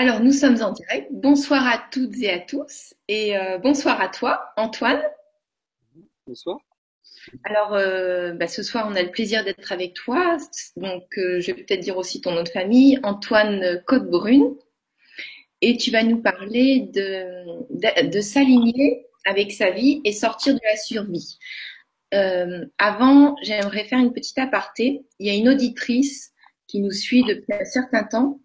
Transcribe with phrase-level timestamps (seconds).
[0.00, 1.08] Alors, nous sommes en direct.
[1.12, 2.94] Bonsoir à toutes et à tous.
[3.06, 5.02] Et euh, bonsoir à toi, Antoine.
[6.26, 6.56] Bonsoir.
[7.44, 10.38] Alors, euh, bah, ce soir, on a le plaisir d'être avec toi.
[10.76, 14.54] Donc, euh, je vais peut-être dire aussi ton nom de famille, Antoine Côte-Brune.
[15.60, 20.60] Et tu vas nous parler de, de, de s'aligner avec sa vie et sortir de
[20.64, 21.38] la survie.
[22.78, 25.04] Avant, j'aimerais faire une petite aparté.
[25.18, 26.32] Il y a une auditrice
[26.68, 28.40] qui nous suit depuis un certain temps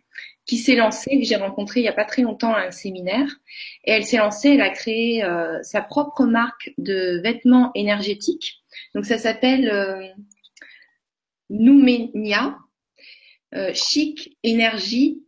[0.45, 3.27] qui s'est lancée, que j'ai rencontrée il n'y a pas très longtemps à un séminaire.
[3.83, 8.63] Et elle s'est lancée, elle a créé euh, sa propre marque de vêtements énergétiques.
[8.93, 10.07] Donc ça s'appelle euh,
[11.49, 12.57] Noumenia,
[13.55, 15.23] euh, chic, énergie,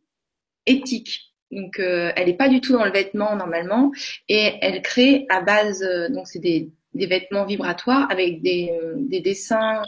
[0.65, 1.33] éthique.
[1.51, 3.91] Donc euh, elle n'est pas du tout dans le vêtement normalement
[4.27, 8.95] et elle crée à base, euh, donc c'est des, des, vêtements vibratoires avec des, euh,
[8.97, 9.81] des dessins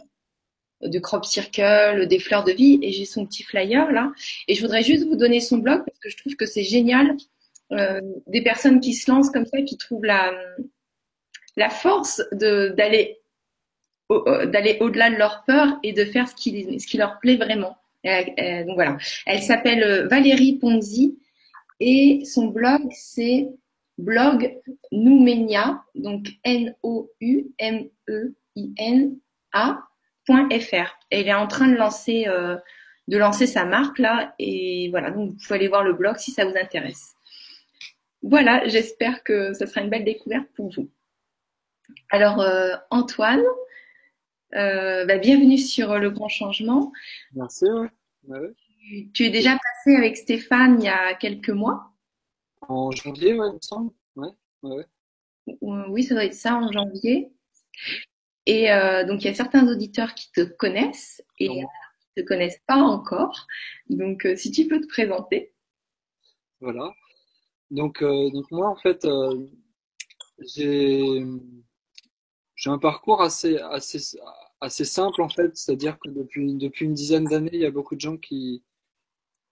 [0.82, 4.12] de crop circle, des fleurs de vie, et j'ai son petit flyer là.
[4.48, 7.16] Et je voudrais juste vous donner son blog parce que je trouve que c'est génial.
[7.72, 10.34] Euh, des personnes qui se lancent comme ça, qui trouvent la,
[11.70, 13.20] force de, d'aller,
[14.08, 17.78] au, d'aller au-delà de leur peur et de faire ce qui, leur plaît vraiment.
[18.04, 18.98] Donc voilà.
[19.26, 21.20] Elle s'appelle Valérie Ponzi
[21.80, 23.50] et son blog c'est
[24.00, 24.58] blog
[24.92, 27.10] Noumenia, donc N-O-U-M-E-I-N-A
[30.60, 30.98] fr.
[31.10, 32.58] Elle est en train de lancer, euh,
[33.08, 35.12] de lancer sa marque là, et voilà.
[35.12, 37.14] Donc vous pouvez aller voir le blog si ça vous intéresse.
[38.22, 40.90] Voilà, j'espère que ce sera une belle découverte pour vous.
[42.10, 43.44] Alors euh, Antoine,
[44.56, 46.92] euh, bah, bienvenue sur le Grand Changement.
[47.34, 47.66] Merci.
[47.66, 47.90] Ouais.
[48.28, 48.54] Ouais.
[48.90, 51.92] Tu, tu, es déjà passé avec Stéphane il y a quelques mois?
[52.62, 53.92] En janvier, ouais, il me semble.
[54.16, 54.30] Ouais,
[54.64, 54.86] ouais.
[55.62, 57.32] Oui, ça doit être ça en janvier.
[58.50, 61.66] Et euh, donc, il y a certains auditeurs qui te connaissent et qui ne
[62.24, 63.46] te connaissent pas encore.
[63.90, 65.54] Donc, euh, si tu peux te présenter.
[66.60, 66.92] Voilà.
[67.70, 69.46] Donc, euh, donc moi, en fait, euh,
[70.40, 71.24] j'ai
[72.66, 74.18] un parcours assez, assez,
[74.60, 75.56] assez simple, en fait.
[75.56, 78.64] C'est-à-dire que depuis, depuis une dizaine d'années, il y a beaucoup de gens qui,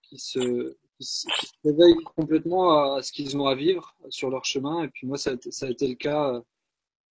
[0.02, 1.28] qui, se, qui,
[1.62, 4.82] réveillent complètement à, ce qu'ils ont à vivre sur leur chemin.
[4.82, 6.42] Et puis moi, ça a été, ça a été le cas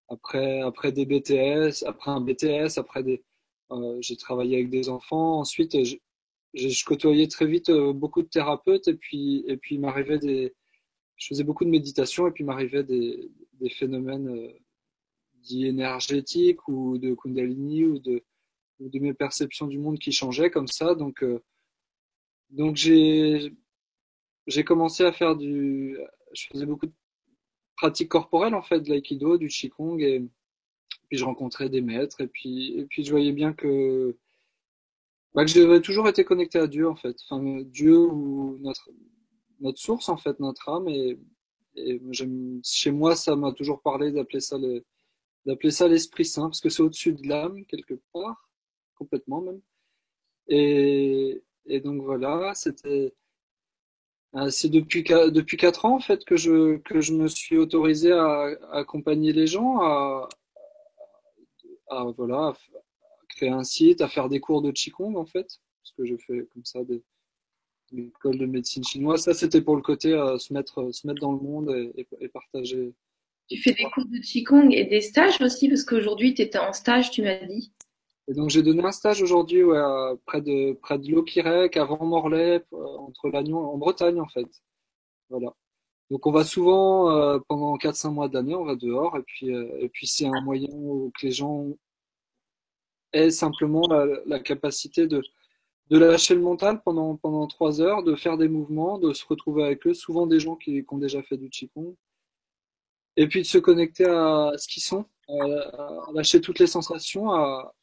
[0.10, 3.24] après après des BTS, après un BTS, après des
[3.72, 5.40] euh, j'ai travaillé avec des enfants.
[5.40, 5.98] Ensuite, je,
[6.54, 10.54] je côtoyais très vite euh, beaucoup de thérapeutes et puis et puis m'arrivait des
[11.18, 14.52] je faisais beaucoup de méditation et puis m'arrivait des des phénomènes euh,
[15.36, 18.24] dits énergétiques ou de kundalini ou de
[18.80, 20.96] ou de mes perceptions du monde qui changeaient comme ça.
[20.96, 21.44] Donc euh,
[22.50, 23.54] donc j'ai
[24.48, 25.98] j'ai commencé à faire du
[26.34, 26.94] je faisais beaucoup de
[27.78, 30.20] pratique corporelle en fait, de l'aïkido, du qigong et
[31.08, 34.18] puis je rencontrais des maîtres et puis et puis je voyais bien que
[35.34, 38.90] bah, que j'avais toujours été connecté à Dieu en fait, enfin Dieu ou notre
[39.60, 41.18] notre source en fait, notre âme et,
[42.64, 44.84] chez moi ça m'a toujours parlé d'appeler ça le
[45.46, 48.50] d'appeler ça l'esprit saint parce que c'est au-dessus de l'âme quelque part
[48.96, 49.62] complètement même.
[50.48, 53.14] Et et donc voilà c'était
[54.50, 58.50] c'est depuis depuis quatre ans en fait que je que je me suis autorisé à,
[58.72, 60.30] accompagner les gens à,
[62.18, 62.58] voilà à
[63.30, 65.48] créer un site, à faire des cours de qigong en fait
[65.82, 67.02] parce que je fais comme ça des,
[67.96, 69.24] écoles de médecine chinoise.
[69.24, 72.08] Ça c'était pour le côté euh, se mettre se mettre dans le monde et, et,
[72.20, 72.94] et partager.
[73.50, 76.74] Tu fais des cours de qigong et des stages aussi parce qu'aujourd'hui tu étais en
[76.74, 77.72] stage, tu m'as dit.
[78.28, 79.80] Et donc j'ai donné un stage aujourd'hui ouais,
[80.26, 84.48] près de près de Lokirec, avant Morlaix, entre Lannion, en Bretagne en fait.
[85.30, 85.54] Voilà.
[86.12, 89.78] Donc on va souvent euh, pendant 4-5 mois d'année, on va dehors et puis euh,
[89.80, 91.68] et puis c'est un moyen où que les gens
[93.14, 95.22] aient simplement la, la, capacité de
[95.90, 99.64] de lâcher le mental pendant pendant trois heures, de faire des mouvements, de se retrouver
[99.66, 101.96] avec eux, souvent des gens qui, qui ont déjà fait du qigong,
[103.18, 105.34] et puis de se connecter à ce qu'ils sont, à,
[106.10, 107.74] à lâcher toutes les sensations, à,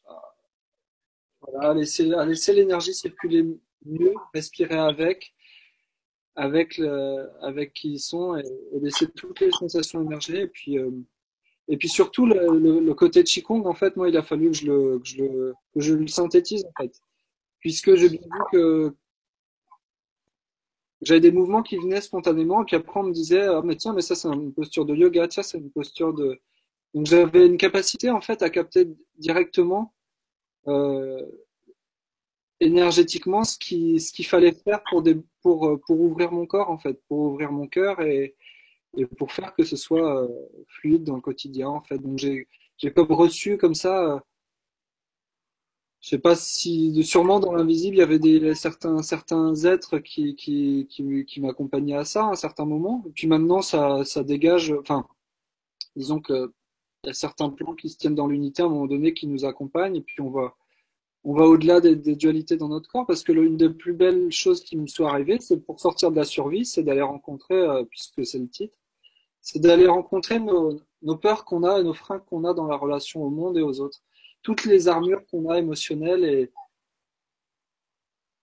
[1.50, 3.46] voilà, laisser, laisser l'énergie circuler
[3.84, 5.34] mieux, respirer avec,
[6.36, 8.44] avec, le, avec qui ils sont et,
[8.80, 10.42] laisser toutes les sensations émerger.
[10.42, 10.90] Et puis, euh,
[11.68, 14.56] et puis surtout, le, le, côté de Qigong, en fait, moi, il a fallu que
[14.56, 17.00] je le, que je le, que je le synthétise, en fait.
[17.60, 18.94] Puisque j'ai bien vu que
[21.00, 23.94] j'avais des mouvements qui venaient spontanément, et puis après, on me disait, ah, mais tiens,
[23.94, 26.38] mais ça, c'est une posture de yoga, tiens, c'est une posture de.
[26.92, 28.88] Donc, j'avais une capacité, en fait, à capter
[29.18, 29.93] directement
[32.60, 35.02] énergétiquement ce qui ce qu'il fallait faire pour
[35.42, 38.34] pour pour ouvrir mon corps en fait pour ouvrir mon cœur et
[38.96, 40.28] et pour faire que ce soit euh,
[40.68, 41.98] fluide dans le quotidien en fait.
[41.98, 42.46] Donc j'ai
[42.94, 44.20] comme reçu comme ça euh,
[46.00, 50.34] je sais pas si sûrement dans l'invisible il y avait des certains certains êtres qui
[50.36, 53.04] qui qui, m'accompagnaient à ça à un certain moment.
[53.14, 55.06] Puis maintenant ça ça dégage enfin
[55.96, 56.52] disons que
[57.04, 59.26] il y a certains plans qui se tiennent dans l'unité à un moment donné qui
[59.26, 60.54] nous accompagnent et puis on va
[61.26, 64.62] on va au-delà des, dualités dans notre corps parce que l'une des plus belles choses
[64.62, 68.26] qui me soit arrivée c'est pour sortir de la survie c'est d'aller rencontrer euh, puisque
[68.26, 68.78] c'est le titre
[69.44, 72.76] c'est d'aller rencontrer nos, nos peurs qu'on a et nos freins qu'on a dans la
[72.76, 74.02] relation au monde et aux autres.
[74.42, 76.50] Toutes les armures qu'on a émotionnelles et,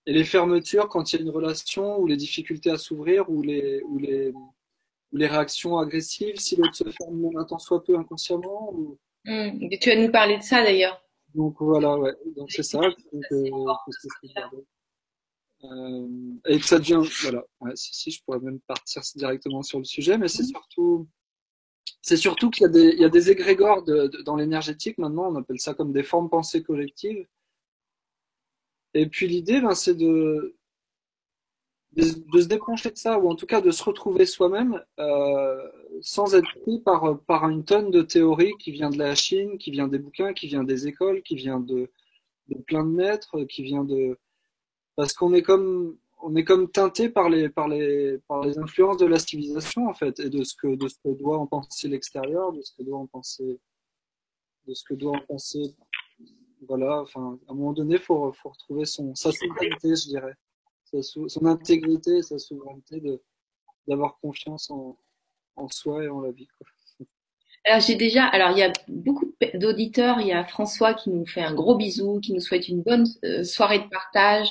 [0.06, 3.42] et les fermetures quand il y a une relation ou les difficultés à s'ouvrir ou
[3.42, 4.32] les, ou les,
[5.12, 8.74] ou les réactions agressives si l'autre se ferme même un temps soit peu inconsciemment.
[8.74, 8.98] Ou...
[9.26, 9.70] Mmh.
[9.80, 11.02] tu vas nous parler de ça d'ailleurs.
[11.36, 12.14] Donc voilà, ouais.
[12.36, 12.80] Donc c'est ça.
[12.80, 13.50] Donc, euh,
[15.64, 16.08] euh,
[16.48, 17.44] et que ça devient, voilà.
[17.60, 20.48] Ouais, si, si, je pourrais même partir directement sur le sujet, mais c'est mmh.
[20.48, 21.08] surtout
[22.02, 24.98] c'est surtout qu'il y a des, il y a des égrégores de, de, dans l'énergétique
[24.98, 27.28] maintenant, on appelle ça comme des formes pensées collectives.
[28.94, 30.58] Et puis l'idée, ben, c'est de,
[31.94, 35.70] de, se débrancher de ça, ou en tout cas de se retrouver soi-même euh,
[36.02, 39.72] sans être pris par, par une tonne de théories qui vient de la Chine, qui
[39.72, 41.92] vient des bouquins, qui vient des écoles, qui vient de,
[42.48, 44.18] de plein de maîtres, qui vient de...
[44.96, 48.98] Parce qu'on est comme on est comme teinté par les, par les, par les influences
[48.98, 51.88] de la civilisation, en fait, et de ce que, de ce que doit en penser
[51.88, 53.60] l'extérieur, de ce que doit en penser,
[54.68, 55.76] de ce que doit en penser,
[56.68, 60.36] voilà, enfin, à un moment donné, faut, faut retrouver son, sa souveraineté, je dirais,
[61.02, 63.02] son intégrité, sa souveraineté
[63.88, 64.98] d'avoir confiance en,
[65.56, 66.48] en soi et en la vie.
[67.66, 71.26] Alors j'ai déjà, alors il y a beaucoup d'auditeurs, il y a François qui nous
[71.26, 74.50] fait un gros bisou, qui nous souhaite une bonne euh, soirée de partage,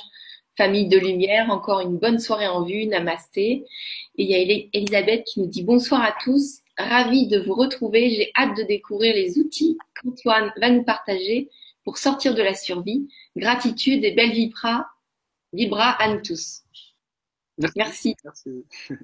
[0.57, 3.65] Famille de lumière, encore une bonne soirée en vue, namasté.
[4.17, 8.09] Et il y a Elisabeth qui nous dit bonsoir à tous, ravi de vous retrouver,
[8.09, 11.49] j'ai hâte de découvrir les outils qu'Antoine va nous partager
[11.85, 13.07] pour sortir de la survie.
[13.37, 14.87] Gratitude et belle vibra,
[15.53, 16.63] vibra à nous tous.
[17.75, 18.15] Merci.
[18.23, 18.65] merci.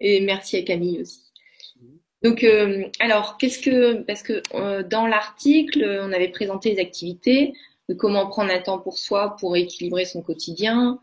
[0.00, 1.30] Et merci à Camille aussi.
[2.22, 7.54] Donc, euh, alors, qu'est-ce que, parce que euh, dans l'article, on avait présenté les activités
[7.88, 11.00] de comment prendre un temps pour soi pour équilibrer son quotidien,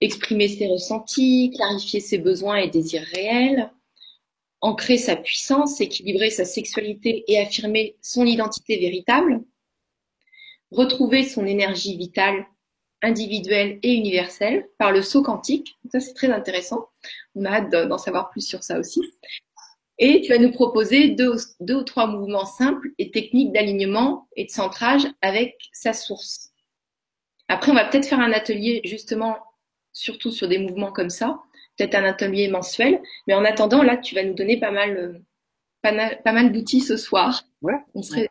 [0.00, 3.70] exprimer ses ressentis, clarifier ses besoins et désirs réels,
[4.60, 9.44] ancrer sa puissance, équilibrer sa sexualité et affirmer son identité véritable,
[10.70, 12.46] retrouver son énergie vitale,
[13.04, 15.78] individuelle et universelle par le saut quantique.
[15.92, 16.88] Ça, c'est très intéressant.
[17.34, 19.00] On a hâte d'en savoir plus sur ça aussi.
[19.98, 24.46] Et tu vas nous proposer deux, deux ou trois mouvements simples et techniques d'alignement et
[24.46, 26.50] de centrage avec sa source.
[27.48, 29.36] Après, on va peut-être faire un atelier justement,
[29.92, 31.40] surtout sur des mouvements comme ça,
[31.76, 33.00] peut-être un atelier mensuel.
[33.28, 35.22] Mais en attendant, là, tu vas nous donner pas mal,
[35.82, 37.44] pas, pas mal d'outils ce soir.
[37.62, 37.78] Ouais.
[37.94, 38.28] On serait...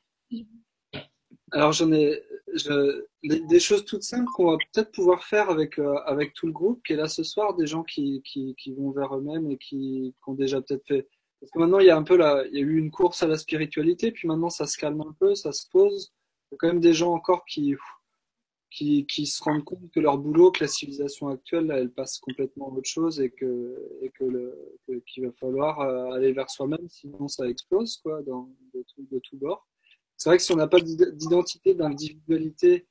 [1.52, 2.20] Alors j'en ai
[2.54, 6.52] je, des choses toutes simples qu'on va peut-être pouvoir faire avec euh, avec tout le
[6.52, 9.58] groupe qui est là ce soir, des gens qui qui, qui vont vers eux-mêmes et
[9.58, 11.08] qui, qui ont déjà peut-être fait
[11.44, 13.22] parce que maintenant, il y a un peu la, il y a eu une course
[13.22, 16.14] à la spiritualité, puis maintenant, ça se calme un peu, ça se pose.
[16.50, 17.76] Il y a quand même des gens encore qui,
[18.72, 22.70] qui, qui se rendent compte que leur boulot, que la civilisation actuelle, elle passe complètement
[22.70, 26.88] à autre chose et que, et que le, qu'il va falloir euh, aller vers soi-même,
[26.88, 29.68] sinon ça explose, quoi, dans, de tout, de tout bord.
[30.16, 32.88] C'est vrai que si on n'a pas d'identité, d'individualité,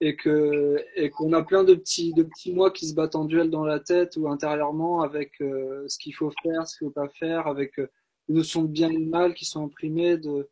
[0.00, 2.14] et qu'on a plein de petits
[2.52, 6.14] mois qui se battent en duel dans la tête ou intérieurement avec euh, ce qu'il
[6.14, 7.90] faut faire, ce qu'il faut pas faire, avec euh,
[8.28, 10.48] les notions de bien et de mal qui sont imprimées, de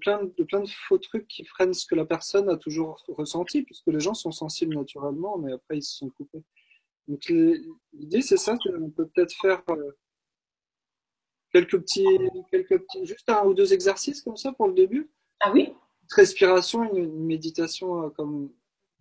[0.00, 4.00] plein de faux trucs qui freinent ce que la personne a toujours ressenti, puisque les
[4.00, 6.42] gens sont sensibles naturellement, mais après ils se sont coupés.
[7.06, 7.24] Donc
[7.92, 9.92] l'idée c'est ça, qu'on peut peut-être faire euh,
[11.52, 12.04] quelques petits
[12.50, 15.08] quelques petits juste un ou deux exercices comme ça pour le début.
[15.40, 15.72] Ah oui?
[16.10, 18.50] Respiration, une, méditation euh, comme,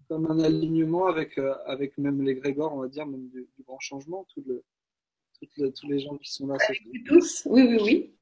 [0.08, 3.80] comme un alignement avec, euh, avec même les grégores, on va dire, même du, grand
[3.80, 4.64] changement, tout le,
[5.58, 6.58] le, tous les gens qui sont là.
[7.06, 8.14] Tous, oui, oui, oui.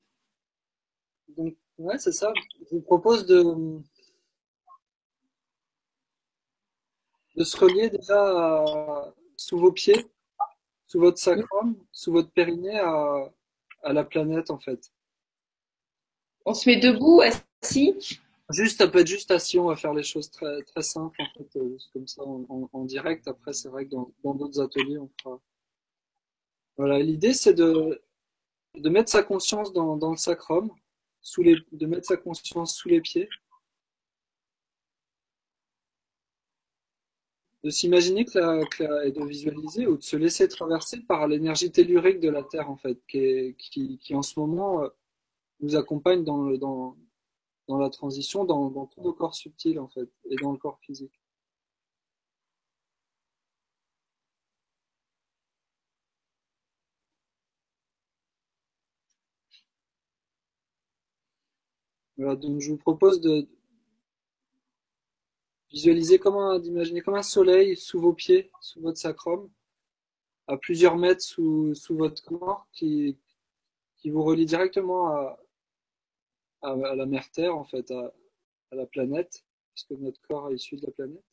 [1.35, 2.31] Donc, ouais, c'est ça.
[2.69, 3.43] Je vous propose de,
[7.35, 9.05] de se relier déjà
[9.37, 10.05] sous vos pieds,
[10.87, 13.31] sous votre sacrum, sous votre périnée à,
[13.83, 14.91] à la planète, en fait.
[16.45, 18.19] On se met debout, assis
[18.51, 21.25] Juste, ça peut être juste assis, on va faire les choses très, très simples, en
[21.37, 23.27] fait, euh, comme ça, en, en, direct.
[23.27, 25.41] Après, c'est vrai que dans, dans d'autres ateliers, on fera.
[26.77, 28.01] Voilà, l'idée, c'est de,
[28.75, 30.71] de mettre sa conscience dans, dans le sacrum,
[31.21, 33.29] sous les, de mettre sa conscience sous les pieds.
[37.63, 41.27] De s'imaginer que la, que la, et de visualiser ou de se laisser traverser par
[41.27, 44.89] l'énergie tellurique de la Terre, en fait, qui, est, qui, qui en ce moment euh,
[45.61, 46.95] nous accompagne dans le, dans,
[47.67, 50.79] dans la transition dans, dans tout le corps subtil en fait et dans le corps
[50.81, 51.19] physique.
[62.17, 63.48] Voilà, donc je vous propose de
[65.69, 69.50] visualiser comment, d'imaginer comme un soleil sous vos pieds, sous votre sacrum,
[70.48, 73.17] à plusieurs mètres sous, sous votre corps, qui,
[73.98, 75.38] qui vous relie directement à,
[76.65, 78.13] à, la mère Terre, en fait, à,
[78.72, 81.24] la planète, puisque notre corps est issu de la planète.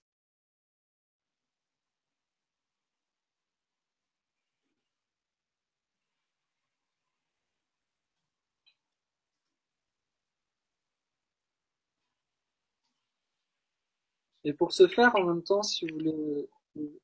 [14.45, 16.49] Et pour ce faire, en même temps, si vous voulez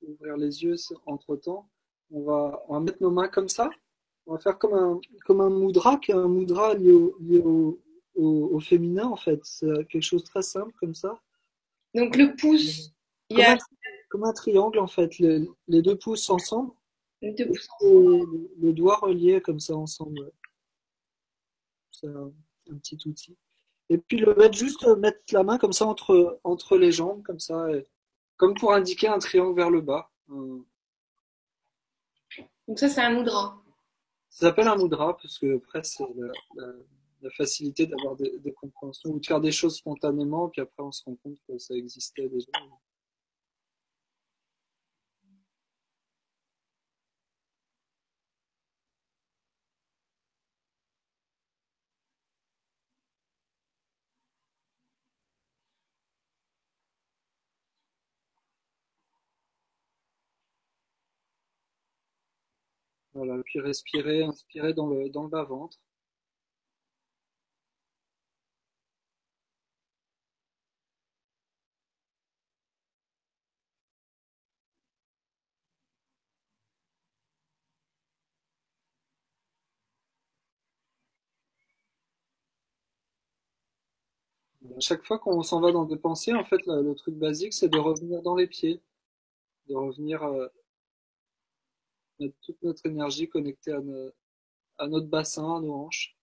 [0.02, 1.68] ouvrir les yeux entre temps,
[2.11, 3.70] on va, on va mettre nos mains comme ça.
[4.26, 7.80] On va faire comme un, comme un mudra, qui est un au, lié au,
[8.18, 9.40] au, au féminin, en fait.
[9.44, 11.18] C'est quelque chose de très simple, comme ça.
[11.94, 12.92] Donc le pouce,
[13.30, 13.58] il Comme y a un,
[14.10, 15.18] comme un triangle, en fait.
[15.18, 16.72] Le- les deux pouces ensemble,
[17.22, 17.68] les deux pouces.
[17.80, 20.30] le, doigt relié comme ça ensemble.
[21.90, 22.32] C'est un,
[22.70, 23.37] un petit outil.
[23.90, 27.40] Et puis le mettre juste, mettre la main comme ça entre, entre les jambes, comme
[27.40, 27.87] ça, et-
[28.37, 30.10] comme pour indiquer un triangle vers le bas.
[32.68, 33.60] Donc ça, c'est un mudra.
[34.30, 36.72] Ça s'appelle un mudra parce que après c'est la, la-
[37.22, 41.04] la facilité d'avoir des, compréhensions ou de faire des choses spontanément, puis après on se
[41.04, 42.50] rend compte que ça existait déjà.
[63.18, 65.76] Voilà, puis respirer, inspirer dans le, dans le bas-ventre.
[84.67, 87.68] À chaque fois qu'on s'en va dans des pensées, en fait, le, truc basique, c'est
[87.68, 88.80] de revenir dans les pieds,
[89.68, 90.49] de revenir euh,
[92.20, 93.80] mettre toute notre énergie connectée à,
[94.78, 96.16] à notre bassin, à nos hanches.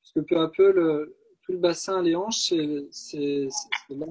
[0.00, 2.52] Parce que peu à peu, le, tout le bassin, les hanches,
[2.90, 3.48] c'est,
[3.88, 4.06] là,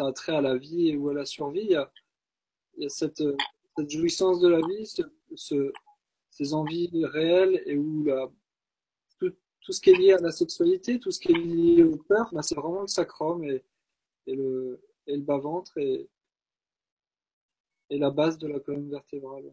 [0.00, 1.62] a trait à la vie ou à la survie.
[1.62, 3.22] Il y a, cette,
[3.88, 5.02] jouissance de la vie, ce,
[5.34, 5.72] ce-
[6.30, 8.06] ces envies réelles et où
[9.18, 9.32] tout,
[9.72, 12.42] ce qui est lié à la sexualité, tout ce qui est lié au peur, bah,
[12.42, 13.62] c'est vraiment le sacrum et,
[14.26, 16.08] le, bas-ventre et
[17.90, 19.52] la base de la colonne vertébrale.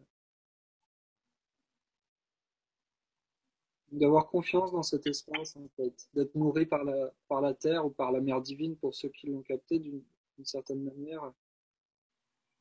[3.91, 7.89] D'avoir confiance dans cet espace, en fait, d'être nourri par la, par la terre ou
[7.89, 10.03] par la mère divine pour ceux qui l'ont capté d'une
[10.44, 11.32] certaine manière,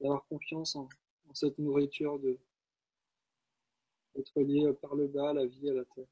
[0.00, 0.88] d'avoir confiance en,
[1.28, 2.38] en cette nourriture de
[4.14, 6.06] d'être lié par le bas à la vie, à la terre.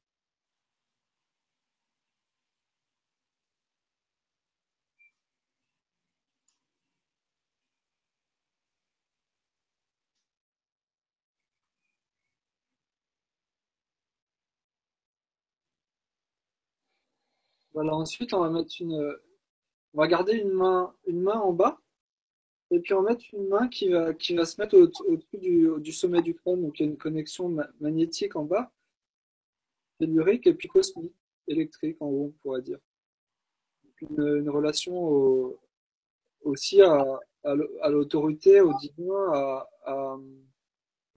[17.75, 19.15] Voilà, ensuite on va mettre une,
[19.93, 21.79] on va garder une main, une main en bas
[22.71, 25.37] et puis on va mettre une main qui va, qui va se mettre au- au-dessus
[25.39, 28.71] du, du sommet du crâne, donc il y a une connexion ma- magnétique en bas,
[29.99, 31.11] tellurique et puis cosmique,
[31.49, 32.79] électrique en haut, on pourrait dire.
[34.01, 35.59] Une, relation au-
[36.43, 37.03] aussi à,
[37.43, 40.17] à l'autorité, au divin, à, à,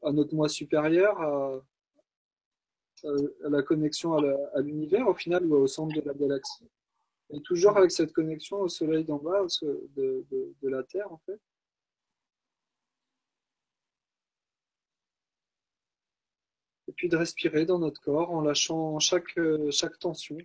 [0.03, 1.61] à notre moi supérieur, à,
[3.05, 6.69] à la connexion à l'univers au final ou au centre de la galaxie.
[7.31, 10.25] Et toujours avec cette connexion au soleil d'en bas, de,
[10.63, 11.41] la Terre en fait.
[16.89, 20.39] Et puis de respirer dans notre corps en lâchant chaque, euh, chaque tension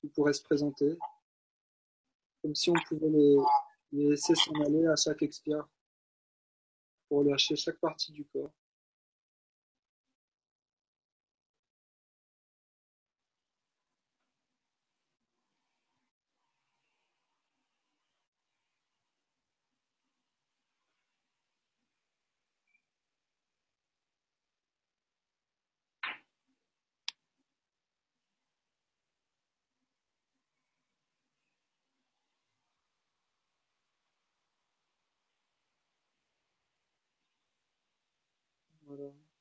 [0.00, 0.96] qui pourrait se présenter,
[2.42, 3.36] comme si on pouvait les,
[3.92, 5.68] les laisser s'en aller à chaque expire
[7.08, 8.52] pour lâcher chaque partie du corps.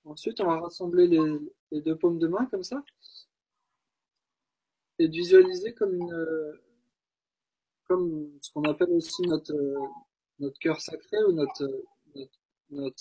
[0.06, 2.84] Ensuite, on va rassembler les, deux paumes de main comme ça
[4.98, 6.60] et visualiser comme une
[7.88, 9.54] comme ce qu'on appelle aussi notre
[10.40, 11.68] notre cœur sacré ou notre
[12.72, 12.96] notre-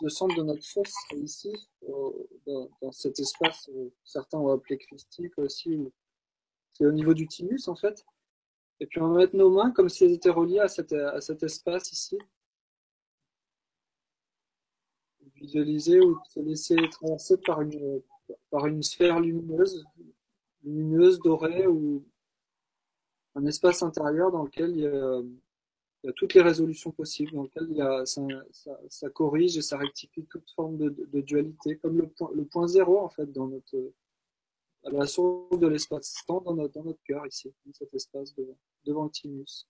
[0.00, 1.52] le centre de notre force ici,
[1.88, 5.78] euh, dans, cet espace, euh, certains ont appelé christique aussi,
[6.72, 8.04] c'est au niveau du thymus en fait.
[8.80, 11.92] Et puis on va mettre nos mains comme si elles étaient reliées à cet espace
[11.92, 12.18] ici.
[15.40, 18.02] Visualiser ou se laisser traverser par une,
[18.50, 19.84] par une sphère lumineuse,
[20.62, 22.04] lumineuse, dorée, ou
[23.34, 27.76] un espace intérieur dans lequel il y a, toutes les résolutions possibles, dans lequel il
[27.76, 28.22] y a, ça,
[28.88, 32.98] ça, corrige et ça rectifie toute forme de, dualité, comme le point, le point zéro
[33.00, 33.92] en fait dans notre,
[34.84, 38.56] à la source de l'espace-temps dans notre, dans notre cœur ici, dans cet espace devant,
[38.84, 39.66] devant le.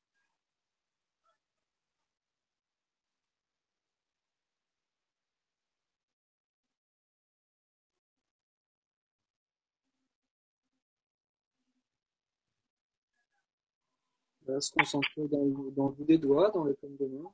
[14.50, 17.32] Va se concentrer dans le, bout des doigts, dans les paumes de main.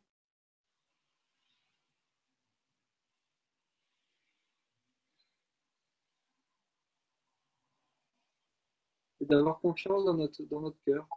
[9.20, 11.08] Et d'avoir confiance dans notre, dans notre cœur,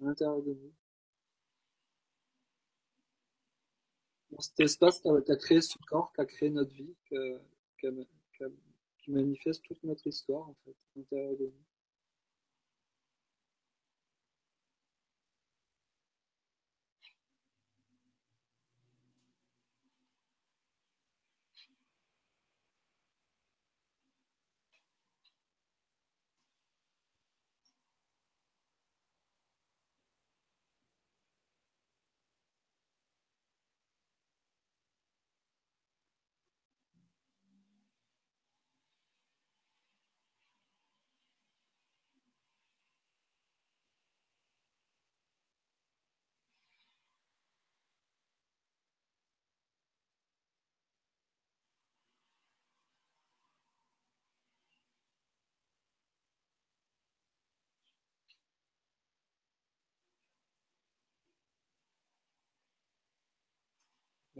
[0.00, 0.72] à l'intérieur de nous.
[4.30, 6.94] Dans cet espace qui a, qui a créé ce corps, qui a créé notre vie,
[7.78, 11.67] qui manifeste toute notre histoire, en fait, à l'intérieur de nous.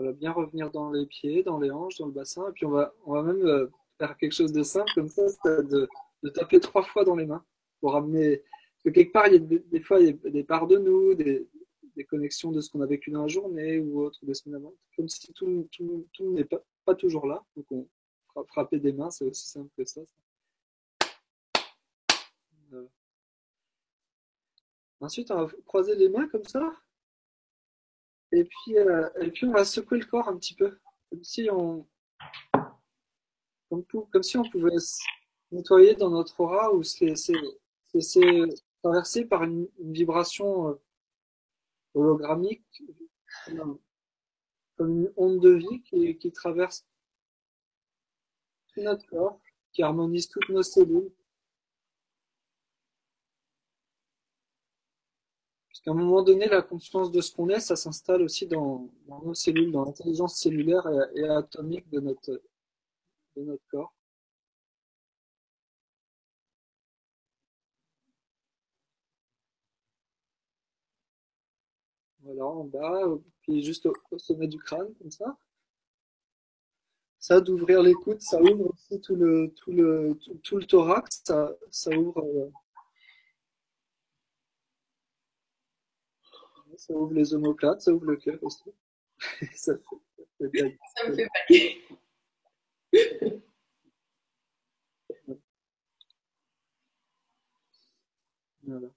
[0.00, 2.64] On va bien revenir dans les pieds, dans les hanches, dans le bassin, et puis
[2.64, 3.66] on va, on va même euh,
[3.98, 5.88] faire quelque chose de simple comme ça, de,
[6.22, 7.44] de taper trois fois dans les mains
[7.80, 8.38] pour ramener.
[8.38, 11.48] Parce que quelque part, il y a des, fois, des parts de nous, des,
[11.96, 14.72] des connexions de ce qu'on a vécu dans la journée ou autre, des semaines avant.
[14.96, 17.44] Comme si tout, tout, tout n'est pas, pas toujours là.
[17.56, 17.88] Donc, on
[18.28, 20.00] fra- frapper des mains, c'est aussi simple que ça.
[22.70, 22.86] Voilà.
[25.00, 26.72] Ensuite, on va croiser les mains comme ça.
[28.32, 30.78] Et puis, euh, et puis on va secouer le corps un petit peu.
[31.10, 31.86] Comme si on,
[33.68, 34.98] comme, comme si on pouvait se
[35.50, 38.44] nettoyer dans notre aura ou se laisser, se laisser
[38.82, 40.74] traverser par une, vibration euh,
[41.94, 42.82] hologrammique,
[43.46, 43.78] comme
[44.80, 46.86] une onde de vie qui, qui traverse
[48.74, 49.40] tout notre corps,
[49.72, 51.10] qui harmonise toutes nos cellules.
[55.88, 58.90] Parce qu'à un moment donné, la conscience de ce qu'on est, ça s'installe aussi dans,
[59.24, 62.42] nos cellules, dans l'intelligence cellulaire et, et atomique de notre,
[63.70, 63.94] corps.
[72.20, 73.06] Voilà, en bas,
[73.42, 75.38] puis juste au, sommet du crâne, comme ça.
[77.18, 81.96] Ça, d'ouvrir l'écoute, ça ouvre aussi tout le, tout le, tout le thorax, ça, ça
[81.96, 82.50] ouvre, euh,
[86.78, 88.62] ça ouvre les omoplates, ça ouvre le cœur aussi.
[89.54, 89.82] ça fait,
[90.40, 90.78] ça fait.
[90.96, 91.84] Ça me fait bailler.
[98.62, 98.88] Voilà.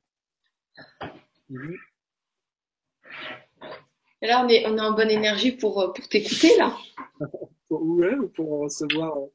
[4.22, 6.78] Et là, on est, on est en bonne énergie pour, euh, pour t'écouter, là.
[7.67, 9.28] Pour, ouais, pour recevoir, euh,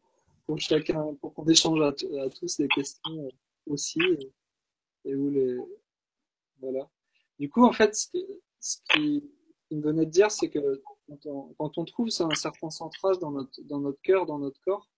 [0.45, 3.31] pour chacun, pour qu'on échange à, tous les questions euh,
[3.67, 5.57] aussi, et, et où les,
[6.61, 6.87] voilà.
[7.39, 9.23] Du coup, en fait, ce, que- qui,
[9.71, 13.19] me venait de dire, c'est que quand on, quand on trouve ça, un certain centrage
[13.19, 14.89] dans notre, dans notre cœur, dans notre corps,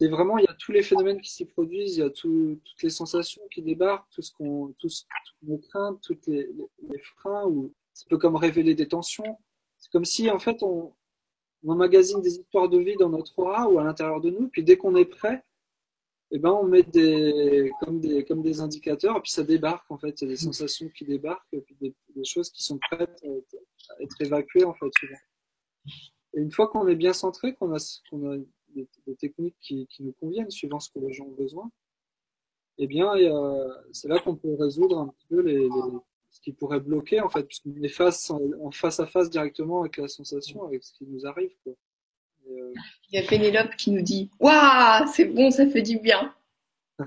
[0.00, 2.60] et vraiment, il y a tous les phénomènes qui s'y produisent, il y a tout,
[2.64, 6.48] toutes les sensations qui débarquent, tout ce qu'on, tout ce, toutes nos craintes, toutes les,
[7.16, 9.38] freins, ou c'est un peu comme révéler des tensions.
[9.78, 10.92] C'est comme si, en fait, on,
[11.64, 14.64] on emmagasine des histoires de vie dans notre aura ou à l'intérieur de nous, puis
[14.64, 15.44] dès qu'on est prêt,
[16.30, 19.98] eh ben, on met des, comme des, comme des indicateurs, et puis ça débarque, en
[19.98, 20.20] fait.
[20.20, 24.02] Il y a des sensations qui débarquent, et puis des, choses qui sont prêtes à
[24.02, 25.18] être, évacuées, en fait, souvent.
[26.34, 28.38] une fois qu'on est bien centré, qu'on a, qu'on a
[28.74, 31.70] des, techniques qui, qui, nous conviennent suivant ce que les gens ont besoin,
[32.78, 33.12] eh bien,
[33.92, 35.68] c'est là qu'on peut résoudre un petit peu les, les,
[36.34, 39.98] ce qui pourrait bloquer, en fait, puisqu'on est face, en face à face directement avec
[39.98, 41.52] la sensation, avec ce qui nous arrive.
[41.62, 41.74] Quoi.
[42.54, 42.72] Euh...
[43.10, 46.34] Il y a Pénélope qui nous dit Waouh, c'est bon, ça fait du bien.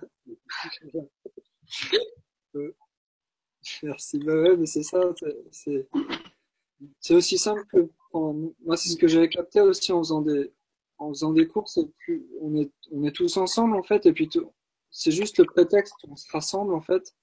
[3.83, 4.19] Merci.
[4.19, 4.99] Bah ouais, mais c'est ça.
[6.99, 10.51] C'est aussi simple que moi, c'est ce que j'avais capté aussi en faisant des
[10.99, 11.79] en faisant des courses.
[12.41, 14.29] on est on est tous ensemble en fait, et puis
[14.89, 15.95] c'est juste le prétexte.
[16.07, 17.15] On se rassemble en fait,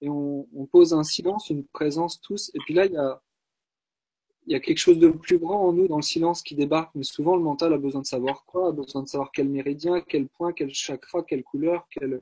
[0.00, 2.50] et on pose un silence, une présence tous.
[2.54, 3.22] Et puis là, il y a
[4.46, 6.94] il y a quelque chose de plus grand en nous dans le silence qui débarque.
[6.94, 10.00] Mais souvent, le mental a besoin de savoir quoi, a besoin de savoir quel méridien,
[10.00, 12.20] quel point, quel chakra, quelle couleur, quel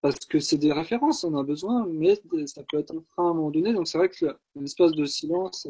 [0.00, 2.14] parce que c'est des références, on a besoin, mais
[2.46, 3.72] ça peut être un frein à un moment donné.
[3.72, 5.66] Donc c'est vrai que l'espace de silence,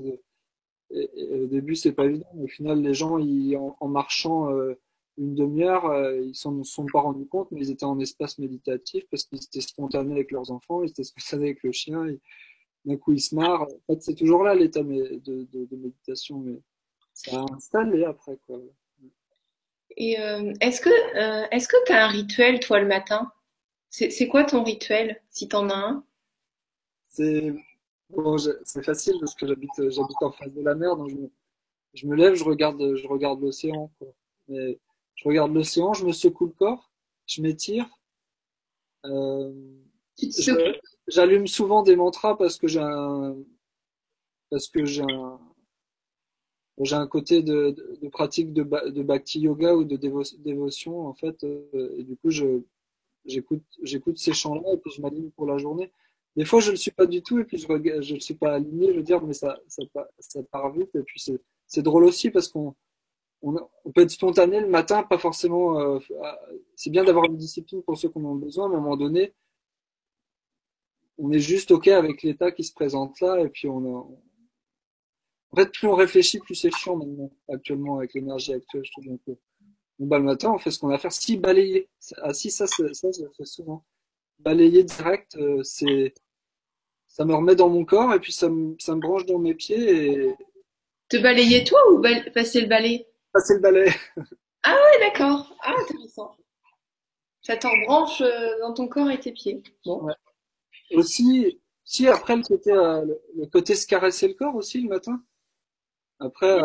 [0.91, 4.75] au début c'est pas évident, mais au final les gens, ils, en, marchant euh,
[5.17, 9.05] une demi-heure, euh, ils s'en sont pas rendus compte, mais ils étaient en espace méditatif
[9.11, 12.07] parce qu'ils étaient spontanés avec leurs enfants, ils étaient spontanés avec le chien,
[12.85, 13.63] d'un coup ils se marrent.
[13.63, 16.61] En fait c'est toujours là l'état de, de, de, méditation, mais
[17.15, 18.61] ça a installé après quoi.
[19.97, 20.91] Et euh, est-ce que
[21.55, 23.31] est-ce que tu as un rituel toi le matin?
[23.91, 26.05] C'est quoi ton rituel, si t'en as un?
[27.09, 27.53] C'est
[28.09, 31.11] bon, c'est facile parce que j'habite j'habite en face de la mer, donc
[31.95, 33.91] je me, lève, je regarde je regarde l'océan.
[34.49, 34.79] Mais
[35.15, 36.91] je regarde l'océan, je me secoue le corps,
[37.27, 37.89] je m'étire.
[39.05, 39.53] Euh,
[41.11, 43.37] J'allume souvent des mantras parce que j'ai un
[44.51, 45.41] parce que j'ai un
[46.83, 47.77] j'ai un côté de,
[48.11, 52.63] pratique de, de bhakti yoga ou de dévotion en fait euh, et du coup je
[53.27, 55.91] j'écoute j'écoute ces chants-là et puis je m'aligne pour la journée.
[56.37, 57.67] Des fois, je le suis pas du tout et puis je
[58.01, 58.93] je le suis pas aligné.
[58.93, 62.49] Je veux dire, mais ça ça, part vite et puis c'est c'est drôle aussi parce
[62.49, 62.75] qu'on
[63.43, 65.81] on, on, peut être spontané le matin, pas forcément.
[65.81, 65.99] Euh,
[66.77, 68.97] c'est bien d'avoir une discipline pour ceux qui en ont besoin, mais à un moment
[68.97, 69.35] donné,
[71.23, 74.09] on est juste ok avec l'état qui se présente là et puis on a,
[75.53, 79.19] en fait, plus on réfléchit, plus c'est chiant maintenant, actuellement, avec l'énergie actuelle, je trouve.
[79.27, 79.37] peu
[79.99, 81.13] Bon, bah, le matin, on fait ce qu'on a à faire.
[81.13, 81.89] Si balayer,
[82.23, 83.85] ah, si, ça, ça, je le fais souvent.
[84.39, 86.15] Balayer direct, euh, c'est,
[87.09, 89.55] ça me remet dans mon corps et puis ça me, ça me branche dans mes
[89.55, 90.35] pieds et.
[91.09, 92.01] Te balayer toi ou
[92.33, 93.07] passer le balai?
[93.33, 93.91] Passer le balai.
[94.63, 95.55] ah ouais, d'accord.
[95.63, 96.37] Ah, intéressant.
[97.43, 99.63] Ça t'en branche euh, dans ton corps et tes pieds.
[99.85, 100.05] Bon.
[100.05, 100.15] Ouais.
[100.95, 103.05] Aussi, si après le côté, euh,
[103.37, 105.23] le côté se caresser le corps aussi le matin.
[106.19, 106.61] Après,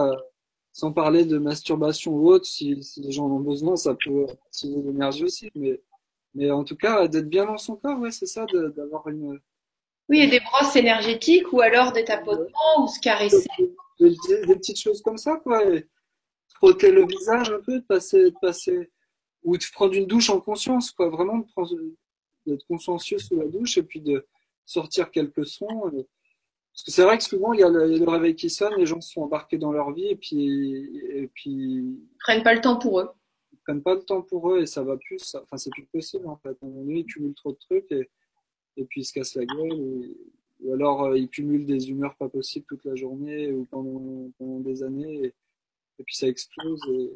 [0.75, 4.25] sans parler de masturbation ou autre, si, si les gens en ont besoin, ça peut
[4.47, 5.49] attirer l'énergie aussi.
[5.55, 5.81] Mais,
[6.33, 9.39] mais en tout cas, d'être bien dans son corps, ouais, c'est ça, d'avoir une.
[10.09, 13.47] Oui, et des brosses énergétiques ou alors des tapotements ou se caresser.
[14.01, 15.65] Des, des, petites choses comme ça, quoi.
[15.65, 15.87] Et
[16.55, 18.91] frotter le visage un peu, de passer, de passer,
[19.43, 21.07] ou de prendre une douche en conscience, quoi.
[21.07, 21.41] Vraiment
[22.45, 24.25] d'être consciencieux sous la douche et puis de
[24.65, 25.81] sortir quelques sons.
[25.89, 28.35] Parce que c'est vrai que souvent, il y, a le, il y, a le, réveil
[28.35, 31.01] qui sonne, les gens sont embarqués dans leur vie et puis.
[31.13, 33.09] Et puis ils prennent pas le temps pour eux.
[33.53, 35.19] Ils prennent pas le temps pour eux et ça va plus.
[35.19, 36.49] Ça, enfin, c'est plus possible en fait.
[36.49, 38.09] À un moment donné, ils cumulent trop de trucs et,
[38.77, 39.79] et puis ils se cassent la gueule.
[39.79, 40.17] Et,
[40.61, 44.59] ou alors, euh, ils cumulent des humeurs pas possibles toute la journée ou pendant, pendant
[44.59, 45.33] des années et,
[45.99, 46.81] et puis ça explose.
[46.89, 47.11] Et,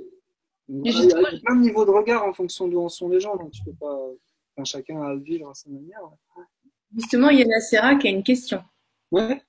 [0.69, 3.35] il y a plein de niveaux de regard en fonction d'où en sont les gens,
[3.35, 4.11] donc tu peux pas.
[4.59, 6.01] Enfin, chacun a à le vivre à sa manière.
[6.93, 8.61] Justement, il y a Nacera qui a une question.
[9.09, 9.41] Ouais.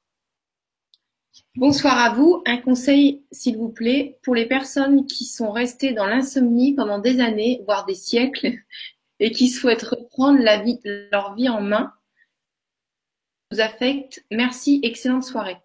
[1.56, 2.44] Bonsoir à vous.
[2.46, 7.20] Un conseil, s'il vous plaît, pour les personnes qui sont restées dans l'insomnie pendant des
[7.20, 8.52] années, voire des siècles,
[9.18, 10.78] et qui souhaitent reprendre la vie,
[11.10, 11.92] leur vie en main.
[13.50, 14.24] Vous affecte.
[14.30, 14.78] Merci.
[14.84, 15.58] Excellente soirée.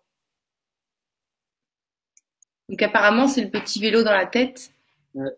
[2.67, 4.71] Donc apparemment, c'est le petit vélo dans la tête.
[5.13, 5.29] Ouais.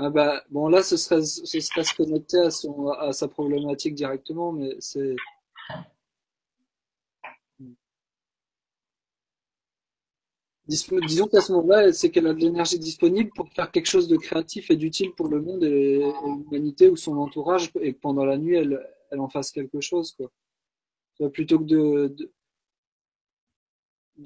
[0.00, 3.94] Ah bah, bon là, ce serait, ce serait se connecter à, son, à sa problématique
[3.94, 5.16] directement, mais c'est
[10.68, 14.16] disons qu'à ce moment-là, c'est qu'elle a de l'énergie disponible pour faire quelque chose de
[14.16, 18.36] créatif et d'utile pour le monde et, l'humanité ou son entourage, et que pendant la
[18.36, 18.80] nuit, elle,
[19.10, 20.30] elle en fasse quelque chose, quoi.
[21.30, 22.32] Plutôt que de, de,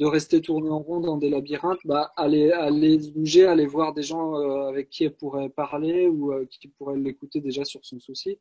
[0.00, 4.36] rester tourner en rond dans des labyrinthes, bah, aller, aller bouger, aller voir des gens
[4.36, 8.38] euh, avec qui elle pourrait parler ou euh, qui pourraient l'écouter déjà sur son souci.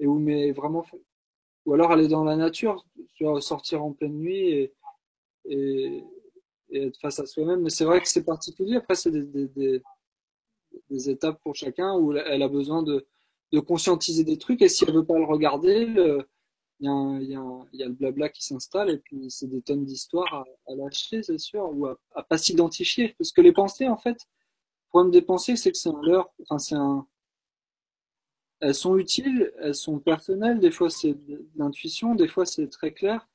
[0.00, 0.84] Et où, mais vraiment,
[1.64, 2.84] ou alors aller dans la nature,
[3.40, 4.72] sortir en pleine nuit et,
[5.46, 6.04] et
[6.72, 7.62] être face à soi-même.
[7.62, 8.76] Mais c'est vrai que c'est particulier.
[8.76, 9.82] Après, c'est des, des, des,
[10.90, 13.06] des, étapes pour chacun où elle a besoin de,
[13.52, 14.62] de conscientiser des trucs.
[14.62, 15.86] Et si elle veut pas le regarder,
[16.82, 21.22] il y, a le blabla qui s'installe et puis c'est des tonnes d'histoires à, lâcher,
[21.22, 23.14] c'est sûr, ou à, à pas s'identifier.
[23.18, 26.30] Parce que les pensées, en fait, le problème des pensées, c'est que c'est un leurre,
[26.42, 26.76] enfin, c'est
[28.62, 32.92] elles sont utiles, elles sont personnelles, des fois c'est de l'intuition, des fois c'est très
[32.92, 33.28] clair,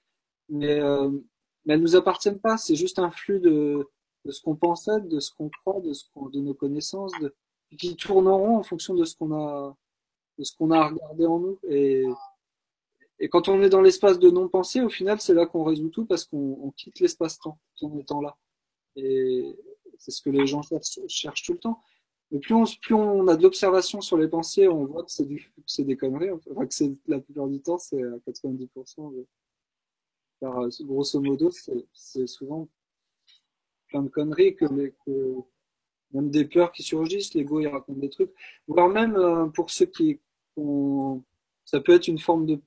[0.50, 1.12] mais, euh,
[1.68, 3.86] elles nous appartiennent pas, c'est juste un flux de,
[4.30, 7.12] ce qu'on pense être, de ce qu'on croit, de, ce qu'on, de nos connaissances,
[7.78, 9.76] qui tourneront en fonction de ce qu'on a,
[10.38, 11.60] de ce qu'on a regardé en nous.
[13.20, 16.06] Et quand on est dans l'espace de non-pensée, au final, c'est là qu'on résout tout
[16.06, 18.38] parce qu'on on quitte l'espace-temps en étant là.
[18.96, 19.56] Et
[19.98, 20.62] c'est ce que les gens
[21.08, 21.82] cherchent, tout le temps.
[22.30, 22.54] Mais plus
[22.94, 26.32] on, a de l'observation sur les pensées, on voit que c'est des conneries.
[26.32, 29.14] Enfin, que la plupart du temps, c'est à 90%.
[29.16, 29.26] De,
[30.84, 31.50] grosso modo,
[31.94, 32.68] c'est, souvent
[33.88, 34.66] plein de conneries que
[36.12, 38.32] même des peurs qui surgissent, l'ego il raconte des trucs,
[38.68, 40.20] voire même euh, pour ceux qui
[40.56, 41.24] ont,
[41.66, 42.62] ça peut être une forme de,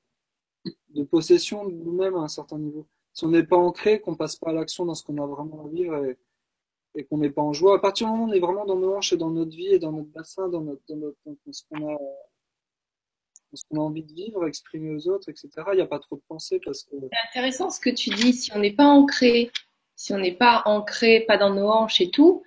[0.95, 2.87] de possession de nous-mêmes à un certain niveau.
[3.13, 5.67] Si on n'est pas ancré, qu'on passe pas à l'action dans ce qu'on a vraiment
[5.67, 6.19] à vivre et,
[6.95, 8.77] et qu'on n'est pas en joie, à partir du moment où on est vraiment dans
[8.77, 11.35] nos hanches et dans notre vie et dans notre bassin, dans, notre, dans, notre, dans
[11.53, 11.99] ce qu'on a,
[13.69, 15.49] qu'on a envie de vivre, exprimer aux autres, etc.
[15.73, 16.97] Il n'y a pas trop de pensée parce que.
[17.01, 18.33] C'est intéressant ce que tu dis.
[18.33, 19.51] Si on n'est pas ancré,
[19.97, 22.43] si on n'est pas ancré, pas dans nos hanches et tout,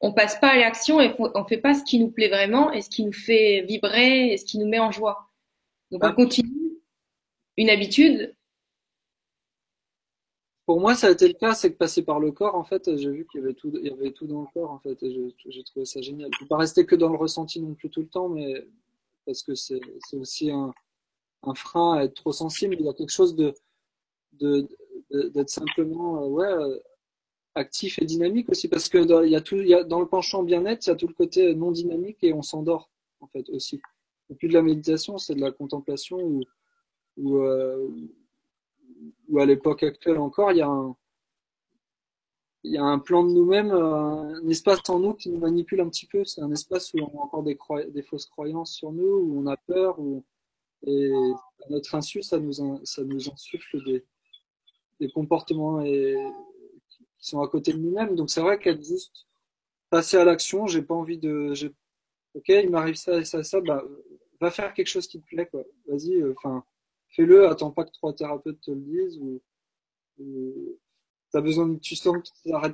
[0.00, 2.82] on passe pas à l'action et on fait pas ce qui nous plaît vraiment et
[2.82, 5.28] ce qui nous fait vibrer et ce qui nous met en joie.
[5.92, 6.12] Donc on Ah.
[6.12, 6.51] continue
[7.56, 8.34] une habitude.
[10.64, 12.96] Pour moi, ça a été le cas, c'est que passer par le corps, en fait,
[12.96, 15.02] j'ai vu qu'il y avait tout, il y avait tout dans le corps, en fait,
[15.02, 16.30] et j'ai trouvé ça génial.
[16.38, 18.66] Je ne pas rester que dans le ressenti non plus tout le temps, mais
[19.26, 19.80] parce que c'est
[20.14, 20.72] aussi un,
[21.54, 22.76] frein à être trop sensible.
[22.78, 23.54] Il y a quelque chose de
[25.10, 26.78] d'être simplement euh, ouais euh,
[27.54, 30.00] actif et dynamique aussi, parce que dans, il y a tout, il y a, dans
[30.00, 33.26] le penchant bien-être, il y a tout le côté non dynamique et on s'endort, en
[33.26, 33.80] fait, aussi.
[34.28, 36.42] C'est plus de la méditation, c'est de la contemplation ou
[37.16, 37.88] ou euh,
[39.28, 40.96] ou à l'époque actuelle encore, il y a un,
[42.64, 45.80] il y a un plan de nous-mêmes, euh, un espace en nous qui nous manipule
[45.80, 46.24] un petit peu.
[46.24, 47.58] C'est un espace où on a encore des,
[47.90, 50.24] des fausses croyances sur nous, où on a peur, où,
[50.86, 51.12] et
[51.64, 52.52] à notre insu, ça nous,
[52.84, 54.04] ça nous insuffle des,
[55.00, 56.16] des comportements et,
[56.88, 58.14] qui sont à côté de nous-mêmes.
[58.16, 59.26] Donc c'est vrai qu'être juste
[59.90, 61.52] passer à l'action, j'ai pas envie de,
[62.34, 63.84] ok, il m'arrive ça et ça et ça, bah,
[64.40, 65.62] va faire quelque chose qui te plaît, quoi.
[65.86, 66.64] Vas-y, euh, enfin,
[67.12, 69.40] fais-le, attends pas que trois thérapeutes te le disent ou,
[70.18, 70.78] ou
[71.32, 72.16] t'as besoin tu sens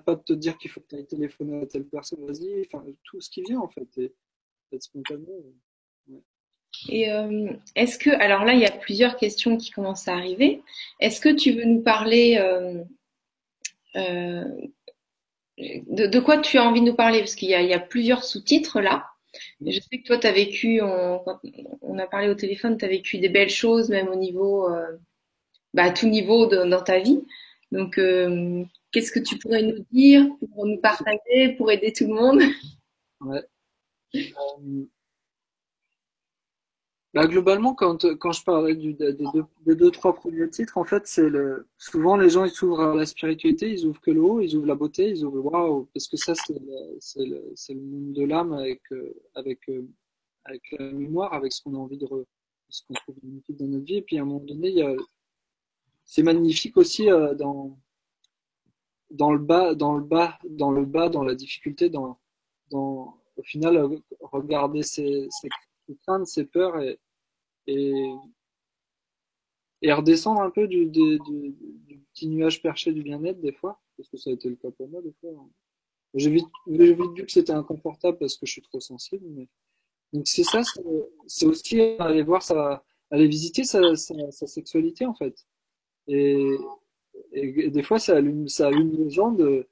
[0.04, 2.84] pas de te dire qu'il faut que tu ailles téléphoner à telle personne, vas-y, enfin,
[3.04, 4.12] tout ce qui vient, en fait, et
[4.72, 5.32] être spontané.
[6.88, 10.62] Et euh, est-ce que, alors là, il y a plusieurs questions qui commencent à arriver.
[11.00, 12.84] Est-ce que tu veux nous parler euh,
[13.96, 14.44] euh,
[15.58, 17.20] de, quoi tu as envie de nous parler?
[17.20, 19.06] Parce qu'il y a plusieurs sous-titres là.
[19.60, 21.40] Je sais que toi, tu as vécu, on, quand
[21.82, 24.96] on a parlé au téléphone, tu as vécu des belles choses, même au niveau, euh,
[25.74, 27.24] bah, à tout niveau dans ta vie.
[27.72, 32.14] Donc, euh, qu'est-ce que tu pourrais nous dire pour nous partager, pour aider tout le
[32.14, 32.42] monde?
[33.20, 33.42] Ouais.
[34.14, 34.84] Euh,
[37.18, 40.84] Bah, globalement, quand, quand je parlais du, des, deux, des deux, trois premiers titres, en
[40.84, 44.20] fait, c'est le, souvent les gens ils s'ouvrent à la spiritualité, ils ouvrent que le
[44.20, 46.54] haut, ils ouvrent la beauté, ils ouvrent waouh, parce que ça c'est
[47.24, 49.84] le, monde de l'âme avec, euh, avec, euh,
[50.44, 52.22] avec la mémoire, avec ce qu'on a envie de, re,
[52.68, 53.16] ce qu'on trouve
[53.48, 53.96] dans notre vie.
[53.96, 54.80] Et puis à un moment donné,
[56.04, 57.76] c'est magnifique aussi euh, dans,
[59.10, 62.16] dans le bas, dans le bas, dans le bas, dans la difficulté, dans,
[62.70, 65.28] au final, regarder ses,
[66.04, 66.76] craintes, ses peurs
[67.68, 68.14] et,
[69.82, 70.90] et redescendre un peu du,
[72.12, 74.88] petit nuage perché du bien-être des fois, parce que ça a été le cas pour
[74.88, 75.30] moi des fois.
[76.14, 79.24] J'ai vite, vu que c'était inconfortable parce que je suis trop sensible.
[79.28, 79.46] Mais...
[80.12, 80.62] Donc c'est ça,
[81.26, 85.46] c'est aussi aller voir sa, aller visiter sa, sexualité en fait.
[86.06, 86.56] Et,
[87.34, 89.68] des fois ça allume, ça allume les gens de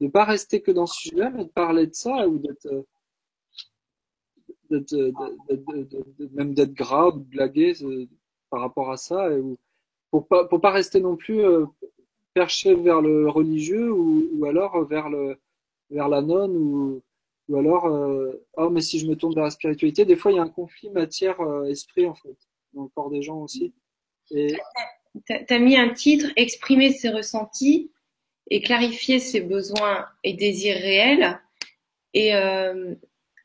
[0.00, 2.84] de pas rester que dans ce sujet-là, mais de parler de ça ou d'être
[4.72, 5.12] euh,
[5.50, 5.84] euh,
[6.32, 8.06] même d'être grave, de blaguer euh,
[8.50, 9.58] par rapport à ça, et, ou-
[10.10, 11.66] pour pas pour pas rester non plus euh,
[12.34, 15.36] perché vers le religieux ou, ou alors vers le
[15.90, 17.02] vers la nonne ou
[17.48, 20.36] ou alors euh, oh mais si je me tourne vers la spiritualité, des fois il
[20.36, 22.36] y a un conflit matière euh, esprit en fait
[22.74, 23.72] dans le corps des gens aussi.
[24.32, 24.54] Et
[25.48, 27.90] T'as mis un titre, exprimer ses ressentis
[28.50, 31.40] et clarifier ses besoins et désirs réels
[32.12, 32.94] et euh,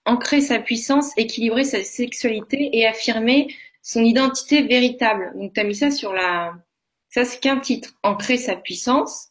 [0.05, 5.31] ancrer sa puissance, équilibrer sa sexualité et affirmer son identité véritable.
[5.35, 6.53] Donc t'as mis ça sur la,
[7.09, 9.29] ça c'est qu'un titre, ancrer sa puissance.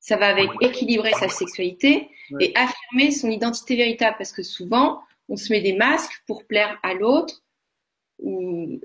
[0.00, 5.36] Ça va avec équilibrer sa sexualité et affirmer son identité véritable parce que souvent on
[5.36, 7.42] se met des masques pour plaire à l'autre
[8.18, 8.80] ou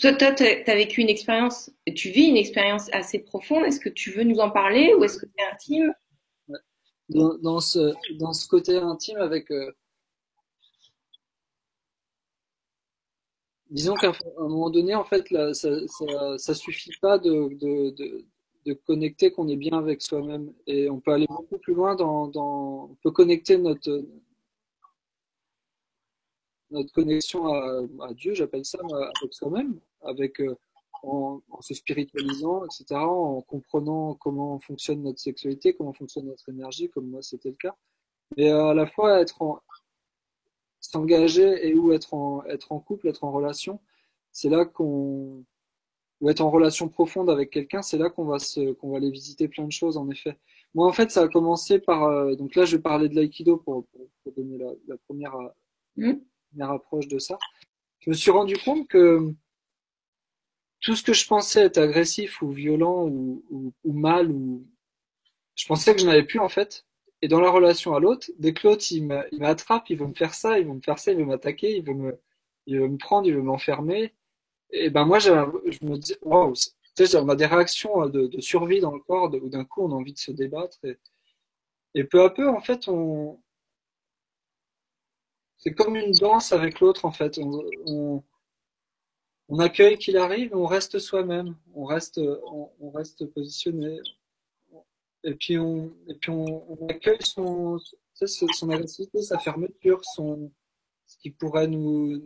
[0.00, 3.64] Toi, tu as vécu une expérience, tu vis une expérience assez profonde.
[3.64, 5.94] Est-ce que tu veux nous en parler ou est-ce que c'est intime?
[7.08, 9.50] Dans, dans, ce, dans ce côté intime avec...
[9.50, 9.72] Euh,
[13.70, 18.24] disons qu'à un moment donné, en fait, ça, ça, ça suffit pas de,
[18.86, 20.52] connecter qu'on est bien avec soi-même.
[20.66, 24.04] Et on peut aller beaucoup plus loin dans, on peut connecter notre,
[26.70, 28.78] notre connexion à, Dieu, j'appelle ça,
[29.20, 30.56] avec soi-même, avec, euh,
[31.02, 36.90] en, en, se spiritualisant, etc., en comprenant comment fonctionne notre sexualité, comment fonctionne notre énergie,
[36.90, 37.74] comme moi c'était le cas.
[38.36, 39.60] Mais à la fois être en,
[40.80, 43.80] s'engager et ou être en, être en couple, être en relation,
[44.32, 45.44] c'est là qu'on,
[46.20, 49.10] ou être en relation profonde avec quelqu'un, c'est là qu'on va se, qu'on va aller
[49.10, 50.38] visiter plein de choses, en effet.
[50.74, 53.56] Moi, en fait, ça a commencé par, euh, donc là, je vais parler de l'aïkido
[53.56, 55.36] pour, pour, pour, donner la, la première,
[55.96, 56.12] mmh.
[56.50, 57.38] première approche de ça.
[58.00, 59.34] Je me suis rendu compte que
[60.80, 64.66] tout ce que je pensais être agressif ou violent ou, ou, ou mal ou
[65.54, 66.86] je pensais que je n'avais plus en fait.
[67.22, 70.34] Et dans la relation à l'autre, dès que l'autre il m'attrape, il veut me faire
[70.34, 72.18] ça, il veut me faire ça, il veut m'attaquer, il veut me,
[72.66, 74.14] il veut me prendre, il veut m'enfermer.
[74.70, 78.40] Et ben moi, je me dis, waouh, tu sais, on a des réactions de, de
[78.40, 80.78] survie dans le corps, où d'un coup on a envie de se débattre.
[81.94, 83.40] Et, peu à peu, en fait, on,
[85.58, 87.38] c'est comme une danse avec l'autre, en fait.
[87.38, 88.22] On, on,
[89.48, 93.98] on accueille qu'il arrive, on reste soi-même, on reste, on, reste positionné.
[95.24, 97.78] Et puis on, et puis on, on accueille son,
[98.14, 100.50] son agressivité, sa fermeture, son,
[101.06, 102.22] ce qui pourrait nous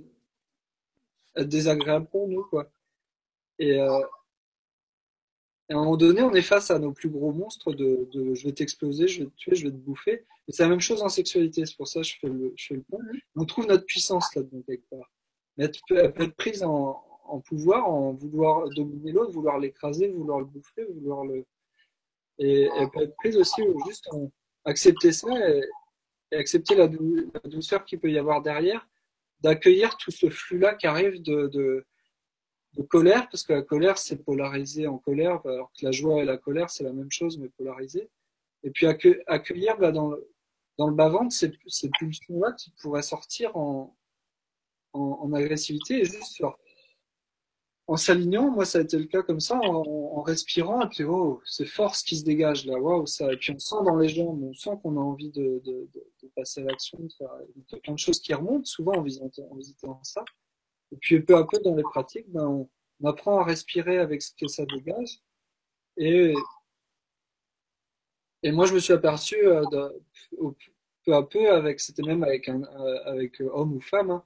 [1.36, 2.70] être désagréable pour nous, quoi.
[3.58, 4.00] Et, euh,
[5.68, 8.34] et à un moment donné, on est face à nos plus gros monstres de, de
[8.34, 10.24] je vais t'exploser, je vais te tuer, je vais te bouffer.
[10.46, 12.66] Et c'est la même chose en sexualité, c'est pour ça que je fais le, je
[12.66, 13.00] fais le point.
[13.34, 15.10] On trouve notre puissance là-dedans quelque part.
[15.56, 20.40] Mais elle peut être prise en, en pouvoir, en vouloir dominer l'autre, vouloir l'écraser, vouloir
[20.40, 21.46] le bouffer, vouloir le.
[22.38, 24.30] Et elle peut être prise aussi juste en
[24.64, 25.62] accepter ça et,
[26.32, 28.88] accepter la, dou la douceur qu'il peut y avoir derrière,
[29.40, 31.86] d'accueillir tout ce flux-là qui arrive de, de,
[32.72, 36.24] de, colère, parce que la colère, c'est polarisé en colère, alors que la joie et
[36.24, 38.10] la colère, c'est la même chose, mais polarisé.
[38.64, 40.28] Et puis accueillir bah, dans, le,
[40.78, 43.96] dans le bas-ventre ces, pulsions-là qui pourraient sortir en,
[44.92, 46.56] en, agressivité et juste faire
[47.86, 49.82] en s'alignant, moi ça a été le cas comme ça, en,
[50.16, 53.52] en respirant, et puis oh, c'est force qui se dégage là, waouh, ça, et puis
[53.52, 56.64] on sent dans les jambes, on sent qu'on a envie de, de, de, passer à
[56.64, 57.30] l'action, de faire
[57.72, 60.24] de, plein de choses qui remontent, souvent en visitant, en visitant ça.
[60.92, 62.70] Et puis peu à peu dans les pratiques, ben, on,
[63.00, 65.20] on apprend à respirer avec ce que ça dégage.
[65.98, 66.34] Et,
[68.42, 70.02] et moi je me suis aperçu euh, de,
[71.04, 74.24] peu à peu, avec, c'était même avec un, euh, avec homme ou femme, hein,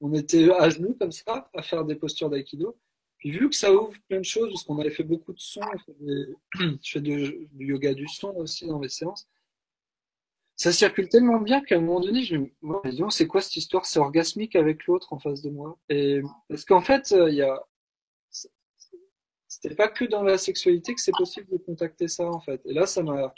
[0.00, 2.76] on était à genoux comme ça, à faire des postures d'aïkido.
[3.18, 5.60] Puis vu que ça ouvre plein de choses, parce qu'on avait fait beaucoup de sons,
[6.54, 9.26] je fais du yoga du son aussi dans les séances,
[10.56, 13.84] ça circule tellement bien qu'à un moment donné, je me dis, c'est quoi cette histoire?
[13.84, 15.78] C'est orgasmique avec l'autre en face de moi.
[15.90, 17.62] Et parce qu'en fait, euh, il y a,
[19.48, 22.60] c'était pas que dans la sexualité que c'est possible de contacter ça en fait.
[22.64, 23.34] Et là, ça m'a,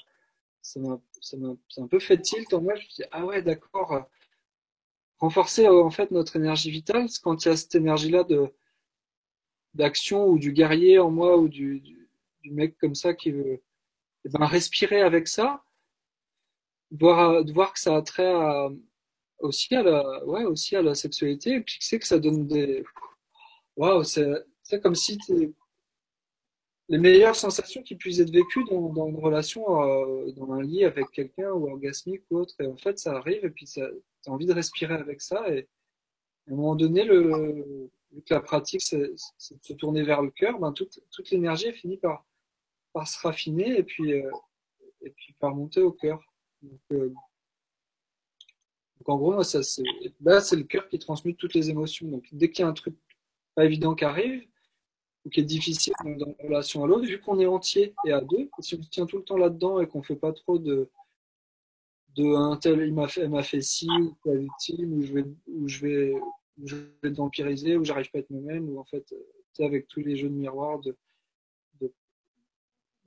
[0.62, 2.76] ça m'a, ça m'a, un peu fait tilt en moi.
[2.76, 4.08] Je me dis, ah ouais, d'accord.
[5.18, 8.52] Renforcer en fait notre énergie vitale, quand il y a cette énergie-là de
[9.74, 12.08] d'action ou du guerrier en moi ou du, du,
[12.42, 13.62] du mec comme ça qui veut
[14.24, 15.62] eh ben, respirer avec ça,
[16.90, 18.68] voir, voir que ça a trait à,
[19.40, 22.84] aussi à la, ouais, aussi à la sexualité, et puis c'est que ça donne des,
[23.76, 25.18] waouh, c'est comme si
[26.88, 30.84] les meilleures sensations qui puissent être vécues dans, dans une relation, euh, dans un lit
[30.84, 34.30] avec quelqu'un ou orgasmique ou autre, et en fait ça arrive, et puis tu as
[34.30, 35.68] envie de respirer avec ça, et
[36.48, 40.30] à un moment donné, le, vu que la pratique, c'est de se tourner vers le
[40.30, 42.26] cœur, ben toute, toute l'énergie finit par,
[42.92, 44.30] par se raffiner et puis, euh,
[45.02, 46.20] et puis par monter au cœur.
[46.62, 47.08] Donc, euh,
[48.98, 49.60] donc en gros, moi, ça,
[50.20, 52.08] là, c'est le cœur qui transmute toutes les émotions.
[52.08, 52.96] Donc dès qu'il y a un truc
[53.54, 54.46] pas évident qui arrive,
[55.24, 58.20] ou qui est difficile dans la relation à l'autre, vu qu'on est entier et à
[58.20, 60.90] deux, si on se tient tout le temps là-dedans et qu'on fait pas trop de
[62.14, 65.24] de un tel il m'a fait m'a fait ci ou pas victime ou je vais
[65.46, 66.14] ou je vais
[66.64, 69.14] je vais vampiriser, où j'arrive pas à être moi-même, ou en fait,
[69.54, 70.96] tu avec tous les jeux de miroir de,
[71.80, 71.92] de,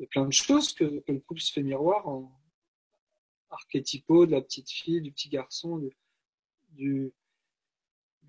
[0.07, 2.31] plein de choses que, le couple se fait miroir en
[3.49, 5.91] archétypaux de la petite fille, du petit garçon, du,
[6.69, 7.13] du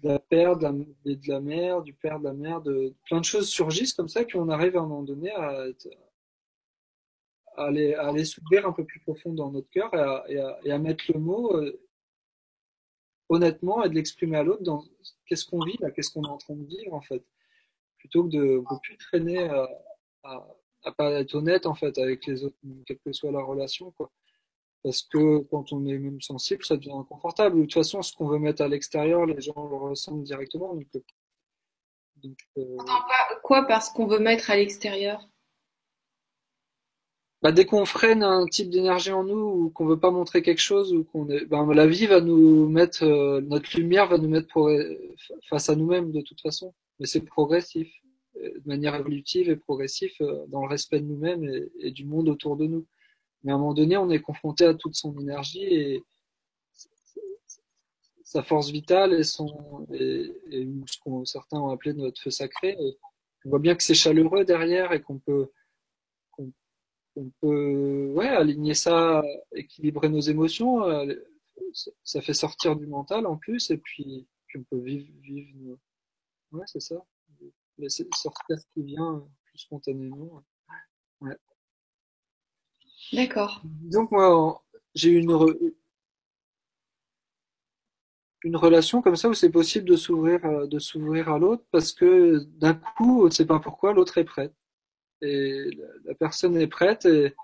[0.03, 3.49] de la père, de la, mère, du père, de la mère, de, plein de choses
[3.49, 5.65] surgissent comme ça qu'on arrive à un moment donné à,
[7.57, 10.73] aller, à s'ouvrir un peu plus profond dans notre cœur et à, et à, et
[10.73, 11.81] à mettre le mot euh,
[13.33, 14.85] honnêtement et de l'exprimer à l'autre dans
[15.27, 17.25] qu'est-ce qu'on vit là, qu'est-ce qu'on est en train de vivre en fait.
[17.99, 19.69] plutôt que de ne plus traîner à,
[20.23, 22.57] à, pas être honnête en fait avec les autres,
[22.87, 23.91] quelle que soit la relation.
[23.93, 24.11] Quoi.
[24.83, 27.57] Parce que quand on est même sensible, ça devient inconfortable.
[27.57, 30.75] De toute façon, ce qu'on veut mettre à l'extérieur, les gens le ressentent directement.
[30.75, 30.87] Donc,
[32.17, 32.77] donc, euh...
[33.43, 35.29] Quoi parce qu'on veut mettre à l'extérieur?
[37.43, 40.61] Bah, dès qu'on freine un type d'énergie en nous ou qu'on veut pas montrer quelque
[40.61, 44.29] chose ou qu'on est, ben, la vie va nous mettre, euh, notre lumière va nous
[44.29, 44.71] mettre pour,
[45.49, 46.73] face à nous-mêmes de toute façon.
[47.01, 47.93] Mais c'est progressif,
[48.37, 52.29] euh, de manière évolutive et progressif euh, dans le respect de nous-mêmes et, du monde
[52.29, 52.87] autour de nous.
[53.43, 56.05] Mais à un moment donné, on est confronté à toute son énergie et
[58.23, 60.33] sa force vitale et son et,
[60.87, 62.77] ce qu'on certains ont appelé notre feu sacré.
[63.45, 65.51] On voit bien que c'est chaleureux derrière et qu'on peut
[67.17, 69.23] on peut ouais, aligner ça,
[69.55, 70.85] équilibrer nos émotions.
[70.85, 71.15] Euh,
[72.05, 75.79] ça fait sortir du mental en plus, et puis, puis on peut vivre, vivre
[76.53, 76.97] Ouais, c'est ça.
[77.79, 80.43] Laisser sortir ce qui vient plus spontanément.
[81.21, 81.37] Ouais.
[83.13, 83.63] D'accord.
[83.65, 84.63] Donc moi,
[84.95, 85.33] j'ai une
[88.45, 91.93] une relation comme ça où c'est possible de s'ouvrir euh, de s'ouvrir à l'autre parce
[91.93, 94.53] que d'un coup, on ne sait pas pourquoi, l'autre est prêt
[95.23, 95.71] et
[96.05, 97.35] la personne est prête et,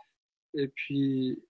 [0.55, 1.43] et puis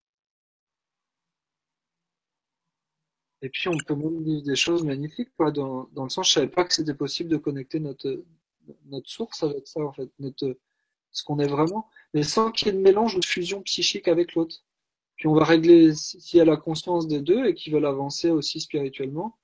[3.41, 6.35] et puis on peut même vivre des choses magnifiques quoi dans, dans le sens je
[6.35, 8.25] savais pas que c'était possible de connecter notre
[8.87, 10.59] notre source avec ça en fait notre
[11.11, 14.09] ce qu'on est vraiment mais sans qu'il y ait de mélange ou de fusion psychique
[14.09, 14.65] avec l'autre.
[15.17, 18.31] Puis on va régler s'il y a la conscience des deux et qu'ils veulent avancer
[18.31, 19.37] aussi spirituellement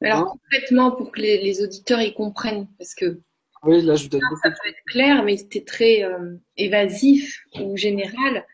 [0.00, 0.26] alors hein.
[0.30, 3.20] complètement pour que les, les auditeurs y comprennent parce que
[3.64, 7.76] oui, là, je vous donne Ça peut être clair, mais c'était très euh, évasif ou
[7.76, 8.44] général.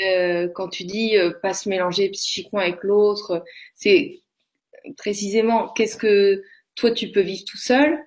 [0.00, 4.20] Euh, quand tu dis euh, pas se mélanger psychiquement avec l'autre, c'est
[4.96, 6.42] précisément qu'est-ce que
[6.74, 7.98] toi tu peux vivre tout seul,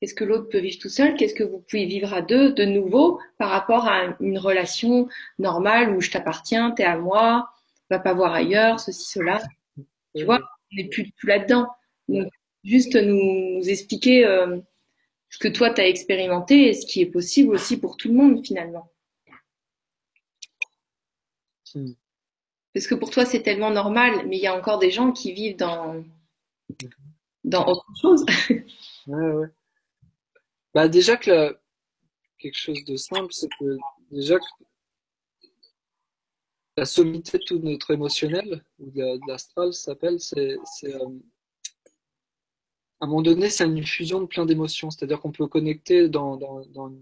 [0.00, 2.64] qu'est-ce que l'autre peut vivre tout seul, qu'est-ce que vous pouvez vivre à deux de
[2.64, 7.48] nouveau par rapport à une relation normale où je t'appartiens, t'es à moi,
[7.90, 9.42] va pas voir ailleurs, ceci, cela.
[10.14, 10.40] Tu vois,
[10.72, 11.66] on n'est plus, plus là-dedans.
[12.08, 12.28] Donc,
[12.64, 14.58] juste nous, nous expliquer euh,
[15.28, 18.14] ce que toi tu as expérimenté et ce qui est possible aussi pour tout le
[18.14, 18.92] monde finalement.
[21.74, 21.92] Hmm.
[22.72, 25.32] Parce que pour toi c'est tellement normal, mais il y a encore des gens qui
[25.32, 26.04] vivent dans
[27.44, 28.24] dans autre chose.
[29.06, 29.48] ouais, ouais.
[30.74, 31.56] Bah déjà que
[32.38, 33.76] quelque chose de simple, c'est que
[34.10, 34.64] déjà que
[36.76, 41.08] la sommité de tout notre émotionnel ou de l'astral s'appelle, c'est euh,
[43.00, 44.90] à un moment donné, c'est une fusion de plein d'émotions.
[44.90, 46.92] C'est-à-dire qu'on peut connecter dans, dans, dans,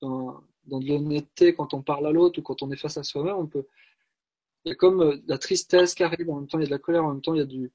[0.00, 3.02] dans, dans de l'honnêteté quand on parle à l'autre ou quand on est face à
[3.02, 3.36] soi-même.
[3.36, 3.66] On peut...
[4.64, 6.68] Il y a comme euh, la tristesse qui arrive, en même temps il y a
[6.68, 7.70] de la colère, en même temps il y a du,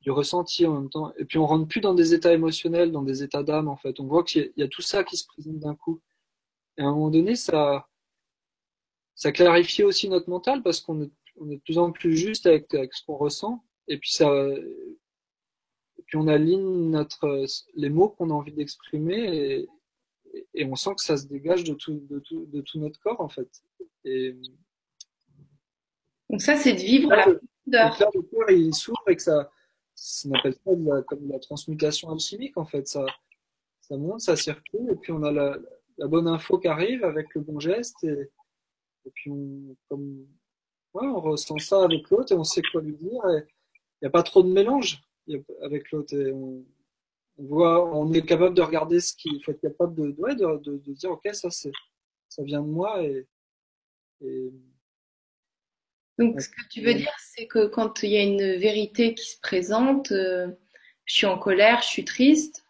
[0.00, 1.12] du ressenti, en même temps.
[1.18, 4.00] Et puis on rentre plus dans des états émotionnels, dans des états d'âme, en fait.
[4.00, 6.00] On voit qu'il y, a tout ça qui se présente d'un coup.
[6.78, 7.86] Et à un moment donné, ça,
[9.14, 12.46] ça clarifie aussi notre mental parce qu'on est, on est de plus en plus juste
[12.46, 13.62] avec, avec ce qu'on ressent.
[13.88, 14.30] Et puis ça,
[16.10, 17.46] puis on aligne notre,
[17.76, 19.68] les mots qu'on a envie d'exprimer et,
[20.54, 23.20] et, on sent que ça se dégage de tout, de tout, de tout notre corps
[23.20, 23.48] en fait.
[24.04, 24.36] Et,
[26.28, 28.10] Donc ça, c'est de vivre la profondeur.
[28.12, 29.52] le corps il s'ouvre et que ça,
[29.94, 32.88] ça de la, comme de la transmutation alchimique en fait.
[32.88, 33.06] Ça,
[33.80, 35.56] ça monte, ça circule et puis on a la,
[35.98, 38.30] la bonne info qui arrive avec le bon geste et,
[39.06, 40.26] et puis on, comme,
[40.94, 43.22] ouais, on ressent ça avec l'autre et on sait quoi lui dire.
[43.28, 43.46] Il
[44.02, 45.00] n'y a pas trop de mélange
[45.62, 46.16] avec l'autre.
[46.32, 46.64] On,
[47.38, 50.58] on, voit, on est capable de regarder ce qu'il faut être capable de, ouais, de,
[50.58, 51.72] de, de, dire, ok, ça c'est,
[52.28, 53.26] ça vient de moi et,
[54.22, 54.52] et
[56.20, 59.24] donc, ce que tu veux dire, c'est que quand il y a une vérité qui
[59.24, 60.48] se présente, euh,
[61.06, 62.66] je suis en colère, je suis triste,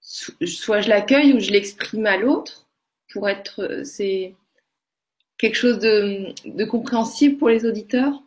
[0.00, 2.68] soit je l'accueille ou je l'exprime à l'autre
[3.12, 4.36] pour être, euh, c'est
[5.36, 8.22] quelque chose de, de compréhensible pour les auditeurs?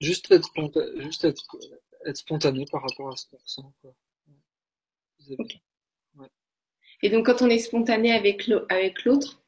[0.00, 1.42] Juste être, spontané, juste être,
[2.04, 3.72] être spontané par rapport à ce qu'on ressent.
[3.80, 3.94] Quoi.
[5.38, 5.60] Okay.
[6.16, 6.28] Ouais.
[7.02, 9.42] Et donc quand on est spontané avec l'autre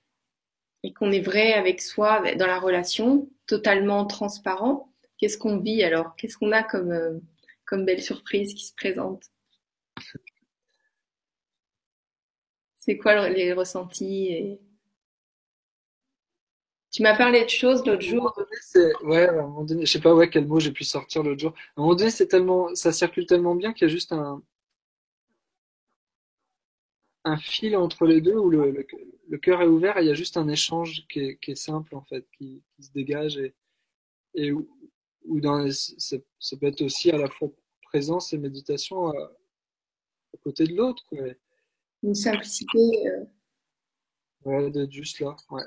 [0.82, 6.16] et qu'on est vrai avec soi dans la relation, totalement transparent, qu'est-ce qu'on vit alors?
[6.16, 7.18] Qu'est-ce qu'on a comme, euh,
[7.64, 9.24] comme belle surprise qui se présente?
[12.78, 14.61] C'est quoi les ressentis et...
[16.99, 18.36] Tu m'as parlé de choses l'autre jour.
[19.05, 21.38] Ouais, à un moment donné, je sais pas ouais, quel mot j'ai pu sortir l'autre
[21.40, 21.55] jour.
[21.76, 24.42] À un moment donné, c'est tellement, ça circule tellement bien qu'il y a juste un,
[27.22, 28.84] un fil entre les deux où le,
[29.28, 31.55] le, cœur est ouvert et il y a juste un échange qui est, qui est
[31.55, 33.55] simple en fait, qui, qui se dégage et,
[34.34, 34.68] et où,
[35.24, 37.49] dans, ça, ça peut être aussi à la fois
[37.82, 39.22] présence et méditation à,
[40.34, 41.05] à côté de l'autre.
[42.03, 42.80] Une simplicité.
[43.07, 43.24] euh,
[44.44, 45.62] Ouais, d'être juste là, ouais,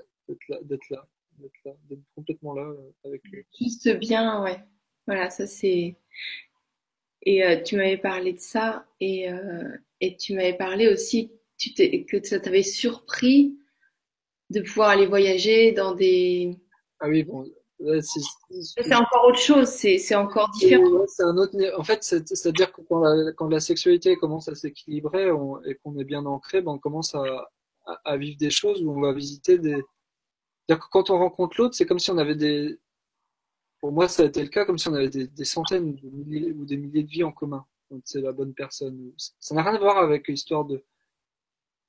[0.63, 1.07] d'être là,
[1.41, 1.71] d'être là,
[2.15, 3.45] complètement là euh, avec lui.
[3.59, 4.59] Juste bien, ouais.
[5.07, 5.95] Voilà, ça c'est.
[7.23, 12.05] Et euh, tu m'avais parlé de ça et, euh, et tu m'avais parlé aussi tu
[12.05, 13.57] que ça t'avait surpris
[14.49, 16.57] de pouvoir aller voyager dans des.
[16.99, 17.45] Ah oui, bon,
[18.01, 21.05] c'est, encore autre chose, c'est encore différent.
[21.07, 24.55] c'est un autre, en fait, c'est, c'est-à-dire que quand la, quand la sexualité commence à
[24.55, 25.29] s'équilibrer
[25.65, 27.23] et qu'on est bien ancré, ben, on commence à,
[27.85, 29.81] à, à vivre des choses où on va visiter des,
[30.77, 32.79] quand on rencontre l'autre, c'est comme si on avait des,
[33.81, 36.77] pour moi, ça a été le cas, comme si on avait des, centaines ou des
[36.77, 37.65] milliers, de vies en commun.
[38.05, 39.11] C'est la bonne personne.
[39.17, 40.85] Ça n'a rien à voir avec l'histoire de,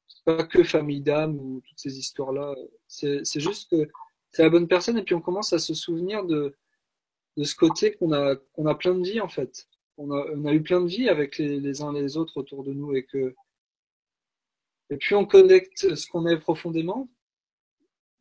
[0.09, 2.55] c'est pas que famille d'âme ou toutes ces histoires-là.
[2.89, 3.89] C'est, juste que
[4.31, 6.57] c'est la bonne personne et puis on commence à se souvenir de,
[7.37, 9.69] de ce côté qu'on a, qu'on a plein de vies, en fait.
[9.99, 12.95] On a, eu plein de vies avec les, les uns les autres autour de nous
[12.95, 13.35] et que,
[14.89, 17.11] et puis on connecte ce qu'on est profondément,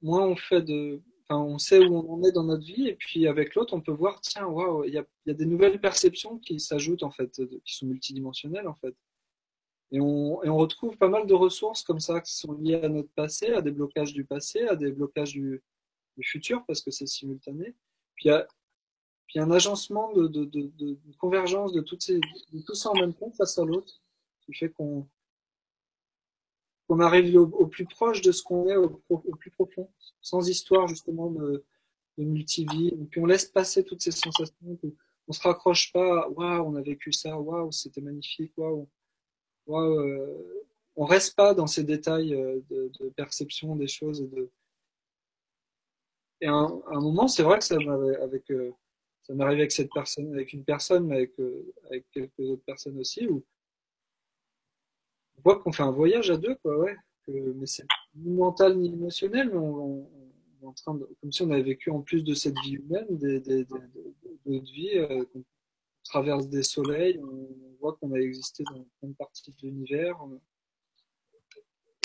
[0.02, 2.96] moins on fait de, enfin, on sait où on en est dans notre vie, et
[2.96, 6.60] puis avec l'autre, on peut voir, tiens, waouh, il y a, des nouvelles perceptions qui
[6.60, 8.96] s'ajoutent, en fait, qui sont multidimensionnelles, en fait.
[9.92, 12.90] Et on, et on retrouve pas mal de ressources comme ça qui sont liées à
[12.90, 15.62] notre passé, à des blocages du passé, à des blocages du,
[16.24, 17.76] futur, parce que c'est simultané.
[18.16, 18.48] Puis il y a,
[19.28, 23.32] puis un agencement de, de convergence de, toutes ces, de tout ça en même temps
[23.32, 24.02] face à l'autre,
[24.46, 25.08] qui fait qu'on
[26.92, 28.90] qu'on arrive au, plus proche de ce qu'on est, au,
[29.40, 29.90] plus profond,
[30.20, 31.64] sans histoire justement de,
[32.18, 32.94] de multivie.
[33.10, 34.78] Puis on laisse passer toutes ces sensations.
[35.26, 36.28] on se raccroche pas.
[36.28, 37.40] Waouh, on a vécu ça.
[37.40, 38.52] Waouh, c'était magnifique.
[38.58, 38.90] Waouh,
[39.68, 40.00] waouh.
[40.02, 40.66] euh,
[40.98, 44.28] on reste pas dans ces détails euh, de, perception des choses
[46.42, 48.22] et à un, moment, c'est vrai que ça euh,
[49.40, 51.30] arrivé avec cette personne, avec une personne, mais
[51.86, 53.30] avec quelques autres personnes aussi,
[55.42, 56.96] on voit qu'on fait un voyage à deux, quoi, ouais.
[57.28, 57.86] Mais c'est
[58.16, 60.08] ni mental ni émotionnel, on,
[60.62, 63.08] est en train de, comme si on avait vécu en plus de cette vie humaine,
[64.46, 65.44] d'autres vies, euh, qu'on
[66.04, 67.48] traverse des soleils, on,
[67.80, 70.20] voit qu'on a existé dans une partie de l'univers.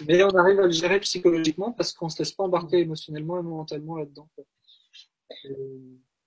[0.06, 3.42] Mais on arrive à le gérer psychologiquement parce qu'on se laisse pas embarquer émotionnellement et
[3.42, 4.28] mentalement là-dedans.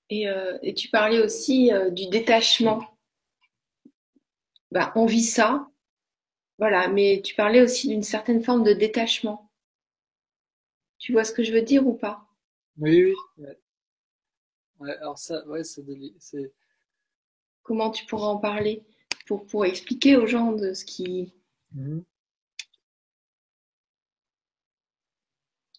[0.10, 2.84] Et, euh, et tu parlais aussi euh, du détachement.
[4.72, 5.68] Bah, on vit ça,
[6.60, 9.49] voilà, mais tu parlais aussi d'une certaine forme de détachement.
[10.99, 12.28] Tu vois ce que je veux dire ou pas?
[12.78, 13.60] Oui, oui, ouais.
[14.80, 15.84] Ouais, alors ça, ouais, c'est
[16.20, 16.51] c'est
[17.64, 18.84] Comment tu pourras en parler
[19.26, 21.32] pour, pour expliquer aux gens de ce qui...
[21.72, 22.05] Mhm.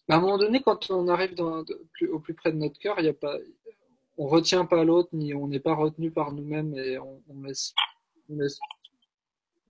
[0.09, 2.77] À un moment donné, quand on arrive dans, de- plus- au plus près de notre
[2.77, 3.37] cœur, il y a pas,
[4.17, 7.73] on retient pas l'autre, ni on n'est pas retenu par nous-mêmes, et on, on laisse,
[8.29, 8.59] on laisse,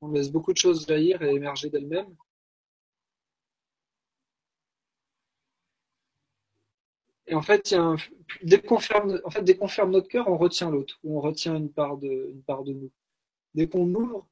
[0.02, 2.16] on laisse beaucoup de choses jaillir et émerger d'elles-mêmes.
[7.28, 7.96] Et en fait, il y a un,
[8.44, 11.22] dès qu'on ferme, en fait, dès qu'on ferme notre cœur, on retient l'autre, ou on
[11.22, 12.92] retient une part de, une part de nous.
[13.56, 14.28] Dès qu'on ouvre,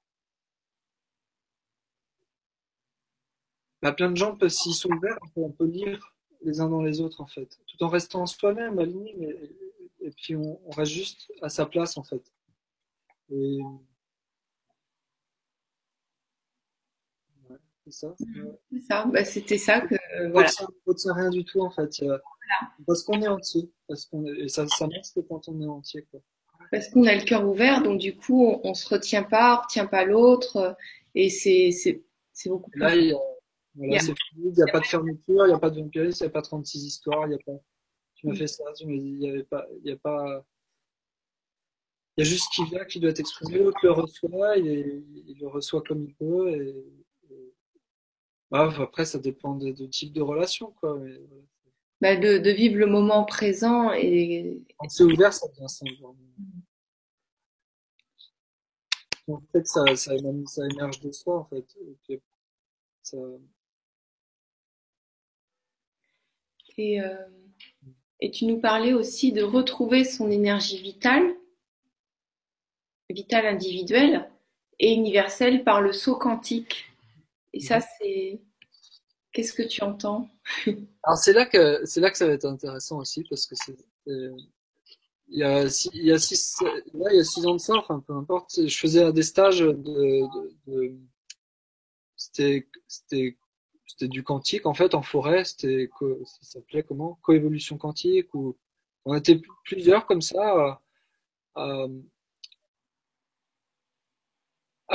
[3.81, 7.01] bah, plein de gens peuvent, s'ils sont ouverts, on peut, lire les uns dans les
[7.01, 9.15] autres, en fait, tout en restant soi-même aligné,
[10.01, 12.31] et puis on, reste juste à sa place, en fait
[13.29, 13.59] ouais,
[17.91, 18.15] c'est ça.
[18.19, 18.59] Ouais.
[18.71, 19.95] C'est ça, bah, c'était ça que...
[19.95, 20.49] euh, voilà.
[20.61, 21.89] on retient rien du tout, en fait.
[22.87, 23.69] Parce qu'on est entier.
[23.87, 26.19] Parce qu'on est, et ça, ça marche que quand on est entier, quoi.
[26.71, 29.61] Parce qu'on a le cœur ouvert, donc du coup, on, on se retient pas, on
[29.63, 30.75] retient pas l'autre,
[31.15, 32.79] et c'est c'est c'est beaucoup plus.
[32.81, 33.17] Là, il y a,
[33.75, 36.23] voilà, c'est fluide, il n'y a pas de fermeture, il n'y a pas de vampirisme,
[36.23, 37.59] il n'y a pas 36 histoires, il n'y a pas,
[38.15, 38.37] tu m'as Mm.
[38.37, 40.45] fait ça, tu m'as dit, il n'y avait pas, il y a pas,
[42.17, 45.03] il y a juste qui vient, qui doit être exprimé, l'autre le reçoit, il, est-
[45.27, 46.85] il le reçoit comme il peut, et-
[48.51, 51.43] bah, après, ça dépend de, de type de relation, quoi, mais voilà.
[52.01, 55.91] Bah, de, de vivre le moment présent et Quand c'est ouvert, ça devient simple.
[59.27, 61.65] En fait, ça, ça, émerge de soi, en fait.
[61.81, 62.21] Et puis,
[63.03, 63.17] ça,
[66.79, 67.13] et, euh,
[68.21, 71.35] et tu nous parlais aussi de retrouver son énergie vitale,
[73.09, 74.29] vitale individuelle
[74.79, 76.88] et universelle par le saut quantique.
[77.53, 78.41] Et ça, c'est
[79.33, 80.29] qu'est-ce que tu entends?
[81.03, 83.77] Alors c'est là que c'est là que ça va être intéressant aussi parce que c'est
[84.07, 84.31] c'est-
[85.29, 86.57] il y a six, il y a six
[86.93, 88.67] là il y a six ans de ça enfin peu importe.
[88.67, 90.27] Je faisais des stages de, de,
[90.67, 90.97] de-
[92.15, 93.37] c'était c'était
[93.85, 95.43] c'était du quantique en fait en forêt.
[95.45, 95.89] C'était
[96.25, 97.19] ça s'appelait comment?
[97.23, 98.57] Coévolution quantique ou
[99.05, 100.81] on était plusieurs comme ça à,
[101.55, 101.87] à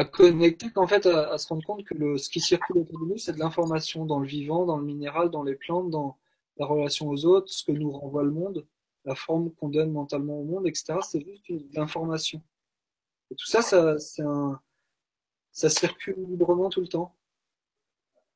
[0.03, 3.05] connecter, qu'en fait, à, à, se rendre compte que le, ce qui circule autour de
[3.05, 6.18] nous, c'est de l'information dans le vivant, dans le minéral, dans les plantes, dans
[6.57, 8.66] la relation aux autres, ce que nous renvoie le monde,
[9.05, 10.99] la forme qu'on donne mentalement au monde, etc.
[11.03, 12.42] C'est juste une, de l'information.
[13.30, 14.61] Et tout ça, ça, un,
[15.53, 17.14] ça circule librement tout le temps,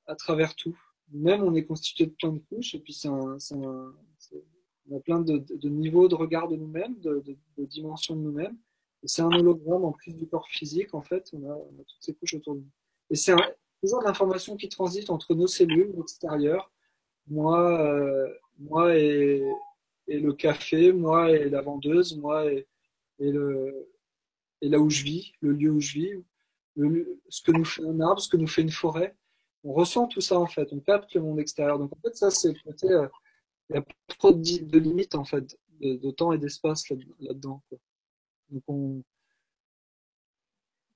[0.06, 0.78] à travers tout.
[1.10, 3.94] Même on est constitué de plein de couches, et puis c'est un, un,
[4.90, 7.22] on a plein de, de, de, niveaux de regard de nous-mêmes, de,
[7.56, 8.56] de dimensions de nous-mêmes.
[9.04, 12.02] C'est un hologramme en plus du corps physique, en fait, on a, on a toutes
[12.02, 12.70] ces couches autour de nous.
[13.10, 13.34] Et c'est
[13.80, 16.70] toujours de l'information qui transite entre nos cellules, l'extérieur,
[17.28, 18.28] moi, euh,
[18.58, 19.42] moi et,
[20.08, 22.66] et, le café, moi et la vendeuse, moi et,
[23.18, 23.88] et, le,
[24.60, 26.12] et là où je vis, le lieu où je vis,
[26.76, 29.16] le, ce que nous fait un arbre, ce que nous fait une forêt.
[29.64, 31.78] On ressent tout ça, en fait, on capte le monde extérieur.
[31.78, 33.08] Donc, en fait, ça, c'est le côté, euh,
[33.68, 37.62] il n'y a pas trop de, limites, en fait, de, de temps et d'espace là-dedans.
[37.70, 37.78] Là
[38.50, 39.02] donc, on...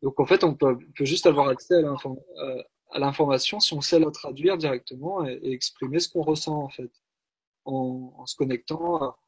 [0.03, 1.83] Donc en fait, on peut, juste avoir accès
[2.91, 6.91] à l'information si on sait la traduire directement et, exprimer ce qu'on ressent en fait,
[7.65, 9.19] en, se connectant à,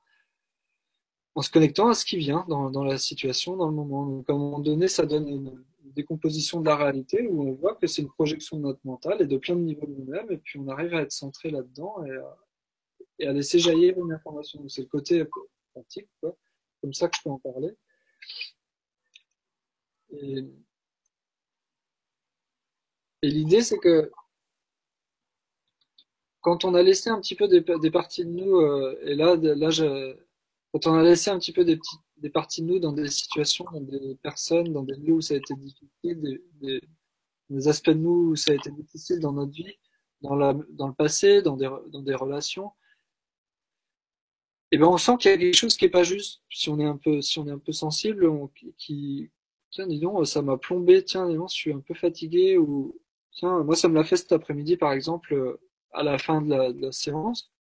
[1.36, 4.06] en se connectant à ce qui vient dans, la situation, dans le moment.
[4.06, 5.64] Donc à un moment donné, ça donne une,
[5.94, 9.26] décomposition de la réalité où on voit que c'est une projection de notre mental et
[9.26, 12.04] de plein de niveaux de nous-mêmes, et puis on arrive à être centré là-dedans
[13.18, 14.68] et à, laisser jaillir une information.
[14.68, 15.24] C'est le côté
[15.72, 16.08] pratique,
[16.80, 17.76] comme ça que je peux en parler.
[20.12, 20.44] Et,
[23.22, 24.10] l'idée, c'est que
[26.40, 29.70] quand on a laissé un petit peu des, parties de nous, euh, et là, là
[29.70, 30.14] je,
[30.72, 31.80] quand on a laissé un petit peu des,
[32.30, 35.36] parties de nous dans des situations, dans des personnes, dans des lieux où ça a
[35.38, 39.78] été difficile, des, aspects de nous où ça a été difficile dans notre vie,
[40.20, 42.72] dans, le passé, dans des relations,
[44.74, 46.42] et ben on sent qu'il y a quelque chose qui est pas juste.
[46.50, 49.30] Si on est un peu, si on est un peu sensible, on, qui,
[49.70, 53.00] tiens, dis donc, ça m'a plombé, tiens, dis donc, je suis un peu fatigué, ou,
[53.30, 55.60] tiens, moi, ça me l'a fait cet après-midi, par exemple,
[55.92, 57.52] à la fin de la, de la séance.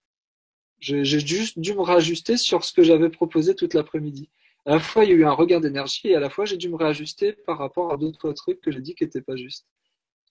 [0.79, 4.31] J'ai juste dû me réajuster sur ce que j'avais proposé toute l'après-midi.
[4.65, 6.57] À la fois, il y a eu un regard d'énergie, et à la fois, j'ai
[6.57, 9.67] dû me réajuster par rapport à d'autres trucs que j'ai dit qui n'étaient pas justes.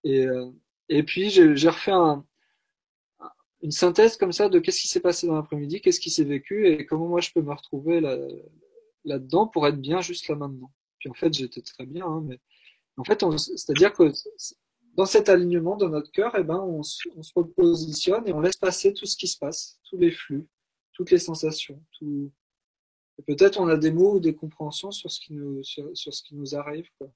[0.03, 0.51] Et, euh,
[0.89, 2.25] et puis, j'ai refait un,
[3.63, 6.69] une synthèse comme ça de qu'est-ce qui s'est passé dans l'après-midi, qu'est-ce qui s'est vécu
[6.69, 8.19] et comment moi je peux me retrouver là,
[9.05, 10.73] là-dedans pour être bien juste là maintenant.
[10.99, 12.39] Puis en fait, j'étais très bien, hein, mais
[12.97, 14.13] en fait, c'est-à-dire que
[14.95, 18.41] dans cet alignement dans notre cœur, eh ben, on, se, on se repositionne et on
[18.41, 20.47] laisse passer tout ce qui se passe, tous les flux,
[20.93, 22.31] toutes les sensations, tout.
[23.27, 26.35] Peut-être on a des mots ou des compréhensions sur ce qui nous, sur ce qui
[26.35, 26.89] nous arrive.
[26.99, 27.13] Quoi.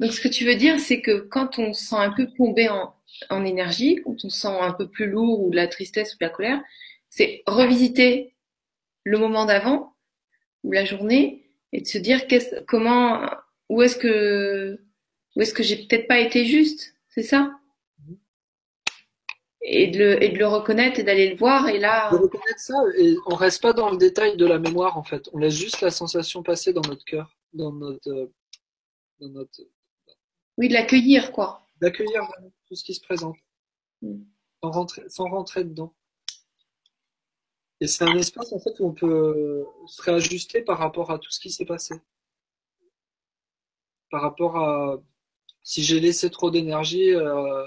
[0.00, 2.70] Donc ce que tu veux dire, c'est que quand on se sent un peu plombé
[2.70, 2.94] en,
[3.28, 6.18] en énergie, quand on se sent un peu plus lourd ou de la tristesse ou
[6.18, 6.60] de la colère,
[7.10, 8.34] c'est revisiter
[9.04, 9.94] le moment d'avant
[10.64, 13.28] ou la journée et de se dire qu'est-ce, comment,
[13.68, 14.80] où est-ce que,
[15.36, 17.52] où est-ce que j'ai peut-être pas été juste, c'est ça?
[19.62, 22.10] Et de, le, et de le reconnaître et d'aller le voir et là.
[22.10, 25.28] De reconnaître ça et on reste pas dans le détail de la mémoire en fait.
[25.34, 28.30] On laisse juste la sensation passer dans notre cœur, dans notre,
[29.20, 29.60] dans notre.
[30.58, 31.66] Oui, de l'accueillir quoi.
[31.80, 32.22] D'accueillir
[32.66, 33.36] tout ce qui se présente,
[34.02, 34.22] mm.
[34.62, 35.94] sans, rentrer, sans rentrer dedans.
[37.80, 41.30] Et c'est un espace en fait où on peut se réajuster par rapport à tout
[41.30, 41.94] ce qui s'est passé.
[44.10, 45.02] Par rapport à
[45.62, 47.64] si j'ai laissé trop d'énergie euh,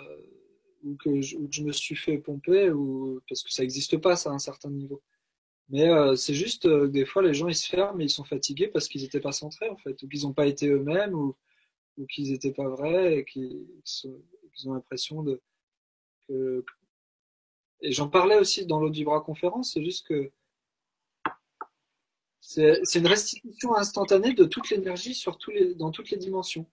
[0.83, 3.97] ou, que je, ou que je me suis fait pomper ou parce que ça n'existe
[3.97, 5.01] pas ça à un certain niveau.
[5.69, 8.25] Mais euh, c'est juste euh, des fois les gens ils se ferment et ils sont
[8.25, 11.35] fatigués parce qu'ils n'étaient pas centrés en fait ou qu'ils n'ont pas été eux-mêmes ou,
[11.97, 13.65] ou qu'ils n'étaient pas vrais et qu'ils
[14.55, 15.41] ils ont l'impression de
[17.81, 20.31] et j'en parlais aussi dans l'autre Vibra conférence, c'est juste que
[22.39, 25.37] c'est une restitution instantanée de toute l'énergie sur
[25.75, 26.65] dans toutes les dimensions.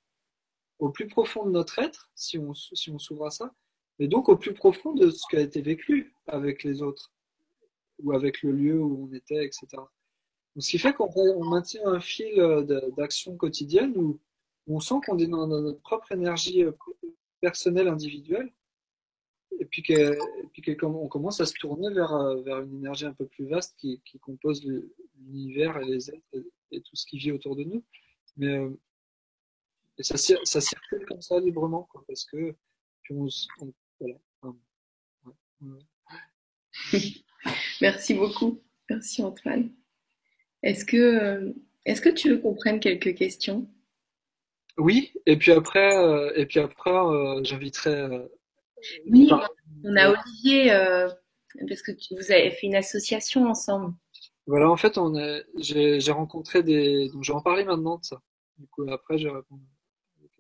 [0.78, 3.52] Au plus profond de notre être, si on, si on s'ouvre à ça,
[3.98, 7.12] mais donc au plus profond de ce qui a été vécu avec les autres,
[8.02, 9.66] ou avec le lieu où on était, etc.
[10.58, 12.34] Ce qui fait qu'on on maintient un fil
[12.96, 14.18] d'action quotidienne où
[14.66, 16.72] on sent qu'on est dans notre propre énergie euh,
[17.40, 18.52] personnel, individuel,
[19.58, 20.16] et puis que,
[20.52, 23.46] puis que on commence à se tourner vers, euh, vers une énergie un peu plus
[23.46, 24.64] vaste qui, compose
[25.16, 27.84] l'univers et les êtres et, tout ce qui vit autour de nous.
[28.36, 28.70] Mais euh,
[29.98, 32.54] et ça, circule comme ça librement, parce que.
[37.80, 38.62] Merci beaucoup.
[38.88, 39.72] Merci Antoine.
[40.62, 43.68] Est-ce que, tu veux qu'on quelques questions?
[44.80, 47.90] Oui, et puis après, euh, et puis après, euh, j'inviterai.
[47.94, 48.26] Euh,
[49.10, 49.30] oui,
[49.84, 50.70] on a Olivier
[51.68, 53.94] parce que tu, vous avez fait une association ensemble.
[54.46, 55.12] Voilà, en fait, on
[55.58, 58.20] j'ai, j'ai rencontré des, donc je vais en parler maintenant de ça.
[58.58, 59.60] Du coup, après, je vais répondre.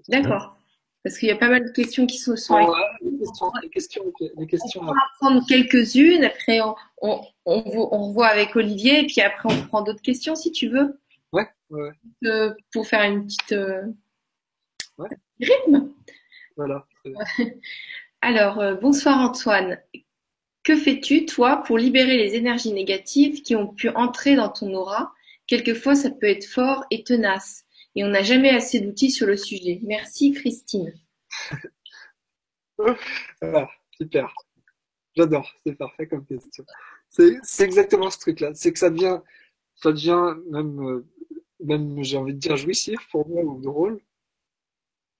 [0.08, 0.56] D'accord.
[1.02, 3.70] Parce qu'il y a pas mal de questions qui sont, sont Oh, les questions, les
[3.70, 4.80] questions, les questions.
[4.82, 9.22] On va prendre quelques-unes, après on, on, on, vo- on voit avec Olivier, et puis
[9.22, 11.00] après on prend d'autres questions si tu veux,
[11.32, 12.28] Ouais, ouais, ouais.
[12.28, 13.82] euh, pour faire une petite euh,
[15.00, 15.08] Ouais.
[15.40, 15.94] rythme.
[16.56, 16.86] voilà.
[18.20, 19.80] Alors, euh, bonsoir Antoine.
[20.62, 25.14] Que fais-tu, toi, pour libérer les énergies négatives qui ont pu entrer dans ton aura?
[25.46, 27.64] Quelquefois, ça peut être fort et tenace,
[27.96, 29.80] et on n'a jamais assez d'outils sur le sujet.
[29.82, 30.92] Merci, Christine.
[33.40, 34.34] Voilà, super.
[35.16, 36.64] J'adore, c'est parfait comme question.
[37.08, 38.50] C'est, c'est exactement ce truc-là.
[38.52, 39.20] C'est que ça devient,
[39.76, 41.06] ça devient même, euh,
[41.64, 43.98] même, j'ai envie de dire jouissif pour moi ou drôle.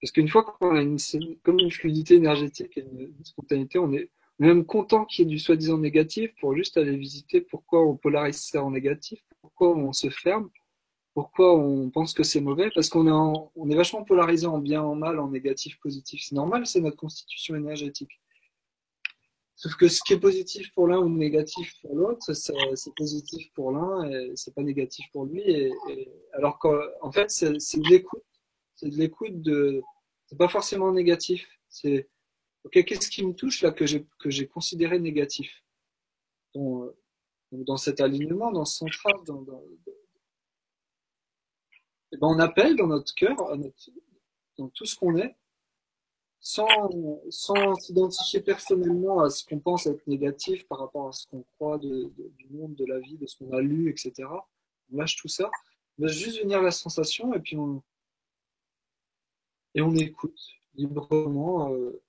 [0.01, 0.97] Parce qu'une fois qu'on a une,
[1.43, 5.37] comme une fluidité énergétique et une, spontanéité, on est, même content qu'il y ait du
[5.37, 10.09] soi-disant négatif pour juste aller visiter pourquoi on polarise ça en négatif, pourquoi on se
[10.09, 10.49] ferme,
[11.13, 13.05] pourquoi on pense que c'est mauvais, parce qu'on
[13.69, 16.23] est vachement polarisé en bien, en mal, en négatif, positif.
[16.23, 18.19] C'est normal, c'est notre constitution énergétique.
[19.55, 23.71] Sauf que ce qui est positif pour l'un ou négatif pour l'autre, c'est positif pour
[23.71, 25.41] l'un et c'est pas négatif pour lui.
[25.41, 25.71] Et,
[26.33, 28.23] alors qu'en en fait, c'est c'est l'écoute.
[28.81, 29.83] C'est de l'écoute de.
[30.25, 31.47] C'est pas forcément négatif.
[31.69, 32.09] C'est
[32.63, 35.63] ok, qu'est-ce qui me touche là que j'ai que j'ai considéré négatif?
[36.55, 36.87] Dans,
[37.51, 39.45] donc dans cet alignement, dans ce central, dans,
[42.11, 43.35] eh ben, on appelle dans notre cœur,
[44.57, 45.35] dans tout ce qu'on est,
[46.39, 46.67] sans,
[47.75, 52.47] s'identifier personnellement à ce qu'on pense être négatif par rapport à ce qu'on croit du
[52.49, 54.27] monde, de la vie, de ce qu'on a lu, etc.
[54.91, 55.51] On lâche tout ça.
[55.99, 57.83] On laisse juste venir la sensation et puis on,
[59.75, 60.39] et on écoute
[60.75, 62.01] librement, euh,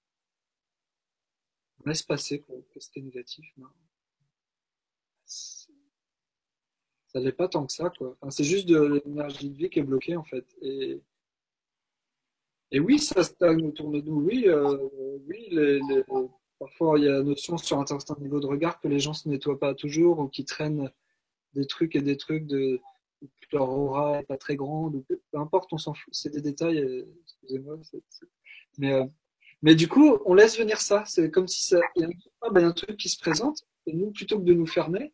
[1.85, 3.45] on laisse passer que c'était négatif.
[5.25, 8.17] Ça l'est pas tant que ça, quoi.
[8.21, 10.47] Enfin, c'est juste de l'énergie de vie qui est bloquée, en fait.
[10.63, 11.01] Et,
[12.71, 14.21] Et oui, ça stagne autour de nous.
[14.23, 14.79] Oui, euh,
[15.29, 16.05] oui les, les-
[16.59, 19.15] parfois il y a la notion sur un certain niveau de regard que les gens
[19.15, 20.91] se nettoient pas toujours ou qui traînent
[21.55, 22.81] des trucs et des trucs de
[23.27, 26.15] que leur aura est pas très grande ou peu, importe, on s'en fout.
[26.15, 26.79] C'est des détails.
[26.81, 27.79] euh, Excusez-moi.
[28.79, 29.05] Mais euh,
[29.63, 31.05] mais du coup, on laisse venir ça.
[31.07, 32.13] C'est comme si ça, il y a un,
[32.43, 35.13] ah, ben, un truc qui se présente et nous, plutôt que de nous fermer,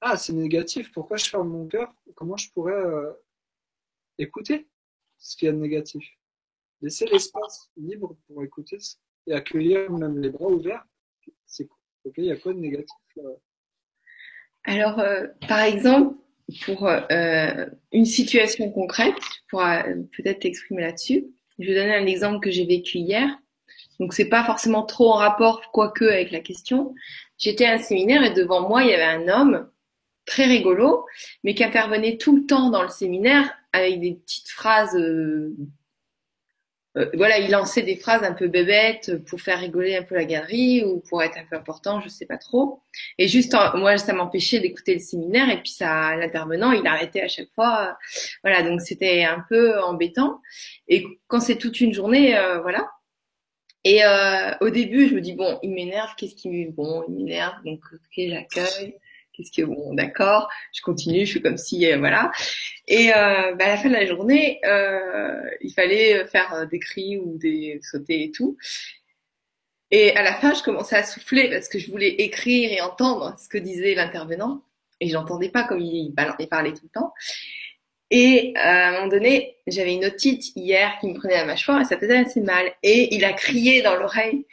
[0.00, 0.90] ah, c'est négatif.
[0.92, 3.12] Pourquoi je ferme mon cœur Comment je pourrais euh,
[4.18, 4.68] écouter
[5.18, 6.04] ce qu'il y a de négatif?
[6.82, 8.78] Laisser l'espace libre pour écouter
[9.26, 10.84] et accueillir même les bras ouverts.
[12.04, 12.96] Ok, il y a quoi de négatif
[14.64, 15.02] Alors,
[15.48, 16.16] par exemple,
[16.64, 19.16] pour euh, une situation concrète,
[19.48, 21.26] tu euh, peut-être t'exprimer là-dessus.
[21.58, 23.28] Je vais donner un exemple que j'ai vécu hier.
[23.98, 26.94] Donc, c'est pas forcément trop en rapport, quoique, avec la question.
[27.38, 29.68] J'étais à un séminaire et devant moi, il y avait un homme
[30.26, 31.06] très rigolo,
[31.44, 34.94] mais qui intervenait tout le temps dans le séminaire avec des petites phrases.
[34.96, 35.54] euh,
[36.96, 40.24] euh, voilà, il lançait des phrases un peu bébêtes pour faire rigoler un peu la
[40.24, 42.80] galerie ou pour être un peu important, je sais pas trop.
[43.18, 47.28] Et juste, moi, ça m'empêchait d'écouter le séminaire et puis ça, l'intervenant, il arrêtait à
[47.28, 47.98] chaque fois.
[48.42, 50.40] Voilà, donc c'était un peu embêtant.
[50.88, 52.90] Et quand c'est toute une journée, euh, voilà.
[53.84, 57.62] Et euh, au début, je me dis bon, il m'énerve, qu'est-ce qui bon, il m'énerve,
[57.64, 58.96] donc ok, j'accueille.
[59.36, 62.30] Qu'est-ce que bon, d'accord, je continue, je fais comme si euh, voilà.
[62.88, 67.18] Et euh, bah, à la fin de la journée, euh, il fallait faire des cris
[67.18, 68.56] ou des sauter et tout.
[69.90, 73.36] Et à la fin, je commençais à souffler parce que je voulais écrire et entendre
[73.38, 74.62] ce que disait l'intervenant.
[75.00, 77.12] Et j'entendais pas comme il, parlait tout le temps.
[78.10, 81.84] Et à un moment donné, j'avais une otite hier qui me prenait la mâchoire et
[81.84, 82.72] ça faisait assez mal.
[82.82, 84.46] Et il a crié dans l'oreille.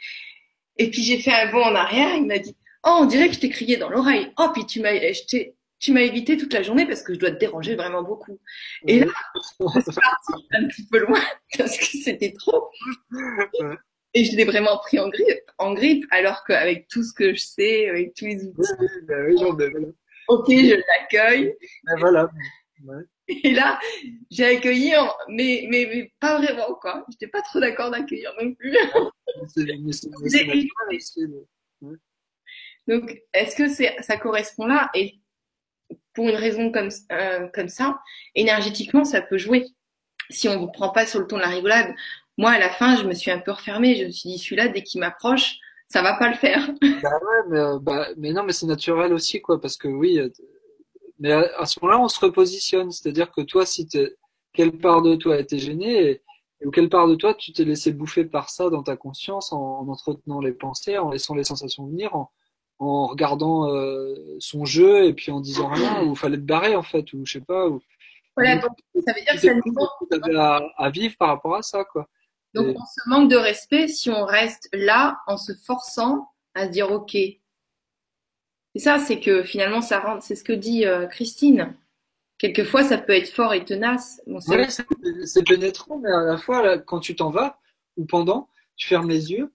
[0.76, 2.14] Et puis j'ai fait un bond en arrière.
[2.16, 2.54] Il m'a dit
[2.86, 4.32] Oh, on dirait que je t'ai crié dans l'oreille.
[4.38, 7.18] Oh, puis tu m'as, je t'ai- tu m'as évité toute la journée parce que je
[7.18, 8.38] dois te déranger vraiment beaucoup.
[8.86, 11.20] Et là, je suis partie un petit peu loin
[11.58, 12.70] parce que c'était trop.
[14.14, 17.40] Et je l'ai vraiment pris en grippe, en grippe, alors qu'avec tout ce que je
[17.40, 19.86] sais, avec tous les outils, Oui, bah oui, genre, ben voilà.
[20.28, 21.54] ok, je l'accueille.
[21.84, 22.30] Ben voilà.
[22.84, 23.02] Ouais.
[23.42, 23.80] Et là,
[24.30, 27.04] j'ai accueilli, en- mais, mais, mais pas vraiment, quoi.
[27.10, 28.76] J'étais pas trop d'accord d'accueillir non plus
[29.48, 31.20] c'est mais c'est- mais c'est J'ai- naturel aussi,
[31.82, 31.96] mais-
[32.88, 34.90] Donc, est-ce que ça correspond là?
[34.94, 35.14] Et
[36.14, 38.00] pour une raison comme, euh, ça,
[38.34, 39.66] énergétiquement, ça peut jouer.
[40.30, 41.94] Si on ne prend pas sur le ton la rigolade.
[42.38, 43.96] Moi, à la fin, je me suis un peu refermée.
[43.96, 45.56] Je me suis dit, celui-là, dès qu'il m'approche,
[45.88, 46.66] ça va pas le faire.
[46.80, 50.30] Bah ouais, mais, euh, bah, non, mais c'est naturel aussi, quoi, parce que oui, euh,
[51.18, 54.14] mais à, ce moment-là, on se repositionne, c'est-à-dire que toi, si t'es,
[54.52, 56.22] quelle part de toi a été gênée,
[56.64, 59.80] ou quelle part de toi tu t'es laissé bouffer par ça dans ta conscience, en,
[59.80, 62.30] en entretenant les pensées, en laissant les sensations venir, en,
[62.78, 66.82] en regardant euh, son jeu et puis en disant rien ou fallait te barrer en
[66.82, 67.80] fait ou je sais pas ou
[68.36, 68.72] voilà donc
[69.06, 72.08] ça veut dire que ça nous manque à, à, vivre par rapport à ça quoi.
[72.54, 76.70] Donc on se manque de respect si on reste là en se forçant à se
[76.70, 77.14] dire ok.
[77.14, 77.40] Et
[78.76, 81.76] ça c'est que finalement ça rend c'est ce que dit euh, Christine.
[82.38, 84.20] Quelquefois ça peut être fort et tenace.
[84.26, 87.58] Bon, c'est pénétrant mais à la fois là, quand tu t'en vas
[87.96, 89.52] ou pendant tu fermes les yeux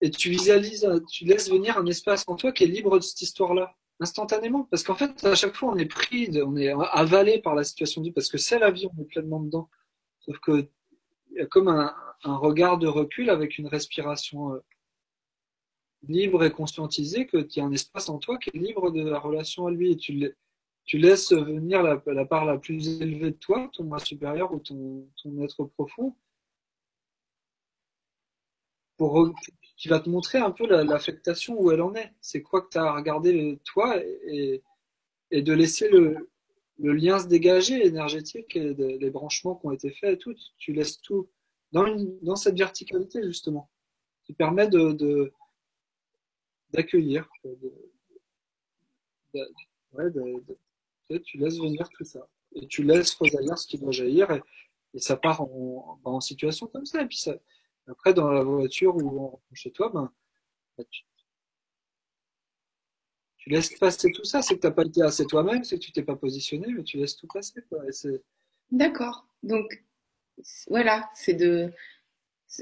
[0.00, 3.22] et tu visualises, tu laisses venir un espace en toi qui est libre de cette
[3.22, 4.64] histoire-là, instantanément.
[4.70, 8.02] Parce qu'en fait, à chaque fois, on est pris, on est avalé par la situation
[8.02, 9.70] du, parce que c'est la vie, on est pleinement dedans.
[10.20, 10.68] Sauf que
[11.30, 11.94] il y a comme un,
[12.24, 14.58] regard de recul avec une respiration euh,
[16.08, 19.18] libre et conscientisée, que tu as un espace en toi qui est libre de la
[19.18, 20.32] relation à lui et tu,
[20.98, 25.08] laisses venir la, part la plus élevée de toi, ton moi supérieur ou ton
[25.42, 26.16] être profond,
[28.96, 29.32] pour,
[29.76, 32.12] qui va te montrer un peu l'affectation où elle en est.
[32.20, 34.62] C'est quoi que tu as à regarder toi et,
[35.30, 36.30] et de laisser le,
[36.78, 40.34] le lien se dégager énergétique et les branchements qui ont été faits et tout.
[40.58, 41.28] Tu laisses tout
[41.72, 43.70] dans, une, dans cette verticalité justement
[44.24, 45.32] qui permet de
[46.70, 47.28] d'accueillir.
[47.44, 47.72] De,
[49.92, 54.42] ouais, tu laisses venir tout ça et tu laisses rejaillir ce qui doit jaillir et,
[54.94, 57.36] et ça part en, en situation comme ça et puis ça
[57.88, 60.12] après, dans la voiture ou chez toi, ben,
[60.76, 61.04] bah, tu,
[63.48, 64.42] laisses passer tout ça.
[64.42, 66.82] C'est que tu n'as pas été assez toi-même, c'est que tu t'es pas positionné, mais
[66.82, 67.62] tu laisses tout passer.
[68.70, 69.28] D'accord.
[69.42, 69.84] Donc,
[70.68, 71.72] voilà, c'est de.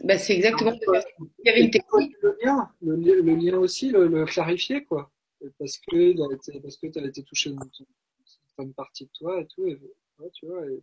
[0.03, 0.73] Bah, c'est exactement.
[0.83, 2.15] Il y avait une technique.
[2.21, 5.11] Le lien, le, lien aussi, le, clarifier, quoi.
[5.59, 9.67] Parce que, parce que tu as été touché dans une partie de toi et tout.
[9.67, 9.79] Et,
[10.33, 10.83] tu vois, et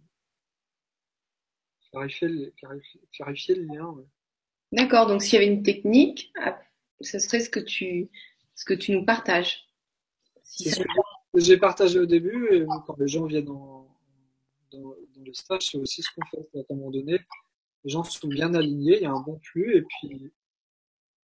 [1.92, 2.54] clarifier,
[3.12, 3.88] clarifier, le lien.
[3.88, 4.06] Ouais.
[4.72, 6.32] D'accord, donc s'il y avait une technique,
[7.02, 8.10] ce serait ce que tu,
[8.56, 9.68] ce que tu nous partages.
[11.36, 13.88] J'ai partagé au début, et quand les gens viennent dans,
[14.72, 14.96] dans,
[15.26, 16.60] le stage, c'est aussi ce qu'on fait.
[16.60, 17.20] À un moment donné,
[17.84, 20.32] les gens sont bien alignés, il y a un bon flux, et puis,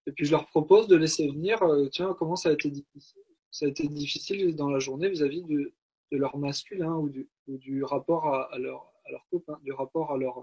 [0.05, 3.21] et puis je leur propose de laisser venir, euh, tiens, comment ça a été difficile,
[3.51, 5.73] ça a été difficile dans la journée vis-à-vis de,
[6.11, 9.71] de, leur masculin ou du, ou du rapport à, à, leur, à leur copain, du
[9.71, 10.39] rapport à leur,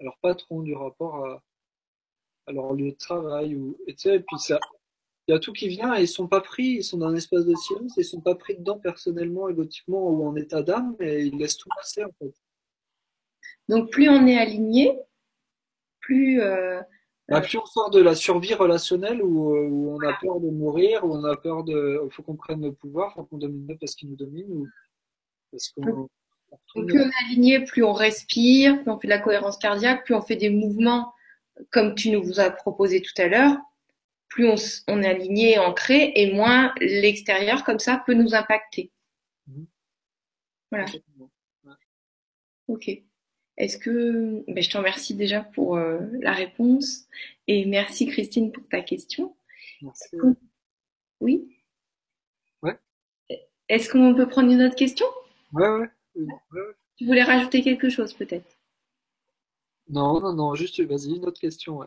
[0.00, 1.42] à leur patron, du rapport à,
[2.46, 4.58] à leur lieu de travail ou et, et puis ça
[5.28, 7.16] il y a tout qui vient et ils sont pas pris ils sont dans un
[7.16, 11.24] espace de silence ils sont pas pris dedans personnellement égotiquement ou en état d'âme et
[11.24, 12.32] ils laissent tout passer en fait.
[13.68, 14.98] Donc plus on est aligné
[16.00, 16.80] plus euh,
[17.28, 21.04] bah, plus on sort de la survie relationnelle où, où on a peur de mourir
[21.04, 23.96] où on a peur de il faut qu'on prenne le pouvoir faut qu'on domine parce
[23.96, 24.68] qu'il nous domine ou
[25.50, 26.08] parce qu'on
[26.74, 30.14] plus on est aligné, plus on respire, plus on fait de la cohérence cardiaque, plus
[30.14, 31.12] on fait des mouvements
[31.70, 33.56] comme tu nous as proposé tout à l'heure,
[34.28, 38.90] plus on, est aligné, ancré, et moins l'extérieur comme ça peut nous impacter.
[39.46, 39.66] Mhm.
[40.70, 40.86] Voilà.
[42.68, 42.90] Ok.
[43.56, 47.06] Est-ce que ben, je te remercie déjà pour euh, la réponse
[47.46, 49.34] et merci Christine pour ta question.
[49.80, 50.16] Merci.
[51.20, 51.56] Oui?
[52.62, 52.78] Ouais.
[53.68, 55.06] Est-ce qu'on peut prendre une autre question?
[55.52, 55.88] Ouais, ouais.
[56.96, 58.55] Tu voulais rajouter quelque chose peut-être?
[59.88, 61.78] Non, non, non, juste, vas-y, une autre question.
[61.78, 61.86] Ouais.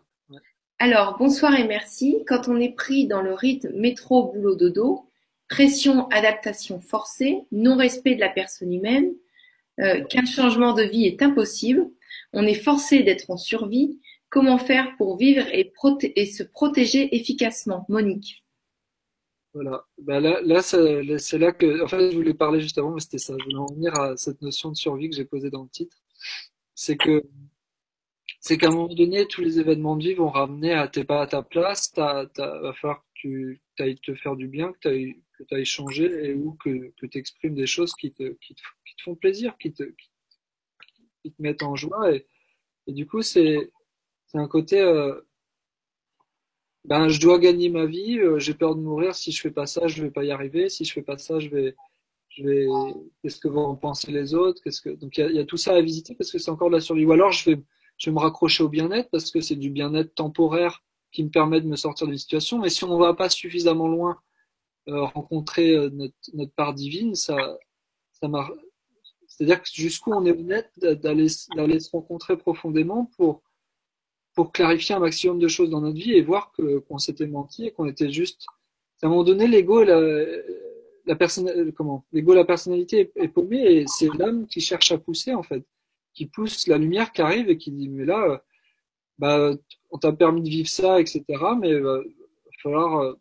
[0.79, 2.23] Alors, bonsoir et merci.
[2.27, 5.09] Quand on est pris dans le rythme métro, boulot, dodo,
[5.49, 9.13] pression, adaptation forcée, non-respect de la personne humaine,
[9.79, 11.89] euh, qu'un changement de vie est impossible,
[12.33, 15.73] on est forcé d'être en survie, comment faire pour vivre et,
[16.15, 17.85] et se protéger efficacement?
[17.89, 18.43] Monique
[19.53, 19.83] voilà.
[19.97, 23.17] Bah là, là c'est là que, en fait, je voulais parler juste avant, mais c'était
[23.17, 23.33] ça.
[23.39, 25.97] Je voulais en venir à cette notion de survie que j'ai posée dans le titre.
[26.75, 27.23] C'est que
[28.39, 31.21] c'est qu'à un moment donné, tous les événements de vie vont ramener à t'es pas
[31.21, 34.79] à ta place, t'as, t'as, va falloir que tu ailles te faire du bien, que
[34.79, 34.87] tu
[35.51, 38.61] ailles, changer et ou que, que tu exprimes des choses qui te, qui te,
[39.03, 42.13] font plaisir, qui te, qui, te mettent en joie.
[42.13, 42.25] Et,
[42.87, 43.71] du coup, c'est,
[44.27, 45.19] c'est un côté, euh,
[46.85, 49.65] ben, je dois gagner ma vie, euh, j'ai peur de mourir, si je fais pas
[49.65, 51.75] ça, je vais pas y arriver, si je fais pas ça, je vais,
[52.29, 52.67] je vais,
[53.21, 55.57] qu'est-ce que vont en penser les autres, qu'est-ce que, donc il y y a tout
[55.57, 57.05] ça à visiter parce que c'est encore de la survie.
[57.05, 57.57] Ou alors je vais,
[57.99, 61.61] je vais me raccrocher au bien-être parce que c'est du bien-être temporaire qui me permet
[61.61, 62.59] de me sortir d'une situation.
[62.59, 64.19] Mais si on ne va pas suffisamment loin,
[64.87, 67.35] euh, rencontrer euh, notre, notre, part divine, ça,
[68.13, 68.49] ça m'a.
[69.27, 73.43] C'est-à-dire que jusqu'où on est honnête d'aller se rencontrer profondément pour
[74.33, 77.65] pour clarifier un maximum de choses dans notre vie et voir que qu'on s'était menti
[77.65, 78.45] et qu'on était juste.
[79.01, 79.99] À un moment donné, l'ego, la,
[81.05, 82.05] la personne, comment?
[82.11, 85.65] L'ego, la personnalité est, est paumée et c'est l'âme qui cherche à pousser en fait
[86.13, 88.37] qui pousse la lumière qui arrive et qui dit mais là, euh,
[89.17, 89.51] bah,
[89.91, 91.23] on t'a permis de vivre ça, etc.
[91.59, 92.03] Mais il euh, va
[92.63, 93.19] falloir euh,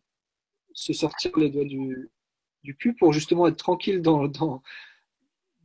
[0.72, 2.10] se sortir les doigts du,
[2.62, 4.62] du cul pour justement être tranquille dans, dans,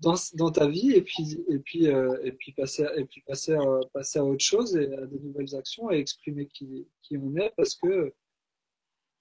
[0.01, 4.19] dans, ta vie et puis, et puis, et puis, passer, et puis passer, à, passer
[4.19, 8.13] à autre chose et à de nouvelles actions et exprimer qui, on est parce que,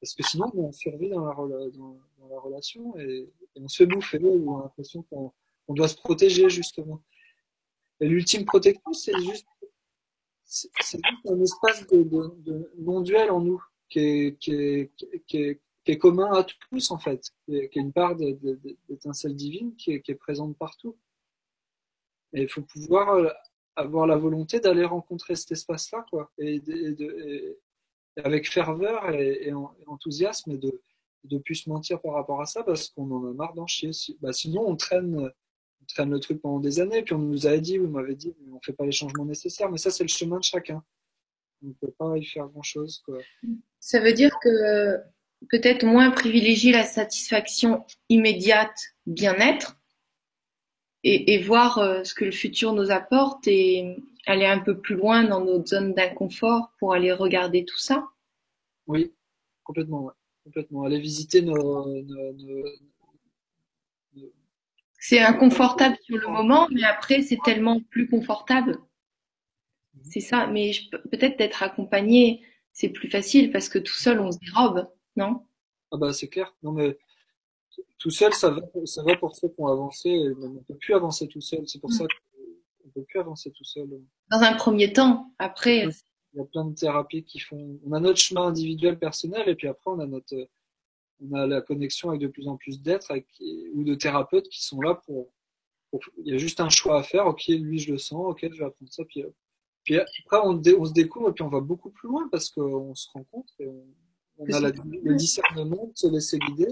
[0.00, 1.34] parce que sinon on survit dans la,
[1.70, 5.32] dans la relation et, on se fait bouffer ou on a l'impression qu'on
[5.68, 7.02] on doit se protéger justement.
[8.02, 9.46] L'ultime protection, c'est juste,
[11.24, 17.56] un espace de, de, non-duel en nous qui est, commun à tous en fait, qui
[17.56, 20.96] est, une part d'étincelle divine qui est, présente partout.
[22.34, 23.28] Et il faut pouvoir euh,
[23.76, 26.62] avoir la volonté d'aller rencontrer cet espace-là, quoi, et,
[28.16, 29.52] avec ferveur et,
[29.86, 30.80] enthousiasme, et de
[31.24, 33.90] de plus se mentir par rapport à ça parce qu'on en a marre d'en chier.
[34.20, 35.30] Bah, sinon, on traîne,
[35.94, 38.60] traîne le truc pendant des années, puis on nous a dit, vous m'avez dit, on
[38.60, 40.82] fait pas les changements nécessaires, mais ça, c'est le chemin de chacun.
[41.62, 43.02] On ne peut pas y faire grand-chose.
[43.78, 44.98] Ça veut dire que
[45.50, 48.76] peut-être moins privilégier la satisfaction immédiate,
[49.06, 49.76] bien-être,
[51.04, 54.94] et, et, voir euh, ce que le futur nous apporte et aller un peu plus
[54.94, 58.06] loin dans notre zone d'inconfort pour aller regarder tout ça?
[58.86, 59.12] Oui,
[59.64, 60.12] complètement, ouais.
[60.44, 60.84] complètement.
[60.84, 61.56] Aller visiter nos,
[62.02, 62.64] nos, nos,
[65.04, 68.78] c'est inconfortable sur le moment, mais après c'est tellement plus confortable.
[70.04, 70.70] C'est ça, mais
[71.10, 72.42] peut-être d'être accompagné,
[72.72, 75.44] c'est plus facile parce que tout seul on se dérobe non?
[75.90, 76.54] Ah bah c'est clair.
[76.62, 76.96] Non mais
[77.98, 80.08] tout seul, ça va, ça va pour ceux qui ont avancé.
[80.40, 81.66] On ne peut plus avancer tout seul.
[81.66, 81.94] C'est pour mm.
[81.94, 83.88] ça qu'on ne peut plus avancer tout seul.
[84.30, 85.86] Dans un premier temps, après.
[86.34, 87.78] Il y a plein de thérapies qui font.
[87.84, 90.34] On a notre chemin individuel personnel et puis après on a notre,
[91.22, 93.12] on a la connexion avec de plus en plus d'êtres
[93.74, 95.28] ou de thérapeutes qui sont là pour,
[96.24, 97.26] Il y a juste un choix à faire.
[97.26, 98.24] Ok, lui je le sens.
[98.30, 99.04] Ok, je vais apprendre ça.
[99.04, 99.24] Puis,
[99.84, 102.94] puis après on, on se découvre et puis on va beaucoup plus loin parce qu'on
[102.94, 103.84] se rencontre et on,
[104.38, 106.68] on a le discernement de se laisser guider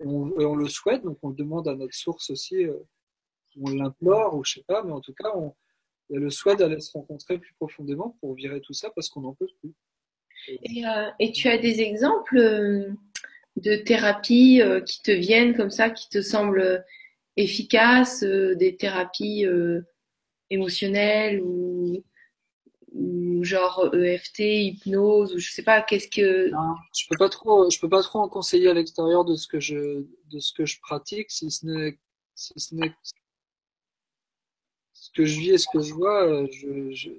[0.00, 2.76] et on, le souhaite, donc on le demande à notre source aussi, euh,
[3.60, 5.54] on l'implore ou je sais pas, mais en tout cas, on,
[6.08, 9.08] il y a le souhait d'aller se rencontrer plus profondément pour virer tout ça parce
[9.08, 9.72] qu'on n'en peut plus.
[10.48, 12.90] Et, euh, et, tu as des exemples euh,
[13.62, 16.84] de thérapies qui te viennent comme ça, qui te semblent
[17.36, 19.46] efficaces, des thérapies
[20.50, 22.04] émotionnelles ou
[22.94, 26.50] ou genre EFT, hypnose ou je sais pas qu'est-ce que
[26.94, 29.60] je peux pas trop je peux pas trop en conseiller à l'extérieur de ce que
[29.60, 31.98] je de ce que je pratique si ce n'est
[32.34, 32.92] si ce n'est
[34.92, 37.10] ce que je vis et ce que je vois je, je,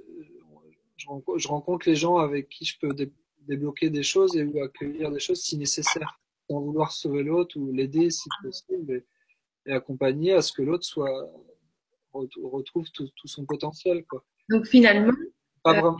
[0.97, 2.95] je, rencontre les gens avec qui je peux
[3.39, 6.19] débloquer des choses et ou accueillir des choses si nécessaire
[6.49, 9.03] sans vouloir sauver l'autre ou l'aider si possible
[9.65, 11.31] et, accompagner à ce que l'autre soit
[12.11, 15.13] retrouve tout, tout son potentiel quoi donc finalement
[15.63, 15.97] pas vraiment.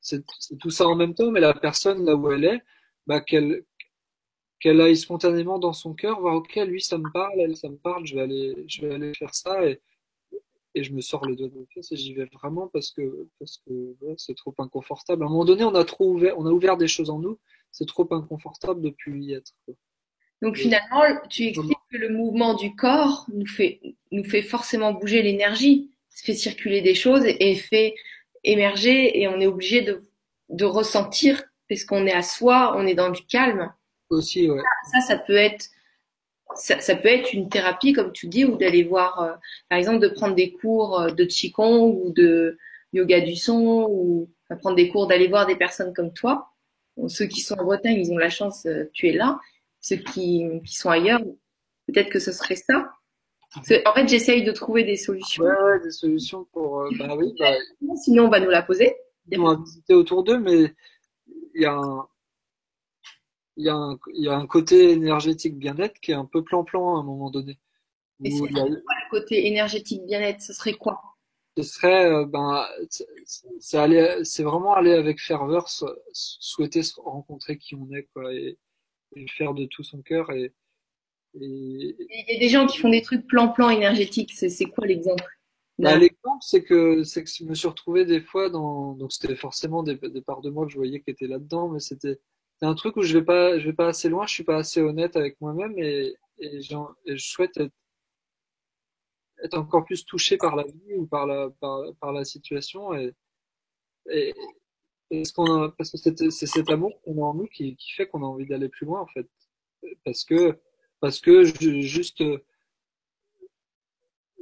[0.00, 0.24] C'est
[0.58, 2.60] tout ça en même temps, mais la personne là où elle est,
[3.06, 3.64] bah, qu'elle
[4.58, 7.76] qu'elle aille spontanément dans son cœur, voir ok, lui ça me parle, elle ça me
[7.76, 9.80] parle, je vais aller, je vais aller faire ça et,
[10.74, 13.62] et je me sors le doigt de pied et j'y vais vraiment parce que parce
[13.66, 15.22] que ouais, c'est trop inconfortable.
[15.22, 17.38] À un moment donné, on a trop ouvert, on a ouvert des choses en nous,
[17.72, 19.52] c'est trop inconfortable de plus y être.
[20.42, 25.22] Donc finalement, tu expliques que le mouvement du corps nous fait nous fait forcément bouger
[25.22, 25.90] l'énergie,
[26.24, 27.94] fait circuler des choses et fait
[28.44, 30.02] émerger et on est obligé de,
[30.48, 33.72] de ressentir parce qu'on est à soi, on est dans du calme.
[34.08, 34.62] Aussi, ouais.
[34.92, 35.66] Ça, ça peut être
[36.56, 39.32] ça, ça, peut être une thérapie, comme tu dis, ou d'aller voir, euh,
[39.68, 42.58] par exemple, de prendre des cours euh, de qigong ou de
[42.92, 46.49] yoga du son, ou prendre des cours d'aller voir des personnes comme toi.
[47.08, 49.38] Ceux qui sont en Bretagne, ils ont la chance, euh, tu es là.
[49.80, 51.22] Ceux qui, qui sont ailleurs,
[51.86, 52.92] peut-être que ce serait ça.
[53.56, 55.42] En fait, j'essaye de trouver des solutions.
[55.42, 56.82] Ouais, ouais, des solutions pour.
[56.82, 57.52] Euh, bah oui, bah,
[57.96, 58.94] Sinon, on va nous la poser.
[59.36, 60.72] On va visiter autour d'eux, mais
[61.54, 62.06] il y a un.
[63.56, 66.42] Il y, a un, il y a un côté énergétique bien-être qui est un peu
[66.42, 67.58] plan-plan à un moment donné.
[68.24, 70.40] Et c'est quoi le côté énergétique bien-être?
[70.40, 71.02] Ce serait quoi?
[71.62, 72.66] Ce serait, euh, ben,
[73.60, 75.68] c'est aller, c'est vraiment aller avec ferveur,
[76.12, 78.58] souhaiter se rencontrer qui on est, quoi, et,
[79.16, 80.52] et faire de tout son cœur et,
[81.34, 81.94] il
[82.28, 84.32] y a des gens qui font des trucs plan-plan énergétiques.
[84.32, 85.24] C'est quoi l'exemple?
[85.78, 88.94] Bah, L'exemple, c'est que, c'est que je me suis retrouvé des fois dans.
[88.94, 91.80] Donc, c'était forcément des, des, parts de moi que je voyais qui étaient là-dedans, mais
[91.80, 92.18] c'était
[92.62, 94.82] un truc où je vais pas, je vais pas assez loin, je suis pas assez
[94.82, 97.72] honnête avec moi-même et, et, je souhaite être,
[99.42, 103.14] être, encore plus touché par la vie ou par la, par, la situation et,
[104.10, 104.34] et,
[105.24, 108.22] ce qu'on parce que c'est cet amour qu'on a en nous qui, qui fait qu'on
[108.22, 109.28] a envie d'aller plus loin en fait.
[110.04, 110.58] Parce que
[111.00, 112.22] parce que juste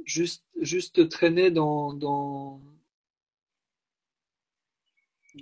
[0.05, 2.61] juste juste traîner dans dans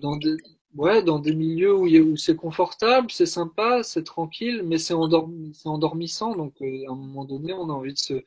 [0.01, 0.37] dans des,
[0.75, 5.57] ouais, dans des milieux où, où c'est confortable, c'est sympa, c'est tranquille, mais c'est endormi,
[5.65, 6.35] endormissant.
[6.35, 8.23] Donc, euh, à un moment donné, on a envie de se.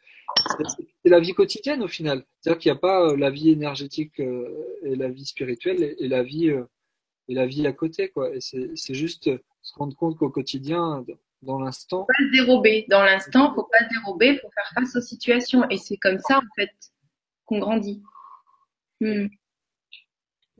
[1.04, 2.24] C'est la vie quotidienne au final.
[2.40, 4.48] C'est-à-dire qu'il n'y a pas euh, la vie énergétique euh,
[4.84, 6.64] et la vie spirituelle et, la vie euh,
[7.28, 8.34] et la vie à côté, quoi.
[8.34, 11.04] Et c'est juste euh, se rendre compte qu'au quotidien,
[11.42, 12.86] dans l'instant, Pas se dérober.
[12.88, 15.68] Dans l'instant, faut pas se dérober, faut faire face aux situations.
[15.70, 16.70] Et c'est comme ça, en fait,
[17.46, 18.02] qu'on grandit.
[19.00, 19.26] Hmm.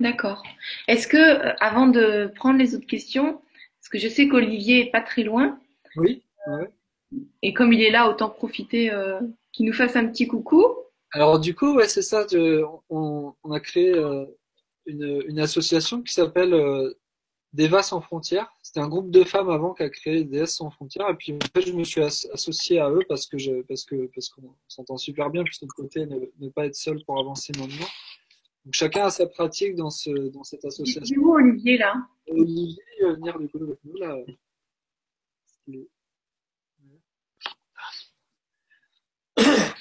[0.01, 0.43] D'accord.
[0.89, 3.35] Est-ce que, euh, avant de prendre les autres questions,
[3.81, 5.59] parce que je sais qu'Olivier est pas très loin,
[5.97, 6.23] oui.
[6.47, 6.71] ouais.
[7.43, 9.21] et comme il est là, autant profiter euh,
[9.53, 10.65] qu'il nous fasse un petit coucou.
[11.13, 12.27] Alors du coup, ouais, c'est ça.
[12.31, 14.25] je- on, on a créé euh,
[14.87, 16.95] une, une association qui s'appelle euh,
[17.53, 18.51] Deva sans frontières.
[18.63, 21.09] C'était un groupe de femmes avant qui a créé DS sans frontières.
[21.11, 23.85] Et puis en fait, je me suis as- associé à eux parce que je, parce
[23.85, 25.43] que parce qu'on s'entend super bien.
[25.45, 27.89] Puis de côté, ne, ne pas être seul pour avancer maintenant.
[28.71, 31.21] Donc chacun a sa pratique dans ce dans cette association.
[31.21, 31.93] où, Olivier, là?
[32.29, 34.17] Et Olivier euh, venir du coup avec nous là.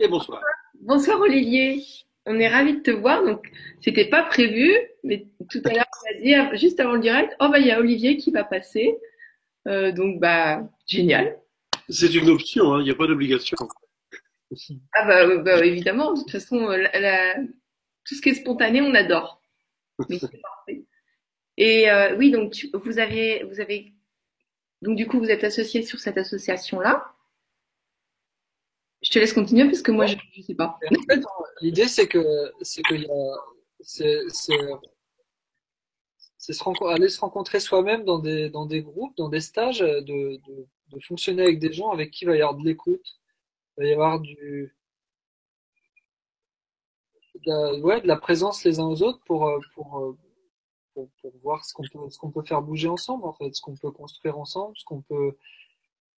[0.00, 0.42] Et bonsoir.
[0.80, 1.84] Bonsoir, Olivier.
[2.26, 3.24] On est ravis de te voir.
[3.24, 3.48] Donc,
[3.80, 7.32] c'était pas prévu, mais tout à l'heure, on a dit, ah, juste avant le direct,
[7.38, 8.98] oh, bah, il y a Olivier qui va passer.
[9.68, 11.38] Euh, donc, bah, génial.
[11.88, 13.56] C'est une option, hein, il n'y a pas d'obligation.
[14.92, 17.34] Ah, bah, euh, bah, évidemment, de toute façon, euh, la- la-
[18.04, 19.42] tout ce qui est spontané, on adore.
[20.08, 20.84] Mais c'est parfait.
[21.56, 23.94] Et euh, oui, donc, tu- vous avez, vous avez,
[24.82, 27.12] donc, du coup, vous êtes associé sur cette association-là.
[29.02, 30.78] Je te laisse continuer parce que moi, je, je sais pas.
[30.90, 31.22] En fait,
[31.60, 33.36] l'idée c'est que c'est qu'il y a
[33.80, 34.56] c'est c'est
[36.38, 40.00] c'est se aller se rencontrer soi-même dans des dans des groupes, dans des stages, de,
[40.46, 43.04] de de fonctionner avec des gens avec qui il va y avoir de l'écoute,
[43.78, 44.74] il va y avoir du
[47.34, 50.12] de la, ouais, de la présence les uns aux autres pour euh, euh,
[50.94, 53.90] pour, pour voir ce qu'on peut peut faire bouger ensemble en fait, ce qu'on peut
[53.90, 55.36] construire ensemble, ce qu'on peut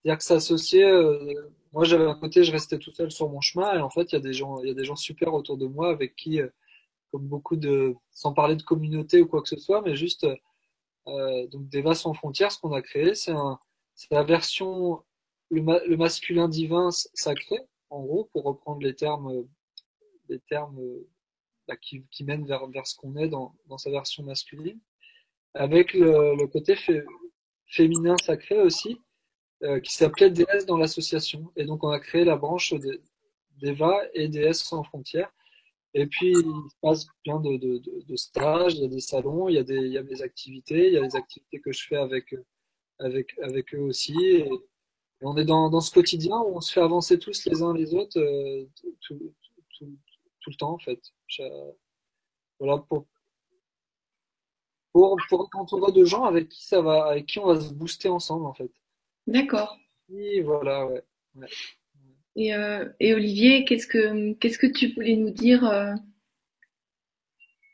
[0.03, 3.73] c'est-à-dire que s'associer, euh, moi j'avais un côté, je restais tout seul sur mon chemin
[3.77, 5.65] et en fait il y a des gens, y a des gens super autour de
[5.67, 6.39] moi avec qui,
[7.11, 10.27] comme beaucoup de, sans parler de communauté ou quoi que ce soit, mais juste
[11.07, 13.33] euh, donc sans frontières, ce qu'on a créé, c'est
[14.11, 15.03] la version
[15.49, 17.57] le, ma- le masculin divin sacré,
[17.89, 19.43] en gros, pour reprendre les termes, euh,
[20.29, 21.07] les termes euh,
[21.67, 24.79] bah, qui, qui mènent vers, vers ce qu'on est dans, dans sa version masculine,
[25.53, 27.03] avec le, le côté fé-
[27.67, 29.01] féminin sacré aussi
[29.63, 31.51] euh, qui s'appelait DS dans l'association.
[31.55, 33.01] Et donc, on a créé la branche de-
[33.57, 35.31] d'EVA et DS sans frontières.
[35.93, 39.47] Et puis, il se passe plein de, de, de, stages, il y a des salons,
[39.49, 41.71] il y a des, il y a des activités, il y a des activités que
[41.71, 42.35] je fais avec,
[42.99, 44.13] avec, avec eux aussi.
[45.21, 47.73] Et on est dans, dans ce quotidien où on se fait avancer tous les uns
[47.73, 48.65] les autres euh,
[49.01, 49.33] tout,
[49.79, 49.89] tout,
[50.41, 50.99] tout le temps, en fait.
[51.27, 51.43] Je-
[52.59, 53.05] voilà, pour,
[54.93, 55.17] pour,
[55.69, 58.53] pour de gens avec qui ça va, avec qui on va se booster ensemble, en
[58.53, 58.71] fait.
[59.27, 59.77] D'accord.
[60.09, 61.03] Oui, voilà, ouais.
[61.35, 61.47] ouais.
[62.35, 65.93] Et, euh, et Olivier, qu'est-ce que qu'est-ce que tu voulais nous dire euh,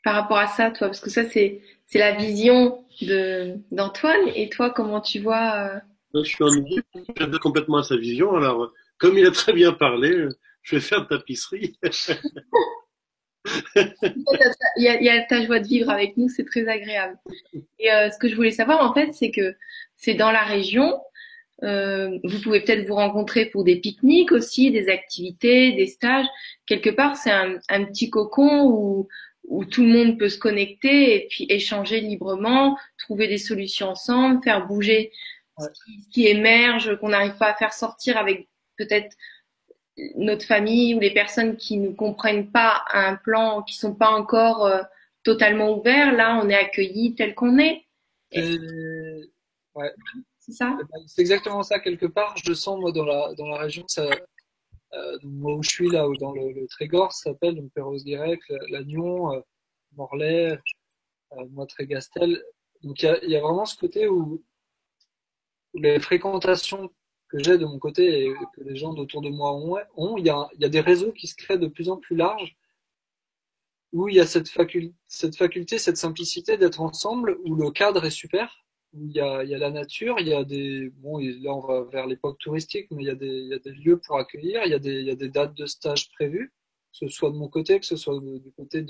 [0.04, 0.88] par rapport à ça, toi?
[0.88, 4.28] Parce que ça, c'est c'est la vision de d'Antoine.
[4.34, 5.80] Et toi, comment tu vois euh,
[6.22, 6.82] je suis en idée,
[7.16, 8.34] j'adhère complètement sa vision.
[8.36, 10.28] Alors, comme il a très bien parlé,
[10.62, 11.76] je vais faire de tapisserie.
[14.76, 17.18] Il y a, ta joie de vivre avec nous, c'est très agréable.
[17.78, 19.54] Et euh, ce que je voulais savoir, en fait, c'est que
[19.96, 20.98] c'est dans la région.
[21.62, 26.26] Euh, vous pouvez peut-être vous rencontrer pour des pique-niques aussi, des activités, des stages.
[26.66, 29.08] Quelque part, c'est un, petit cocon où,
[29.70, 34.66] tout le monde peut se connecter et puis échanger librement, trouver des solutions ensemble, faire
[34.66, 35.12] bouger.
[35.58, 39.14] Ce qui, ce qui émerge, qu'on n'arrive pas à faire sortir avec peut-être
[40.16, 44.66] notre famille ou les personnes qui ne comprennent pas un plan, qui sont pas encore
[44.66, 44.82] euh,
[45.22, 46.12] totalement ouverts.
[46.12, 47.84] Là, on est accueillis tel qu'on est.
[49.74, 49.92] Ouais,
[50.38, 50.76] C'est ça?
[50.80, 52.36] Eh ben, c'est exactement ça quelque part.
[52.44, 53.84] Je sens moi dans la dans la région.
[53.88, 54.08] Ça,
[54.92, 58.40] euh, moi où je suis là, dans le, le Trégor, ça s'appelle donc Perros-Guirec,
[58.70, 59.40] Lannion, euh,
[59.96, 60.58] Morlaix,
[61.50, 62.42] moi Trégastel.
[62.82, 64.42] Donc il y a, il y a vraiment ce côté où
[65.74, 66.90] les fréquentations
[67.28, 69.52] que j'ai de mon côté et que les gens autour de moi
[69.96, 71.96] ont, il y a il y a des réseaux qui se créent de plus en
[71.96, 72.56] plus larges
[73.94, 78.66] où il y a cette faculté, cette simplicité d'être ensemble, où le cadre est super,
[78.92, 81.54] où il y a, il y a la nature, il y a des, bon, là
[81.54, 83.98] on va vers l'époque touristique, mais il y a des, il y a des lieux
[83.98, 86.52] pour accueillir, il y a des, il y a des dates de stage prévues,
[86.92, 88.84] que ce soit de mon côté, que ce soit du côté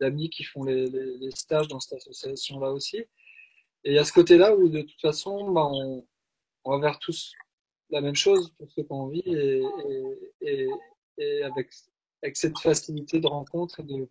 [0.00, 3.04] d'amis qui font les, les, les stages dans cette association-là aussi.
[3.84, 6.06] Et il y a ce côté-là où de toute façon, bah, on,
[6.64, 7.32] on va vers tous
[7.90, 10.68] la même chose pour ceux qui ont envie et, et, et,
[11.18, 11.70] et avec,
[12.22, 14.08] avec cette facilité de rencontre et de,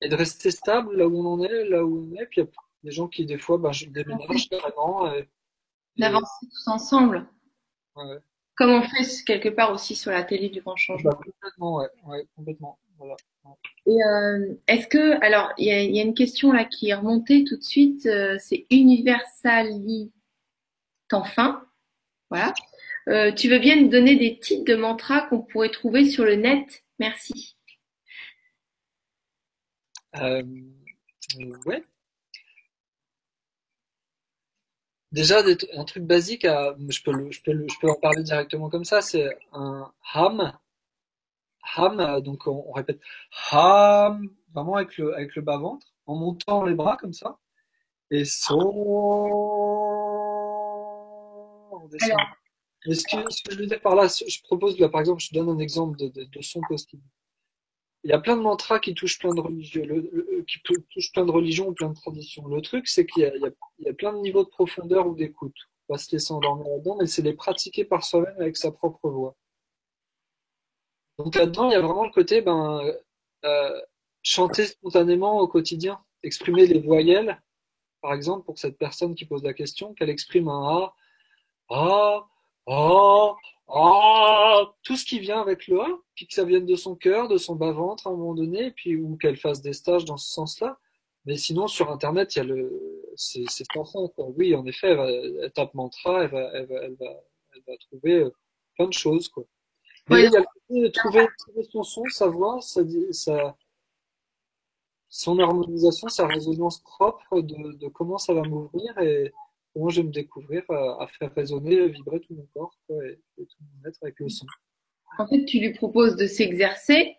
[0.00, 2.26] et de rester stable là où on en est, là où on est.
[2.26, 2.50] Puis il y a
[2.84, 5.12] des gens qui, des fois, ben, je déménage carrément.
[5.96, 7.28] D'avancer tous ensemble.
[7.96, 8.18] ouais.
[8.54, 11.10] Comme on fait quelque part aussi sur la télé du grand changement.
[11.10, 12.78] Bah, complètement, ouais, ouais, complètement.
[12.98, 13.16] Voilà.
[13.86, 16.90] Et euh, est-ce que, alors, il y a, il y a une question là qui
[16.90, 20.12] est remontée tout de suite, euh, c'est Universali
[21.12, 21.66] enfin.
[22.30, 22.54] Voilà.
[23.08, 26.36] Euh, tu veux bien nous donner des titres de mantras qu'on pourrait trouver sur le
[26.36, 26.84] net?
[26.98, 27.56] Merci.
[30.16, 30.42] Euh,
[31.66, 31.84] ouais.
[35.10, 35.42] Déjà,
[35.74, 38.70] un truc basique, à, je peux, le- je peux, le- je peux en parler directement
[38.70, 40.58] comme ça, c'est un ham.
[41.76, 43.00] Ham, euh, donc on, on répète
[43.50, 47.38] ham, vraiment avec le, avec le bas-ventre, en montant les bras comme ça.
[48.10, 48.58] Et son,
[51.72, 52.18] on descend.
[52.86, 55.22] Mais ce que, ce que je veux dire par là, je propose, là, par exemple,
[55.22, 57.02] je donne un exemple de, de, de son possible.
[58.04, 60.74] Il y a plein de mantras qui touchent plein de religieux, le- le- qui tou-
[60.90, 62.44] touchent plein de religions ou plein de traditions.
[62.48, 65.06] Le truc, c'est qu'il y a, il y, y a plein de niveaux de profondeur
[65.06, 65.54] ou d'écoute.
[65.88, 69.08] On va se laisser endormir là-dedans, mais c'est les pratiquer par soi-même avec sa propre
[69.08, 69.36] voix.
[71.22, 72.82] Donc là-dedans, il y a vraiment le côté, ben,
[73.44, 73.80] euh,
[74.22, 77.40] chanter spontanément au quotidien, exprimer les voyelles,
[78.00, 80.94] par exemple, pour cette personne qui pose la question, qu'elle exprime un A,
[81.70, 82.26] A,
[82.68, 83.34] A,
[83.68, 87.28] A, tout ce qui vient avec le A, puis que ça vienne de son cœur,
[87.28, 90.30] de son bas-ventre à un moment donné, puis ou qu'elle fasse des stages dans ce
[90.30, 90.78] sens-là.
[91.24, 93.64] Mais sinon, sur Internet, il y a le, c'est, c'est.
[94.36, 97.06] Oui, en effet, elle, va- elle tape mantra, elle va, elle va, elle va,
[97.54, 98.30] elle va trouver euh,
[98.74, 99.44] plein de choses, quoi.
[100.08, 100.22] Mais Ouais.
[100.26, 100.61] il y a le côté de
[100.92, 103.56] trouver, trouver son son, sa voix, sa, sa,
[105.08, 109.32] son harmonisation, sa résonance propre de, de comment ça va m'ouvrir et
[109.72, 113.18] comment je vais me découvrir à, à faire résonner, vibrer tout mon corps quoi, et,
[113.38, 114.46] et tout mon être avec le son.
[115.18, 117.16] en fait, tu lui proposes de s'exercer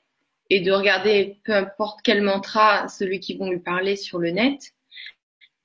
[0.50, 4.74] et de regarder peu importe quel mantra, celui qui vont lui parler sur le net.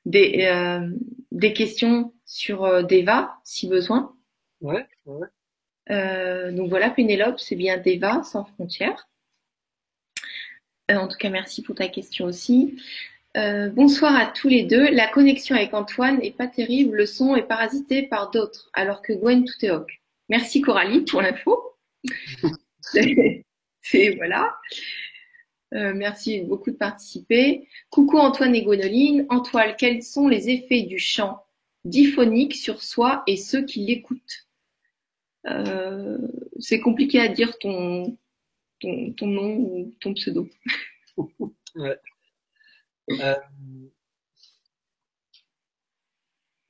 [0.05, 0.89] des, euh,
[1.31, 4.15] des questions sur euh, Deva, si besoin.
[4.61, 6.51] Ouais, ouais.
[6.53, 9.07] Donc voilà, Pénélope, c'est bien Deva, sans frontières.
[10.89, 12.81] En tout cas, merci pour ta question aussi.
[13.35, 14.91] Euh, bonsoir à tous les deux.
[14.91, 16.97] La connexion avec Antoine est pas terrible.
[16.97, 19.89] Le son est parasité par d'autres, alors que Gwen, tout est ok.
[20.29, 21.75] Merci Coralie pour l'info.
[23.81, 24.55] C'est voilà.
[25.73, 27.67] Euh, merci beaucoup de participer.
[27.89, 29.25] Coucou Antoine et Gwénoline.
[29.29, 31.43] Antoine, quels sont les effets du chant
[31.85, 34.47] diphonique sur soi et ceux qui l'écoutent
[35.45, 36.17] euh,
[36.59, 38.17] c'est compliqué à dire ton,
[38.79, 40.47] ton, ton nom ou ton pseudo.
[41.75, 41.99] ouais.
[43.11, 43.35] Euh,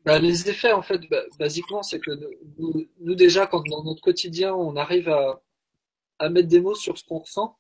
[0.06, 2.12] bah, les effets, en fait, bah, basiquement, c'est que
[3.00, 5.42] nous, déjà, quand dans notre quotidien, on arrive à,
[6.30, 7.58] mettre des mots sur ce qu'on ressent,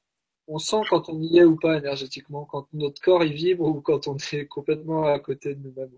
[0.47, 3.81] on sent quand on y est ou pas énergétiquement, quand notre corps il vibre ou
[3.81, 5.91] quand on est complètement à côté de nous-mêmes.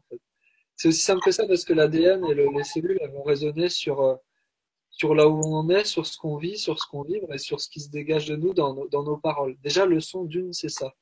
[0.76, 4.02] C'est aussi simple que ça parce que l'ADN et le- les cellules vont résonner sur,
[4.02, 4.16] euh,
[4.92, 7.38] sur là où on en est, sur ce qu'on vit, sur ce qu'on vit, et
[7.40, 9.58] sur ce qui se dégage de nous dans nos paroles.
[9.64, 10.94] Déjà, le son d'une, c'est ça.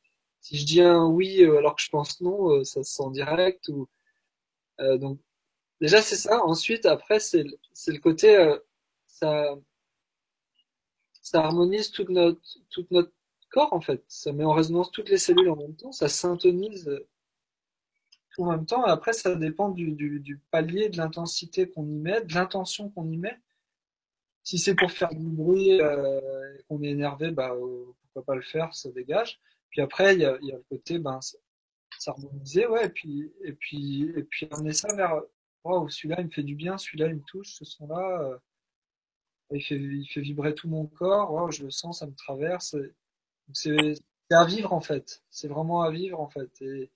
[0.43, 3.11] Si je dis un oui euh, alors que je pense non, euh, ça se sent
[3.13, 3.69] direct.
[3.69, 3.87] Ou,
[4.81, 5.19] euh, donc,
[5.81, 6.43] déjà, c'est ça.
[6.43, 8.57] Ensuite, après, c'est le côté,
[9.07, 9.55] ça,
[11.21, 12.41] ça harmonise toute notre,
[12.91, 13.13] notre
[13.51, 14.03] corps, en fait.
[14.09, 16.89] Ça met en résonance toutes les cellules en même temps, ça syntonise
[18.31, 18.83] tout en même temps.
[18.83, 23.39] Après, ça dépend du, palier, de l'intensité qu'on y met, de l'intention qu'on y met.
[24.43, 26.19] Si c'est pour faire du bruit, euh,
[26.67, 27.53] qu'on est énervé, bah,
[28.01, 29.39] pourquoi pas le faire, ça dégage.
[29.73, 31.19] Puis après, il y a, le côté, ben,
[31.97, 35.19] s'harmoniser, ouais, et puis, et puis, et puis amener ça vers,
[35.63, 38.37] waouh, celui-là, il me fait du bien, celui-là, il me touche, ce son-là, euh,
[39.51, 42.75] il fait, il fait vibrer tout mon corps, waouh, je le sens, ça me traverse.
[43.51, 43.95] C'est,
[44.29, 45.23] à vivre, en fait.
[45.31, 46.51] C'est vraiment à vivre, en fait.
[46.61, 46.91] Et,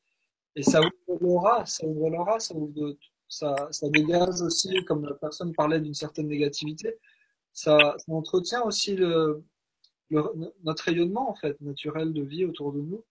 [0.55, 2.95] et ça ouvre l'aura, ça ouvre l'aura, ça ouvre
[3.27, 6.95] ça, ça dégage aussi, comme la personne parlait d'une certaine négativité,
[7.53, 9.43] ça, ça entretient aussi le,
[10.09, 13.03] le- notre rayonnement, en fait, naturel de vie autour de nous,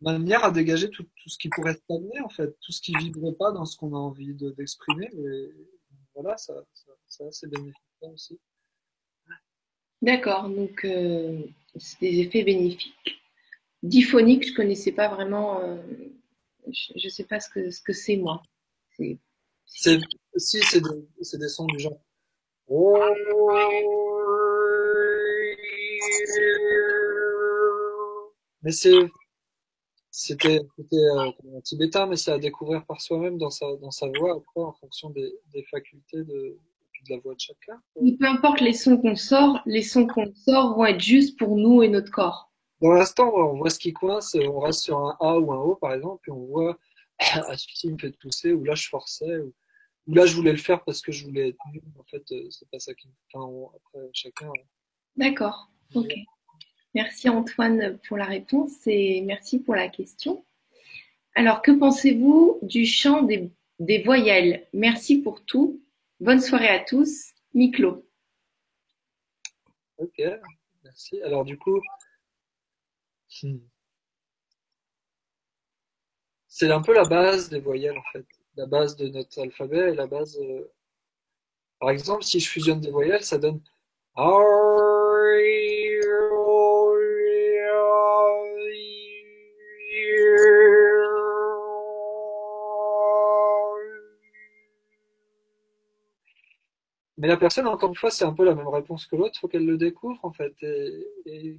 [0.00, 2.92] de manière à dégager tout, tout ce qui pourrait stagner, en fait, tout ce qui
[2.96, 5.08] vibrait pas dans ce qu'on a envie de- d'exprimer.
[5.14, 5.50] Et
[6.14, 7.82] voilà, ça, ça, ça, c'est bénéfique
[8.12, 8.38] aussi.
[10.02, 11.40] D'accord, donc euh,
[11.78, 12.94] c'est des effets bénéfiques.
[13.82, 15.82] Diphonique, je connaissais pas vraiment, euh,
[16.70, 18.42] je, je sais pas ce que ce que c'est moi.
[18.96, 19.18] C'est
[20.36, 22.00] si, c'est des, c'est des sons du genre.
[28.62, 28.92] Mais c'est,
[30.10, 30.60] c'était,
[30.92, 34.72] euh, tibétain, mais c'est à découvrir par soi-même dans sa, dans sa voix, après, en
[34.72, 36.58] fonction des, des facultés de,
[37.10, 37.80] et la voix de chacun.
[37.94, 41.82] peu importe les sons qu'on sort, les sons qu'on sort vont être juste pour nous
[41.82, 42.50] et notre corps.
[42.80, 45.76] Dans l'instant, on voit ce qui coince, on reste sur un A ou un O,
[45.76, 46.78] par exemple, puis on voit,
[47.18, 49.52] ah, celui-ci me fait tousser, ou là, je forçais, ou,
[50.06, 51.82] ou là, je voulais le faire parce que je voulais être nul.
[51.98, 54.50] En fait, euh, c'est pas ça qui enfin, on- après, chacun,
[55.16, 56.14] D'accord, ok.
[56.94, 60.44] Merci Antoine pour la réponse et merci pour la question.
[61.34, 64.68] Alors, que pensez-vous du chant des, voyelles?
[64.72, 65.82] Merci pour tout.
[66.20, 67.32] Bonne soirée à tous.
[67.52, 68.08] Miklo.
[69.98, 70.22] Ok,
[70.82, 71.20] merci.
[71.22, 71.80] Alors du coup,
[73.42, 73.58] hmm,
[76.48, 79.94] c'est un peu la base des voyelles en fait, la base de notre alphabet et
[79.94, 80.36] la base.
[80.38, 80.72] euh,
[81.80, 83.60] Par exemple, si je fusionne des voyelles, ça donne.
[97.24, 99.48] Mais la personne, encore une fois, c'est un peu la même réponse que l'autre, faut
[99.48, 100.54] qu'elle le découvre en fait.
[100.62, 101.58] Et, et...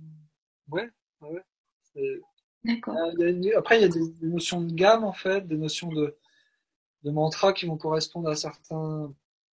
[0.70, 1.42] ouais,
[2.64, 2.96] D'accord.
[3.14, 5.48] il y a une- Après, il y a des, des notions de gamme en fait,
[5.48, 6.16] des notions de,
[7.02, 9.12] de mantra qui vont correspondre à certains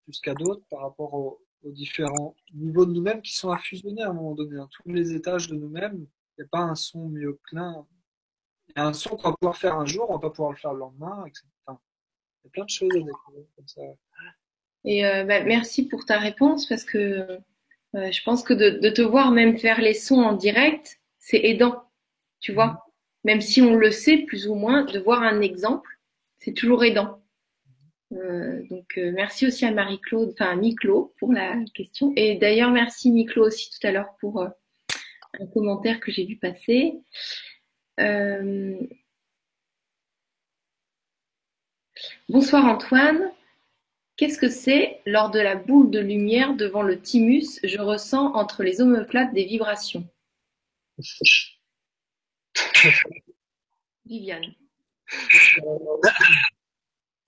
[0.05, 4.01] plus qu'à d'autres par rapport aux, aux différents niveaux de nous-mêmes qui sont à fusionner
[4.03, 4.57] à un moment donné.
[4.59, 4.69] hein.
[4.73, 6.07] Tous les étages de nous-mêmes,
[6.39, 7.87] il n'y a pas un son mieux que l'un.
[8.69, 10.53] Il y a un son qu'on va pouvoir faire un jour, on va pas pouvoir
[10.53, 11.45] le faire le lendemain, etc.
[11.67, 11.79] Enfin,
[12.43, 13.83] il y a plein de choses à découvrir comme ça.
[14.89, 17.39] Et euh, bah, merci pour ta réponse parce que
[17.95, 21.85] euh, je pense que de, te voir même faire les sons en direct, c'est aidant,
[22.41, 22.87] tu vois.
[23.23, 25.91] Même si on le sait plus ou moins, de voir un exemple,
[26.39, 27.23] c'est toujours aidant.
[28.13, 32.15] Euh, donc merci aussi à Marie-Claude, enfin à Miklo pour la question.
[32.17, 36.95] Et d'ailleurs merci Miklo aussi tout à l'heure pour un commentaire que j'ai vu passer.
[42.31, 43.33] Bonsoir Antoine.
[44.19, 47.61] Qu'est-ce que c'est lors de la boule de lumière devant le thymus?
[47.63, 50.09] Je ressens entre les omoplates des vibrations.
[54.05, 54.55] Viviane.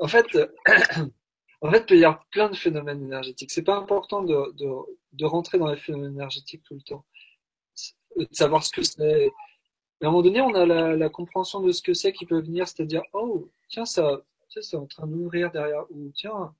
[0.01, 0.27] En fait,
[1.61, 3.53] en fait, il peut y avoir plein de phénomènes énergétiques.
[3.53, 4.53] C'est pas important de,
[5.12, 7.05] de, rentrer dans les phénomènes énergétiques tout le temps,
[8.17, 9.31] de savoir ce que c'est.
[10.01, 12.27] Mais à un moment donné, on a la, la compréhension de ce que c'est qui
[12.27, 16.53] peut venir, c'est-à-dire, oh, tiens, ça, sais, c'est en train d'ouvrir derrière, ou tiens,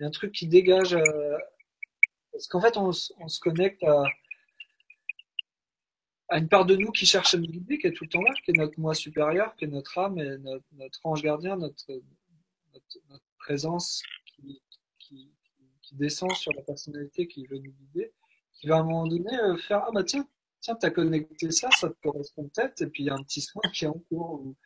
[0.00, 0.94] il y a un truc qui dégage.
[0.94, 1.38] euh,
[2.32, 4.04] Parce qu'en fait, on, se connecte à,
[6.38, 8.32] une part de nous qui cherche à nous guider, qui est tout le temps là,
[8.42, 11.84] qui est notre moi supérieur, qui est notre âme et notre, ange gardien, notre,
[13.38, 14.62] présence qui,
[15.92, 18.12] descend sur la personnalité qui veut nous guider,
[18.54, 20.24] qui va à un moment donné euh, faire Ah bah tiens,
[20.60, 23.40] tiens, t'as connecté ça, ça te correspond peut-être, et puis il y a un petit
[23.40, 24.56] soin qui est en cours, ou,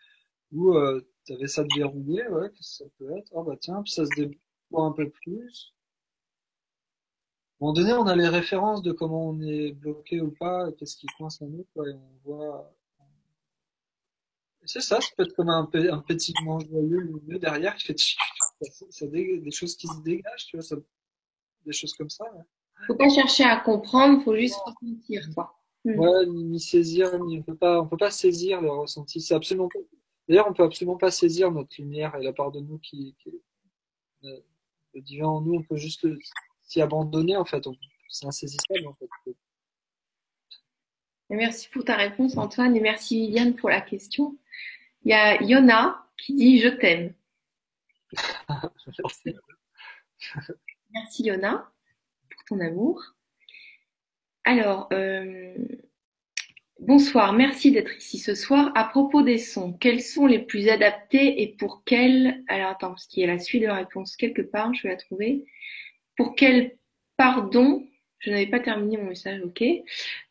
[0.52, 1.00] ou euh,
[1.46, 4.43] ça de verrouillé, ouais, ça peut être Ah bah tiens, puis ça se déploie
[4.82, 5.72] un peu plus.
[7.60, 10.70] À un moment donné, on a les références de comment on est bloqué ou pas,
[10.72, 12.72] qu'est-ce qui coince en nous, quoi, et on voit.
[14.66, 19.06] C'est ça, ça peut être comme un, un pétillement joyeux, lumineux derrière qui fait ça,
[19.06, 20.76] des choses qui se dégagent, tu vois, ça-
[21.66, 22.24] des choses comme ça.
[22.32, 22.42] ouais.
[22.86, 25.54] Faut pas chercher à comprendre, faut juste ressentir, quoi.
[25.84, 25.98] Mm.
[25.98, 29.20] Ouais, ni, ni saisir, ni on peut pas, on peut pas saisir le ressenti.
[29.20, 29.68] C'est absolument.
[30.28, 33.28] D'ailleurs, on peut absolument pas saisir notre lumière et la part de nous qui, qui
[33.28, 33.42] est
[34.28, 34.40] euh,
[34.94, 35.54] le divin en nous.
[35.54, 36.06] On peut juste
[36.62, 37.64] s'y abandonner en fait.
[38.08, 39.08] C'est insaisissable en fait.
[41.30, 44.38] Et merci pour ta réponse, Antoine, et merci Viviane pour la question.
[45.02, 47.14] Il y a Yona qui dit je t'aime.
[48.98, 49.34] Merci.
[50.92, 51.72] Merci Yona
[52.30, 53.02] pour ton amour.
[54.44, 55.56] Alors, euh,
[56.86, 58.70] bonsoir, merci d'être ici ce soir.
[58.74, 62.42] À propos des sons, quels sont les plus adaptés et pour quels...
[62.48, 64.90] Alors attends, parce qu'il y a la suite de la réponse quelque part, je vais
[64.90, 65.44] la trouver.
[66.16, 66.76] Pour quel
[67.16, 67.86] pardon,
[68.18, 69.64] je n'avais pas terminé mon message, ok.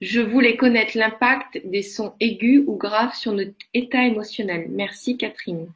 [0.01, 4.67] Je voulais connaître l'impact des sons aigus ou graves sur notre état émotionnel.
[4.69, 5.71] Merci Catherine.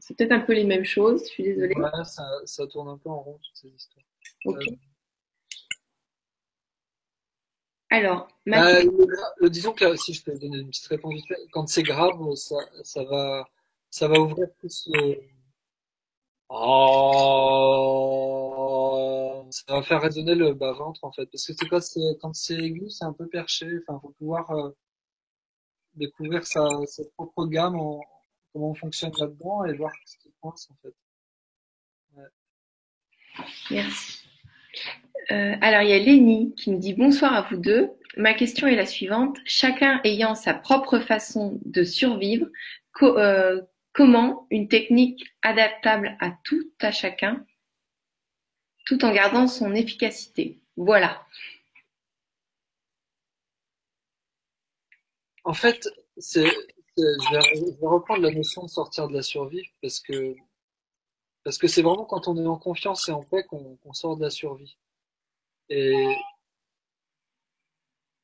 [0.00, 1.74] C'est peut-être un peu les mêmes choses, je suis désolée.
[1.74, 4.04] Ouais, ça, ça tourne un peu en rond toutes ces histoires.
[4.46, 4.66] Ok.
[4.68, 4.76] Euh,
[7.90, 9.06] Alors, bah, Mathieu, le
[9.40, 12.16] le- disons que là, si je peux donner une petite réponse vite quand c'est grave,
[12.36, 13.48] ça, ça va,
[13.90, 15.16] ça va ouvrir plus le,
[16.52, 16.56] Oh,
[19.50, 22.54] ça va faire résonner le bas-ventre en fait, parce que c'est quoi, c'est quand c'est
[22.56, 23.68] aigu, c'est un peu perché.
[23.86, 24.70] Enfin, faut pouvoir euh,
[25.94, 28.00] découvrir sa, sa propre gamme, en,
[28.52, 30.94] comment on fonctionne là-dedans et voir ce qui coince en fait.
[33.70, 34.19] merci.
[35.30, 37.90] Euh, alors, il y a Lénie qui me dit bonsoir à vous deux.
[38.16, 39.38] Ma question est la suivante.
[39.44, 42.46] Chacun ayant sa propre façon de survivre,
[43.02, 47.44] euh, comment une technique adaptable à tout à chacun,
[48.86, 50.60] tout en gardant son efficacité?
[50.76, 51.24] Voilà.
[55.44, 56.50] En fait, je vais,
[56.96, 60.34] je vais reprendre la notion de sortir de la survie parce que
[61.44, 64.16] parce que c'est vraiment quand on est en confiance et en paix qu'on qu'on sort
[64.16, 64.76] de la survie.
[65.68, 66.14] Et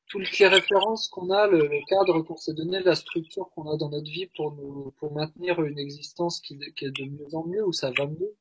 [0.07, 3.77] toutes les références qu'on a, le, le cadre qu'on s'est donné, la structure qu'on a
[3.77, 7.45] dans notre vie pour nous, pour maintenir une existence qui, qui est de mieux en
[7.45, 8.35] mieux, où ça va mieux,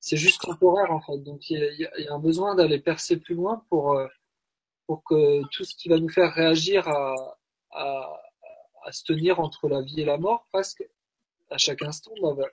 [0.00, 1.18] c'est juste temporaire en fait.
[1.18, 4.06] Donc il y y y a un besoin d'aller percer plus loin pour, euh,
[4.86, 7.14] pour que tout ce qui va nous faire réagir à,
[7.72, 8.20] à,
[8.84, 10.84] à se tenir entre la vie et la mort, presque
[11.50, 12.48] à chaque instant, bah, bah,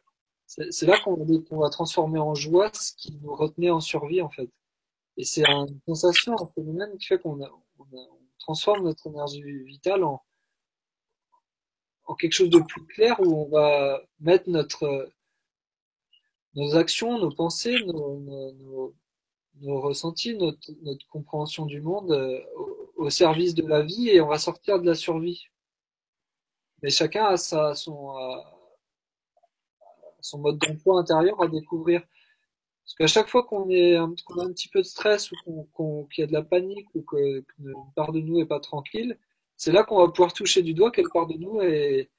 [0.69, 1.15] c'est là qu'on
[1.57, 4.49] va, transformer en joie ce qui nous retenait en survie en fait.
[5.17, 7.39] Et c'est une sensation, un phénomène qui fait qu'on
[8.39, 10.21] transforme notre énergie vitale en,
[12.19, 15.09] quelque chose de plus clair où on va mettre notre,
[16.53, 18.93] nos actions, nos pensées, nos,
[19.61, 22.39] ressentis, notre, compréhension du monde euh,
[22.95, 25.47] au, service de la vie et on va sortir de la survie.
[26.81, 28.13] Mais chacun a sa, son,
[30.23, 32.01] son mode d'emploi intérieur à découvrir.
[32.83, 35.67] Parce qu'à chaque fois qu'on est a un petit peu de stress ou
[36.13, 39.17] qu'il y a de la panique ou que, qu'une part de nous est pas tranquille,
[39.55, 42.09] c'est là qu'on va pouvoir toucher du doigt quelle part de nous est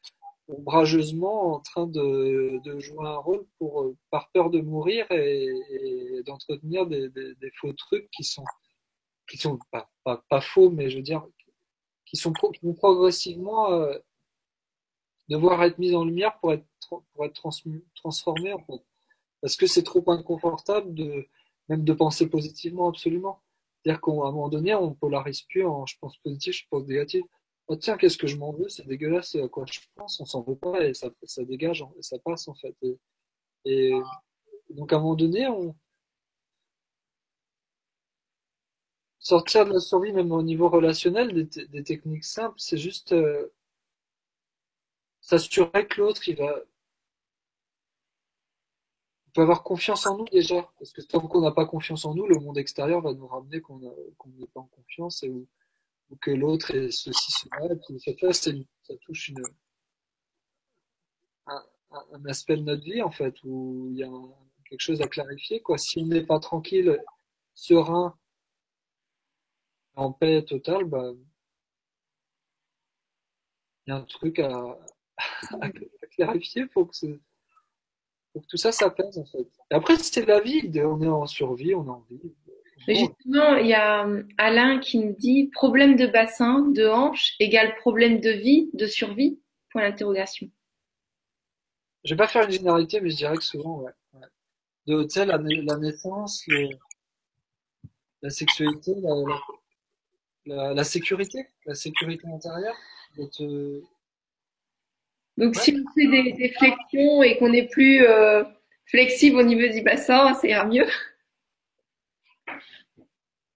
[0.48, 5.48] ombrageusement en train de, de jouer un rôle pour, euh, par peur de mourir et,
[5.70, 7.10] et d'entretenir des,
[7.60, 8.44] faux trucs qui sont,
[9.28, 11.26] qui sont pas, pas, faux, mais je veux dire,
[12.04, 13.96] qui sont qui vont progressivement euh,
[15.28, 18.82] devoir être mis en lumière pour être, tr- pour être transmu- transformés en fait.
[19.40, 21.26] Parce que c'est trop inconfortable de,
[21.68, 23.42] même de penser positivement absolument.
[23.82, 27.24] C'est-à-dire qu'à un moment donné, on polarise plus en je pense positif, je pense négatif.
[27.68, 30.42] Oh tiens, qu'est-ce que je m'en veux, c'est dégueulasse, à quoi je pense, on s'en
[30.42, 32.76] veut pas et ça, ça dégage, en- ça passe en fait.
[32.84, 32.96] Et,
[33.66, 33.92] et
[34.70, 35.76] donc à un moment donné, on
[39.18, 43.48] sortir de la survie, même au niveau relationnel, des techniques simples, c'est juste euh,
[45.26, 46.54] s'assurer que l'autre, il va,
[49.26, 50.66] il peut avoir confiance en nous déjà.
[50.78, 53.60] Parce que tant qu'on n'a pas confiance en nous, le monde extérieur va nous ramener
[53.60, 55.46] qu'on n'est pas en confiance et ou,
[56.20, 57.66] que l'autre est ceci, cela.
[57.72, 59.42] Et puis une- ça touche une,
[61.46, 64.34] un, un- un aspect de notre vie en fait où il y a un-
[64.68, 65.78] quelque chose à clarifier quoi.
[65.78, 67.02] Si on n'est pas tranquille,
[67.54, 68.14] serein,
[69.96, 71.10] en paix totale, bah
[73.86, 74.76] il y a un truc à,
[75.60, 75.68] à,
[76.16, 77.20] clarifier pour que, ce-
[78.32, 79.46] pour que tout ça s'apaise en fait.
[79.70, 82.20] Et après c'est la vie, on est en survie, on est en vie.
[82.86, 87.34] Mais justement, il y a euh, Alain qui me dit problème de bassin, de hanche
[87.40, 89.40] égale problème de vie, de survie?
[89.70, 90.48] Point d'interrogation.
[92.04, 93.92] je vais pas faire une généralité, mais je dirais que souvent, ouais.
[94.14, 94.26] ouais.
[94.86, 96.68] De, tu sais, la, la naissance, le,
[98.22, 99.40] la sexualité, la, la,
[100.46, 102.76] la, la sécurité, la sécurité intérieure,
[105.36, 108.44] Donc, ouais, si on fait des, des flexions et qu'on est plus euh,
[108.86, 110.86] flexible au niveau du bassin, ça ira mieux.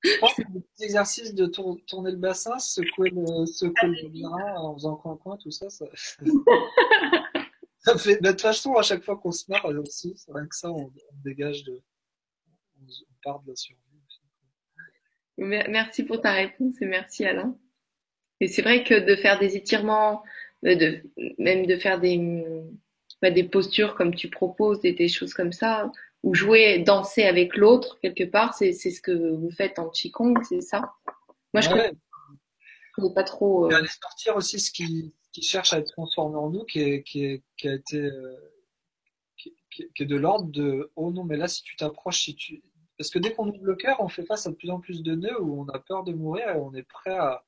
[0.05, 4.09] Je pense que le petit exercice de tour- tourner le bassin, secouer le, secouer le
[4.23, 5.87] bras en faisant coin-coin, tout ça, ça,
[7.81, 10.55] ça fait, de toute façon, à chaque fois qu'on se marre aussi, c'est rien que
[10.55, 10.93] ça, on, on
[11.25, 11.73] dégage de,
[12.81, 13.81] on, on part de la survie.
[15.37, 17.57] Mer- Merci pour ta réponse et merci Alain.
[18.41, 20.27] Et c'est vrai que de faire des étirements, euh,
[20.63, 21.03] de,
[21.39, 22.19] même de faire des,
[23.23, 25.91] bah, des postures comme tu proposes, des, des choses comme ça,
[26.23, 30.61] ou jouer, danser avec l'autre quelque part, c'est ce que vous faites en Qigong, c'est
[30.61, 30.93] ça?
[31.55, 31.93] Moi, je connais, Ouais,
[32.93, 33.67] connais pas trop.
[33.67, 37.03] euh, aller sortir aussi ce qui, qui cherche à être transformé en nous, qui est,
[37.03, 38.37] qui est, qui a été, euh,
[39.37, 42.63] qui est de l'ordre de, oh non, mais là, si tu t'approches, si tu,
[42.97, 45.03] parce que dès qu'on ouvre le cœur, on fait face à de plus en plus
[45.03, 47.45] de nœuds où on a peur de mourir et on est prêt à,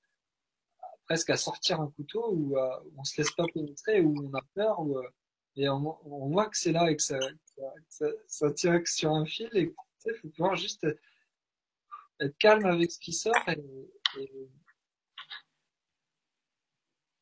[1.10, 4.42] presque à sortir un couteau ou à- on se laisse pas pénétrer, où on a
[4.54, 5.10] peur, ou, euh,
[5.56, 9.26] et on, on voit que c'est là et que ça, que ça, que sur un
[9.26, 9.74] fil et
[10.06, 10.86] il faut pouvoir juste
[12.20, 13.58] être calme avec ce qui sort et,
[14.20, 14.48] et-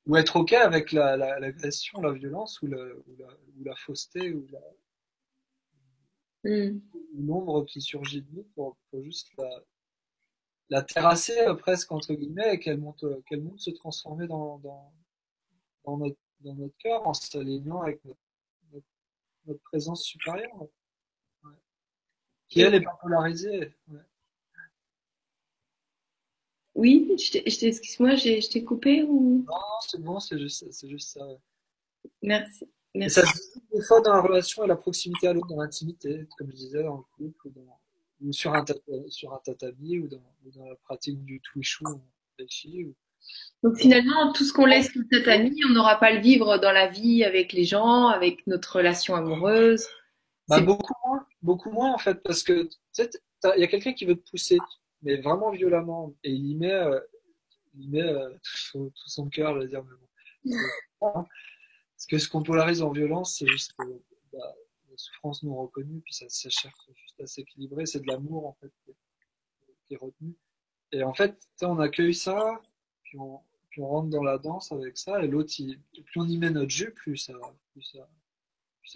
[0.05, 3.75] ou être ok avec la, la, l'agression, la violence ou la, ou la, ou la
[3.75, 4.61] fausseté ou la,
[6.45, 6.83] hum.
[7.15, 9.49] ou l'ombre qui surgit de nous pour, pour juste la,
[10.71, 14.59] la terrasser euh, presque entre guillemets et qu'elle monte, euh, qu'elle monte se transformer dans,
[14.59, 14.93] dans,
[15.85, 18.21] dans notre, dans notre cœur en s'alignant avec notre,
[18.73, 18.87] notre,
[19.47, 20.55] notre présence supérieure,
[21.45, 21.51] ouais.
[22.49, 23.75] qui elle est pas polarisée.
[23.89, 24.01] Ouais.
[26.75, 29.45] Oui, excuse-moi, j'ai- je t'ai coupé ou?
[29.49, 29.57] Non,
[29.89, 31.27] c'est bon, c'est juste, c'est juste ça.
[32.23, 32.65] Merci,
[32.95, 33.15] Et merci.
[33.21, 36.29] ça se vit des fois dans la relation et la proximité à l'autre, dans l'intimité,
[36.37, 37.81] comme je disais, dans le couple, ou, dans,
[38.31, 38.65] sur, un
[39.09, 42.01] sur un tatami, ou dans, ou dans la pratique du ou
[42.39, 42.95] reishi, ou
[43.63, 46.73] Donc finalement, tout ce qu'on laisse sur le tatami, on n'aura pas le vivre dans
[46.73, 49.87] la vie avec les gens, avec notre relation amoureuse.
[50.49, 52.69] Bah, beaucoup moins, beaucoup moins en fait, parce que
[52.99, 54.59] il y a quelqu'un qui veut te pousser,
[55.03, 57.01] mais vraiment violemment, et il y met, euh,
[57.75, 59.97] il y met euh, tout son, tout son cœur, je veux dire, mais
[61.01, 61.13] bon.
[61.99, 63.85] Parce que ce qu'on polarise en violence, c'est juste euh,
[64.33, 64.55] bah,
[64.89, 66.49] la souffrance non reconnue, puis ça, ça
[67.21, 70.35] à s'équilibrer, c'est de l'amour en fait qui est, retenu.
[70.93, 72.61] Et en fait, on accueille ça,
[73.03, 73.41] puis on,
[73.79, 77.17] rentre dans la danse avec ça, et l'autre, plus on y met notre jus, plus
[77.17, 77.33] ça,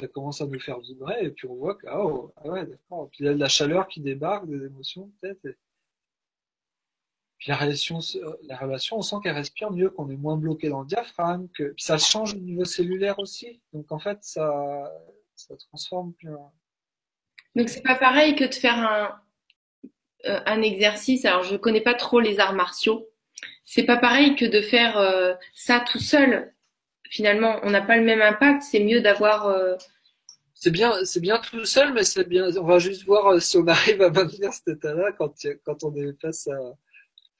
[0.08, 3.08] commence à nous faire vibrer, et puis on voit que, ah, oh, ah ouais, d'accord.
[3.10, 5.44] Puis il y a de la chaleur qui débarque, des émotions peut-être.
[5.44, 5.56] Et...
[7.42, 7.98] Puis la relation,
[8.44, 11.72] la relation, on sent qu'elle respire mieux, qu'on est moins bloqué dans le diaphragme, que
[11.72, 13.60] puis ça change au niveau cellulaire aussi.
[13.72, 14.88] Donc en fait, ça,
[15.68, 16.14] transforme.
[17.56, 19.20] Donc c'est pas pareil que de faire un,
[20.26, 21.24] euh, un exercice.
[21.24, 23.08] Alors je connais pas trop les arts martiaux.
[23.64, 26.54] C'est pas pareil que de faire euh, ça tout seul.
[27.10, 28.62] Finalement, on n'a pas le même impact.
[28.62, 29.46] C'est mieux d'avoir.
[29.46, 29.76] euh,
[30.54, 32.48] C'est bien, c'est bien tout seul, mais c'est bien.
[32.56, 35.34] On va juste voir si on arrive à maintenir cet état-là quand,
[35.64, 36.58] quand on est face à,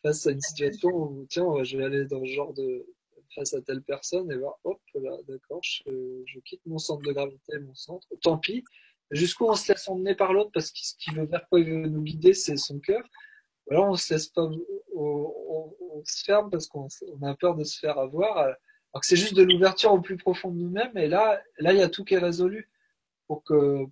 [0.02, 2.84] face à une situation où, tiens, je vais aller dans le genre de,
[3.34, 5.90] face à telle personne et voir, hop, là, d'accord, je,
[6.26, 8.64] je quitte mon centre de gravité, mon centre, tant pis.
[9.12, 11.70] Jusqu'où on se laisse emmener par l'autre parce que ce qui veut vers quoi il
[11.70, 13.02] veut nous guider, c'est son cœur.
[13.66, 14.48] Ou alors on se laisse pas,
[14.94, 16.88] on, se ferme parce qu'on
[17.20, 18.38] on a peur de se faire avoir.
[18.38, 18.52] euh,
[18.92, 21.78] Alors que c'est juste de l'ouverture au plus profond de nous-mêmes et là, là, il
[21.78, 22.70] y a tout qui est résolu
[23.26, 23.86] pour que,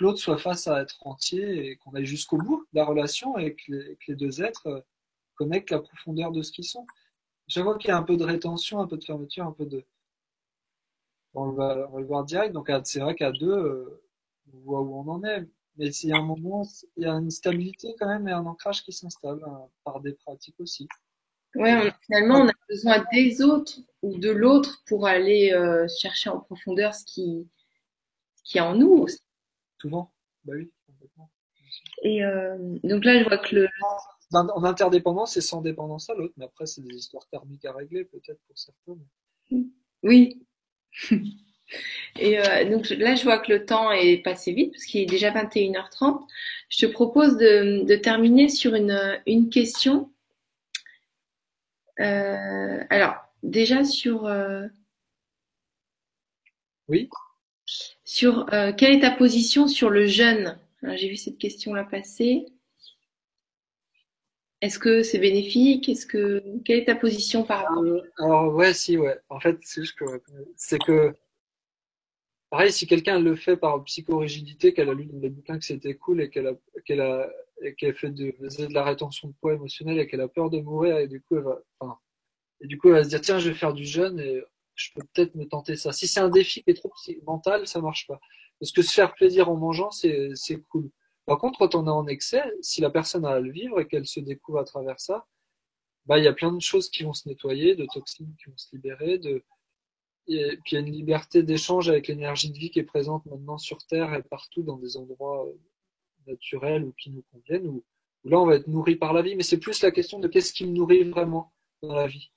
[0.00, 3.54] l'autre soit face à être entier et qu'on aille jusqu'au bout de la relation et
[3.54, 3.72] que
[4.08, 4.80] les, deux êtres euh,
[5.34, 6.86] connectent la profondeur de ce qu'ils sont.
[7.48, 9.66] Je vois qu'il y a un peu de rétention, un peu de fermeture, un peu
[9.66, 9.84] de.
[11.34, 12.52] On va, le voir direct.
[12.54, 14.02] Donc c'est vrai qu'à deux, euh,
[14.54, 15.46] on voit où on en est.
[15.76, 16.66] Mais a un moment,
[16.96, 20.12] il y a une stabilité quand même et un ancrage qui s'installe hein, par des
[20.12, 20.88] pratiques aussi.
[21.54, 26.30] Ouais, on- finalement, on a besoin des autres ou de l'autre pour aller euh, chercher
[26.30, 27.48] en profondeur ce qui,
[28.36, 29.18] ce qui est en nous aussi.
[29.80, 30.12] Souvent.
[30.44, 31.30] Bah oui, complètement.
[32.02, 33.68] Et euh, donc là, je vois que le
[34.32, 36.34] En en interdépendance et sans dépendance à l'autre.
[36.36, 38.96] Mais après, c'est des histoires thermiques à régler peut-être pour certains.
[39.50, 39.66] mais-
[40.02, 40.46] oui.
[42.18, 45.06] Et euh, donc là, je vois que le temps est passé vite parce qu'il est
[45.06, 46.26] déjà 21h30.
[46.68, 50.10] Je te propose de, de terminer sur une, une question.
[52.00, 54.66] Euh, alors, déjà sur, euh,
[56.88, 57.08] Oui.
[58.04, 60.58] sur quelle est ta position sur le jeûne?
[60.82, 62.46] Alors, J'ai vu cette question-là passer.
[64.60, 65.88] Est-ce que c'est bénéfique?
[65.88, 67.84] Est-ce que quelle est ta position par rapport?
[68.18, 69.18] Alors ouais, si, ouais.
[69.30, 70.04] En fait, c'est juste que
[70.56, 71.14] c'est que
[72.50, 75.94] pareil, si quelqu'un le fait par psychorigidité, qu'elle a lu dans des bouquins que c'était
[75.94, 76.56] cool et qu'elle a
[77.94, 81.08] fait de, de la rétention de poids émotionnel et qu'elle a peur de mourir et
[81.08, 81.62] du coup elle va,
[82.60, 84.42] et du coup elle va se dire tiens, je vais faire du jeûne et
[84.74, 85.92] je peux peut-être me tenter ça.
[85.92, 86.92] Si c'est un défi qui est trop
[87.26, 88.20] mental, ça marche pas.
[88.58, 90.90] Parce que se faire plaisir en mangeant, c'est c'est cool.
[91.26, 93.86] Par contre, quand on est en excès, si la personne a à le vivre et
[93.86, 95.26] qu'elle se découvre à travers ça,
[96.06, 98.56] bah, il y a plein de choses qui vont se nettoyer, de toxines qui vont
[98.56, 99.44] se libérer, de,
[100.28, 103.26] et puis il y a une liberté d'échange avec l'énergie de vie qui est présente
[103.26, 105.52] maintenant sur Terre et partout dans des endroits euh,
[106.26, 107.84] naturels ou qui nous conviennent, où,
[108.24, 110.52] là on va être nourri par la vie, mais c'est plus la question de qu'est-ce
[110.52, 111.52] qui me nourrit vraiment
[111.82, 112.30] dans la vie?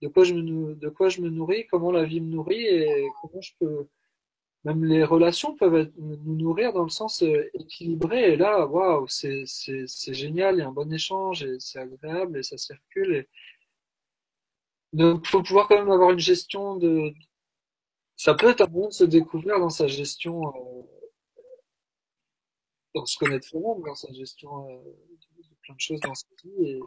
[0.00, 2.64] De quoi je me, nourris, comment la vie me nourrit?
[2.66, 3.88] Et comment je peux,
[4.64, 8.32] même les relations peuvent nous nourrir dans le sens euh, équilibré.
[8.32, 9.44] Et là, waouh, c'est
[10.14, 13.14] génial, il y a un bon échange et c'est agréable et ça circule.
[13.14, 13.28] Et...
[14.92, 17.12] Donc, faut pouvoir quand même avoir une gestion de.
[18.16, 20.82] Ça peut être un bon de se découvrir dans sa gestion, euh...
[22.94, 24.82] dans se connaître soi-même, dans sa gestion euh,
[25.38, 26.68] de plein de choses dans sa vie.
[26.68, 26.80] Et...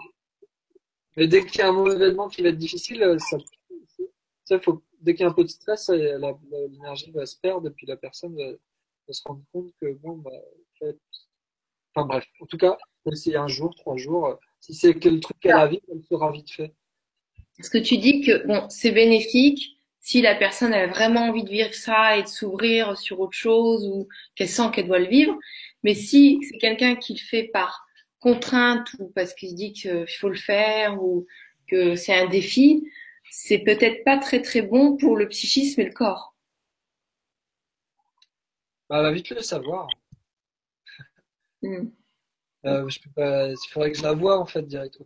[1.17, 3.37] Mais dès qu'il y a un mauvais événement qui va être difficile, euh, ça,
[4.45, 7.71] ça faut dès qu'il y a un peu de stress, l'énergie va se perdre et
[7.71, 10.97] puis la personne va, se rendre compte que bon, bah, en fait,
[11.93, 12.77] enfin bref, en tout cas,
[13.11, 16.51] essayer un jour, trois jours, si c'est quel truc qu'elle a vite, elle sera vite
[16.51, 16.73] fait.
[17.61, 21.49] Est-ce que tu dis que bon, c'est bénéfique si la personne a vraiment envie de
[21.51, 25.37] vivre ça et de s'ouvrir sur autre chose ou qu'elle sent qu'elle doit le vivre,
[25.83, 27.85] mais si c'est quelqu'un qui le fait par
[28.19, 31.27] contrainte ou parce qu'il se dit qu'il faut le faire ou
[31.67, 32.83] que c'est un défi,
[33.29, 36.35] c'est peut-être pas très très bon pour le psychisme et le corps.
[38.89, 39.87] Bah, elle va vite le savoir.
[41.61, 41.89] Hmm.
[42.65, 44.97] Euh, je peux pas, il faudrait que je la voie en fait direct.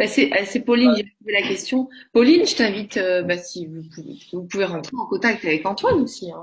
[0.00, 1.90] Bah, c'est, euh, c'est Pauline qui a posé la question.
[2.14, 6.00] Pauline, je t'invite, euh, bah, si vous pouvez, vous pouvez rentrer en contact avec Antoine
[6.00, 6.32] aussi.
[6.32, 6.42] Hein.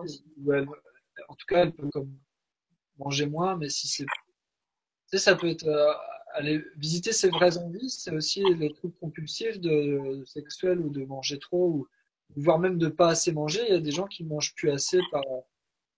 [1.27, 2.15] en tout cas, elle peut comme
[2.99, 4.11] manger moins, mais si c'est, tu
[5.07, 5.67] sais, ça peut être
[6.33, 11.39] aller visiter ses vraies envies, c'est aussi les trucs compulsifs de, sexuels ou de manger
[11.39, 11.87] trop ou
[12.35, 13.61] voire même de pas assez manger.
[13.67, 15.23] Il y a des gens qui mangent plus assez par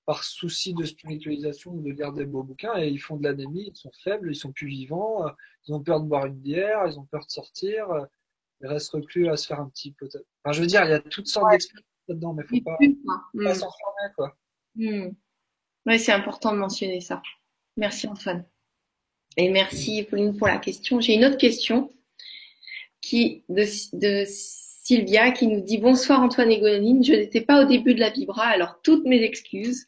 [0.09, 3.67] par souci de spiritualisation ou de lire des beaux bouquins et ils font de l'anémie,
[3.67, 5.23] ils sont faibles, ils sont plus vivants,
[5.67, 7.85] ils ont peur de boire une bière, ils ont peur de sortir,
[8.59, 10.07] ils restent reclus à se faire un petit peu.
[10.43, 13.43] Enfin, je veux dire, il y a toutes sortes d'expériences là-dedans, mais faut pas, faut
[13.43, 14.35] pas s'enfermer quoi.
[14.73, 15.09] Hmm.
[15.85, 17.21] Oui, c'est important de mentionner ça.
[17.77, 18.43] Merci Antoine.
[19.37, 20.99] Et merci Pauline pour la question.
[21.01, 21.93] J'ai une autre question
[22.99, 23.63] qui de,
[23.93, 24.25] de
[24.89, 27.03] Sylvia qui nous dit bonsoir Antoine et.
[27.03, 29.85] Je n'étais pas au début de la vibra, alors toutes mes excuses.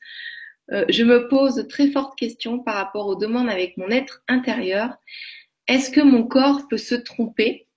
[0.71, 4.21] Euh, je me pose de très fortes questions par rapport aux demandes avec mon être
[4.27, 4.95] intérieur.
[5.67, 7.67] Est-ce que mon corps peut se tromper?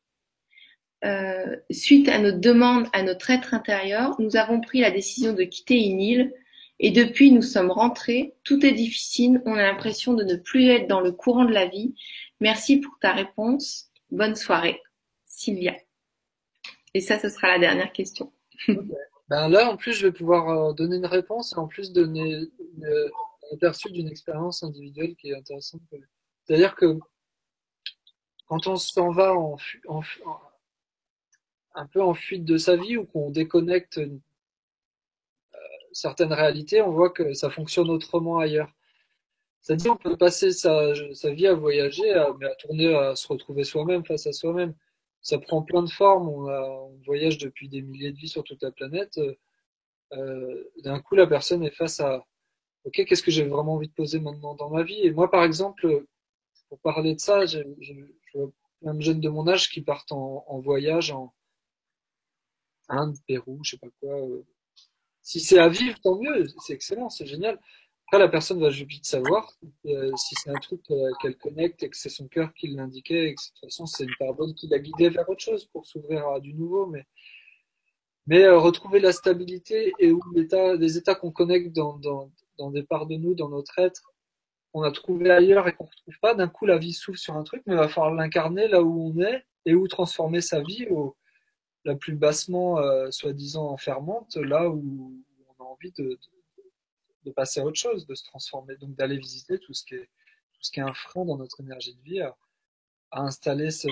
[1.06, 5.44] Euh, Suite à notre demande à notre être intérieur, nous avons pris la décision de
[5.44, 6.34] quitter une île
[6.78, 10.88] et depuis nous sommes rentrés, tout est difficile, on a l'impression de ne plus être
[10.88, 11.94] dans le courant de la vie.
[12.40, 13.88] Merci pour ta réponse.
[14.10, 14.82] Bonne soirée.
[15.24, 15.74] Sylvia.
[16.94, 18.32] Et ça, ce sera la dernière question.
[19.28, 22.36] Ben là, en plus, je vais pouvoir euh, donner une réponse et en plus donner
[22.82, 25.80] un aperçu d'une expérience individuelle qui est intéressante.
[26.44, 26.98] C'est-à-dire que
[28.46, 29.56] quand on s'en va en,
[31.74, 33.98] un peu en fuite de sa vie ou qu'on déconnecte
[35.92, 38.70] certaines réalités, on voit que ça fonctionne autrement ailleurs.
[39.62, 40.92] C'est-à-dire, on peut passer sa,
[41.32, 42.26] vie à voyager, à
[42.58, 44.74] tourner, à se retrouver soi-même face à soi-même.
[45.24, 46.28] Ça prend plein de formes.
[46.28, 49.18] On, on, voyage depuis des milliers de vies sur toute la planète.
[50.12, 52.24] Euh, D'un coup, la personne est face à
[52.84, 55.00] OK, qu'est-ce que j'ai vraiment envie de poser maintenant dans ma vie?
[55.02, 56.06] Et moi, par exemple,
[56.68, 57.60] pour parler de ça, je
[58.34, 61.34] vois plein de jeunes de mon âge qui partent en, en voyage en
[62.88, 64.16] Inde, Pérou, je sais pas quoi,
[65.24, 67.58] si c'est à vivre, tant mieux, c'est excellent, c'est génial.
[68.06, 69.50] Après, la personne va vite savoir
[69.86, 73.28] euh, si c'est un truc euh, qu'elle connecte et que c'est son cœur qui l'indiquait
[73.28, 75.64] et que de toute façon c'est une part bonne qui l'a guidée vers autre chose
[75.66, 76.86] pour s'ouvrir à du nouveau.
[76.86, 77.06] Mais,
[78.26, 82.82] mais euh, retrouver la stabilité et où les états qu'on connecte dans, dans, dans des
[82.82, 84.12] parts de nous, dans notre être,
[84.74, 87.42] on a trouvé ailleurs et qu'on retrouve pas, d'un coup la vie s'ouvre sur un
[87.42, 90.86] truc, mais il va falloir l'incarner là où on est et où transformer sa vie
[90.90, 91.16] au,
[91.84, 92.78] la plus bassement
[93.10, 95.14] soi-disant enfermante, là où
[95.58, 96.18] on a envie de,
[97.24, 100.08] de, passer à autre chose, de se transformer, donc d'aller visiter tout ce qui est
[100.52, 102.36] tout ce qui est un frein dans notre énergie de vie, à,
[103.10, 103.88] à installer ce,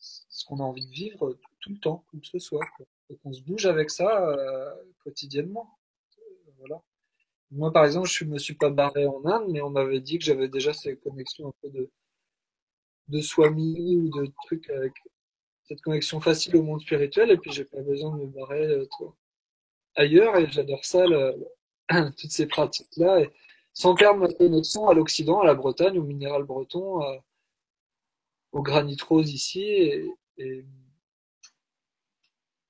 [0.00, 2.64] ce qu'on a envie de vivre tout le temps, que ce soit,
[3.10, 4.74] et qu'on se bouge avec ça euh,
[5.04, 5.78] quotidiennement.
[6.58, 6.82] Voilà.
[7.50, 10.24] Moi, par exemple, je me suis pas barré en Inde, mais on m'avait dit que
[10.24, 11.90] j'avais déjà ces connexions un peu de
[13.10, 14.94] de swami ou de trucs avec
[15.64, 18.86] cette connexion facile au monde spirituel et puis j'ai pas besoin de me barrer euh,
[19.94, 21.04] ailleurs et j'adore ça,
[21.88, 23.30] toutes ces pratiques-là, et
[23.72, 27.00] sans perdre ma connexion à l'Occident, à la Bretagne, au minéral breton,
[28.52, 30.64] au granit rose ici, et,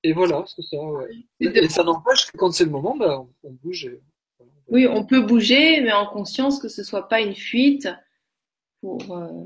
[0.02, 0.76] et, voilà, c'est ça.
[0.78, 1.08] Ouais.
[1.40, 4.00] Et, ça n'empêche que quand c'est le moment, bah, on, bouge et
[4.68, 7.88] Oui, on peut bouger, mais en conscience que ce soit pas une fuite
[8.80, 9.44] pour, euh,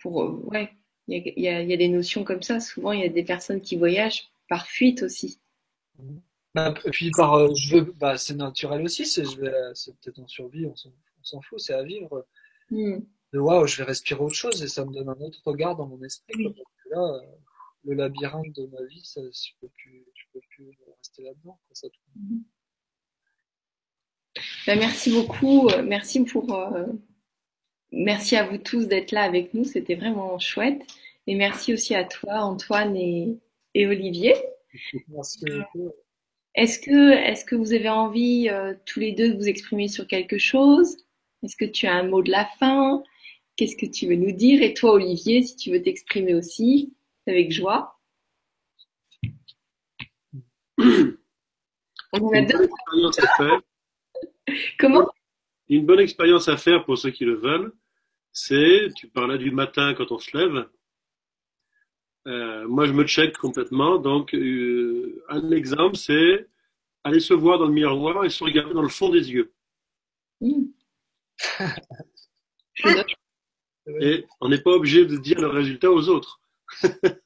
[0.00, 0.70] pour, euh, ouais.
[1.06, 2.60] Il y a, il y a, il y a des notions comme ça.
[2.60, 5.38] Souvent, il y a des personnes qui voyagent par fuite aussi.
[5.98, 6.04] Bah,
[6.56, 10.20] et puis par euh, je veux, bah, c'est naturel aussi, c'est je vais, c'est peut-être
[10.20, 12.26] en survie, on s'en, on s'en fout, c'est à vivre.
[12.70, 13.00] Hmm.
[13.32, 15.86] De waouh, je vais respirer autre chose et ça me donne un autre regard dans
[15.86, 16.54] mon esprit.
[16.54, 17.20] Que là, euh,
[17.84, 21.58] le labyrinthe de ma vie, ça, je peux plus, je peux plus rester là-dedans.
[21.66, 22.42] quoi, ça tourne.
[24.66, 25.68] Ben, merci beaucoup.
[25.68, 26.86] euh, Merci pour, euh,
[27.92, 29.64] merci à vous tous d'être là avec nous.
[29.64, 30.82] C'était vraiment chouette.
[31.26, 33.38] Et merci aussi à toi, Antoine et,
[33.74, 34.34] et Olivier.
[35.08, 35.92] Merci beaucoup.
[36.54, 40.06] Est-ce que, est-ce que vous avez envie, euh, tous les deux, de vous exprimer sur
[40.06, 40.96] quelque chose?
[41.42, 43.02] Est-ce que tu as un mot de la fin?
[43.56, 44.62] Qu'est-ce que tu veux nous dire?
[44.62, 46.94] Et toi, Olivier, si tu veux t'exprimer aussi,
[47.26, 47.98] avec joie.
[50.78, 52.68] On a deux.
[54.78, 55.08] Comment?
[55.68, 57.72] Une bonne expérience à faire pour ceux qui le veulent,
[58.32, 60.68] c'est, tu parlais du matin quand on se lève.
[62.26, 63.98] Euh, moi, je me check complètement.
[63.98, 66.46] Donc, euh, un exemple, c'est
[67.04, 69.52] aller se voir dans le miroir et se regarder dans le fond des yeux.
[74.00, 76.40] Et on n'est pas obligé de dire le résultat aux autres.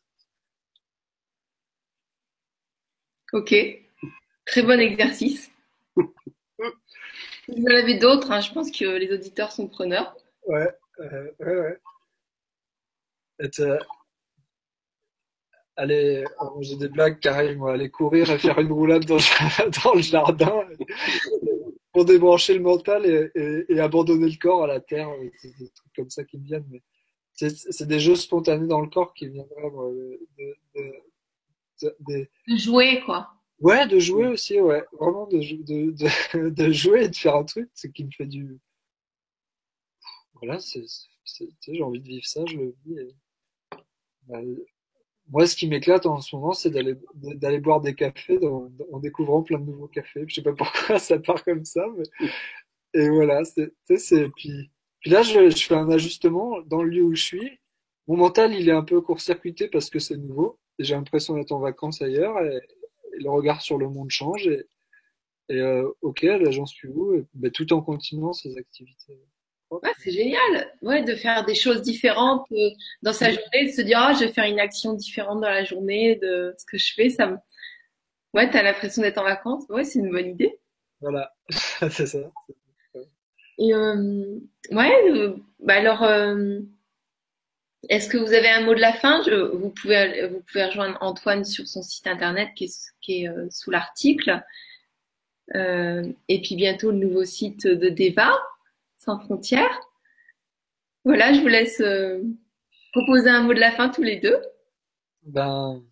[3.33, 3.55] Ok.
[4.47, 5.51] Très bon exercice.
[5.97, 10.17] Vous en avez d'autres, hein, je pense que les auditeurs sont preneurs.
[10.47, 10.71] Ouais,
[11.01, 11.81] euh, ouais, ouais.
[13.41, 13.49] Et
[15.79, 19.17] aller, euh, j'ai des blagues qui arrivent, moi, aller courir et faire une roulade dans,
[19.85, 20.65] dans le jardin
[21.93, 25.09] pour débrancher le mental et, et, et abandonner le corps à la terre.
[25.41, 26.83] C'est des trucs comme ça qui me viennent, mais
[27.35, 30.57] c'est des jeux spontanés dans le corps qui viennent vraiment de, de,
[31.83, 32.29] de- de-
[32.59, 33.29] jouer, quoi.
[33.61, 34.85] Ouais, de jouer aussi, ouais.
[35.01, 38.27] Vraiment de, de, de, de jouer et de faire un truc, ce qui me fait
[38.27, 38.59] du.
[40.35, 40.83] Voilà, c'est,
[41.67, 42.99] j'ai envie de vivre ça, je le vis.
[42.99, 43.15] et-
[44.29, 44.41] bah,
[45.31, 48.99] moi, ce qui m'éclate en ce moment, c'est d'aller, d'aller boire des cafés dans- en
[49.01, 50.25] découvrant plein de nouveaux cafés.
[50.27, 52.05] Je sais pas pourquoi ça part comme ça, mais.
[52.95, 57.03] Et voilà, c'est, c'est, puis, puis là, je, je fais un ajustement dans le lieu
[57.05, 57.59] où je suis.
[58.09, 60.59] Mon mental, il est un peu court-circuité parce que c'est nouveau.
[60.79, 62.61] J'ai l'impression d'être en vacances ailleurs et,
[63.21, 64.65] le regard sur le monde change et,
[65.51, 67.25] et euh, ok, là j'en suis où?
[67.35, 69.19] Ben, tout en continuant ces activités.
[69.71, 70.73] Ouais, c'est génial.
[70.83, 72.71] Ouais, de faire des choses différentes euh,
[73.03, 75.65] dans sa journée, de se dire, ah, je vais faire une action différente dans la
[75.65, 77.11] journée de ce que je fais.
[77.11, 77.37] Ça me...
[78.35, 79.65] Ouais, t'as l'impression d'être en vacances.
[79.69, 80.59] Ouais, c'est une bonne idée.
[81.01, 81.33] Voilà,
[81.91, 82.19] c'est ça.
[83.59, 84.39] Et euh,
[84.71, 86.61] ouais, euh, bah alors, euh,
[87.89, 89.23] est-ce que vous avez un mot de la fin?
[89.25, 93.51] Je, vous pouvez, vous pouvez rejoindre Antoine sur son site internet qui est, qui est
[93.51, 94.43] sous l'article.
[95.55, 98.33] Et puis bientôt le nouveau site de Deva,
[99.09, 99.81] sans frontières.
[101.05, 102.23] Voilà, je vous laisse euh,
[102.93, 104.37] proposer un mot de la fin tous les deux.
[105.23, 105.83] Ben,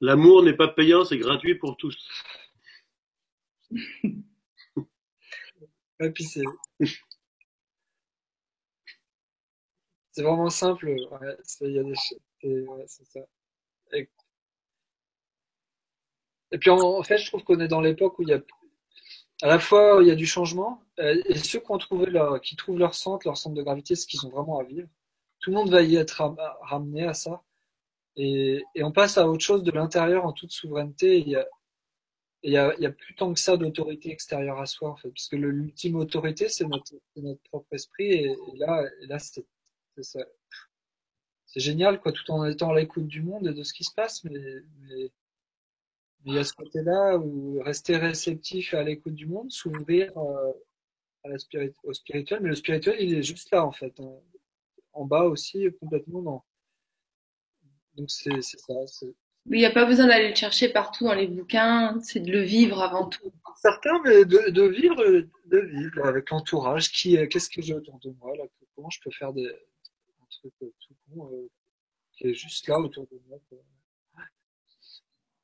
[0.00, 1.96] L'amour n'est pas payant, c'est gratuit pour tous.
[6.00, 6.42] et puis c'est
[10.12, 10.86] c'est vraiment simple.
[10.88, 13.20] Ouais, c'est- il y a des ch- c'est ouais, c'est ça.
[13.92, 14.08] Et,
[16.52, 18.40] et puis en, en fait, je trouve qu'on est dans l'époque où il y a
[19.44, 23.26] à la fois il y a du changement euh, et ceux qui trouvent leur centre,
[23.28, 24.88] leur centre de gravité, ce qu'ils ont vraiment à vivre.
[25.40, 27.42] Tout le monde va y être ram- ramené à ça.
[28.16, 31.18] Et, on passe à autre chose de l'intérieur en toute souveraineté.
[31.18, 31.28] Il
[32.42, 35.10] y a, plus tant que ça d'autorité extérieure à soi, en fait.
[35.10, 36.94] Parce l'ultime autorité, c'est notre,
[37.50, 38.12] propre esprit.
[38.12, 39.44] Et, là, c'est,
[41.56, 44.24] génial, quoi, tout en étant à l'écoute du monde et de ce qui se passe.
[44.24, 44.32] Mais
[46.24, 50.52] il y a ce côté-là où rester réceptif à l'écoute du monde, s'ouvrir euh,
[51.38, 52.40] spirit- au spirituel.
[52.42, 53.98] Mais le spirituel, il est juste là, en fait.
[54.00, 54.22] En,
[54.92, 56.44] en bas aussi, complètement dans.
[57.96, 58.86] Donc c'est, ça.
[58.86, 59.14] c'est-
[59.46, 62.40] Il n'y a pas besoin d'aller le chercher partout dans les bouquins, c'est de le
[62.42, 63.30] vivre avant tout.
[63.60, 64.96] Certains, mais de, de vivre,
[65.46, 66.90] de vivre avec l'entourage.
[66.90, 68.44] Qui, est- qu'est-ce que j'ai autour de moi là
[68.74, 71.48] Comment je peux faire des, un truc euh, tout con euh,
[72.12, 73.58] qui est juste là autour de moi quoi.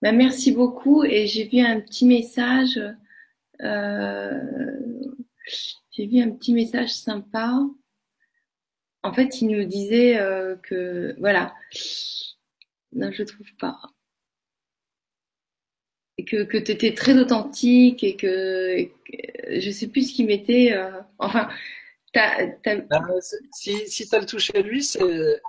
[0.03, 2.79] Ben, merci beaucoup et j'ai vu un petit message.
[3.63, 4.41] euh,
[5.93, 7.61] j'ai vu un petit message sympa.
[9.03, 11.55] En fait, il nous disait euh, que voilà.
[12.93, 13.81] Non, je trouve pas.
[16.19, 20.27] Et que que t'étais très authentique et que, et que- je sais plus ce qu'il
[20.27, 20.73] mettait.
[20.73, 21.49] euh, enfin,
[23.53, 25.41] si, si ça le touche à lui, c'est,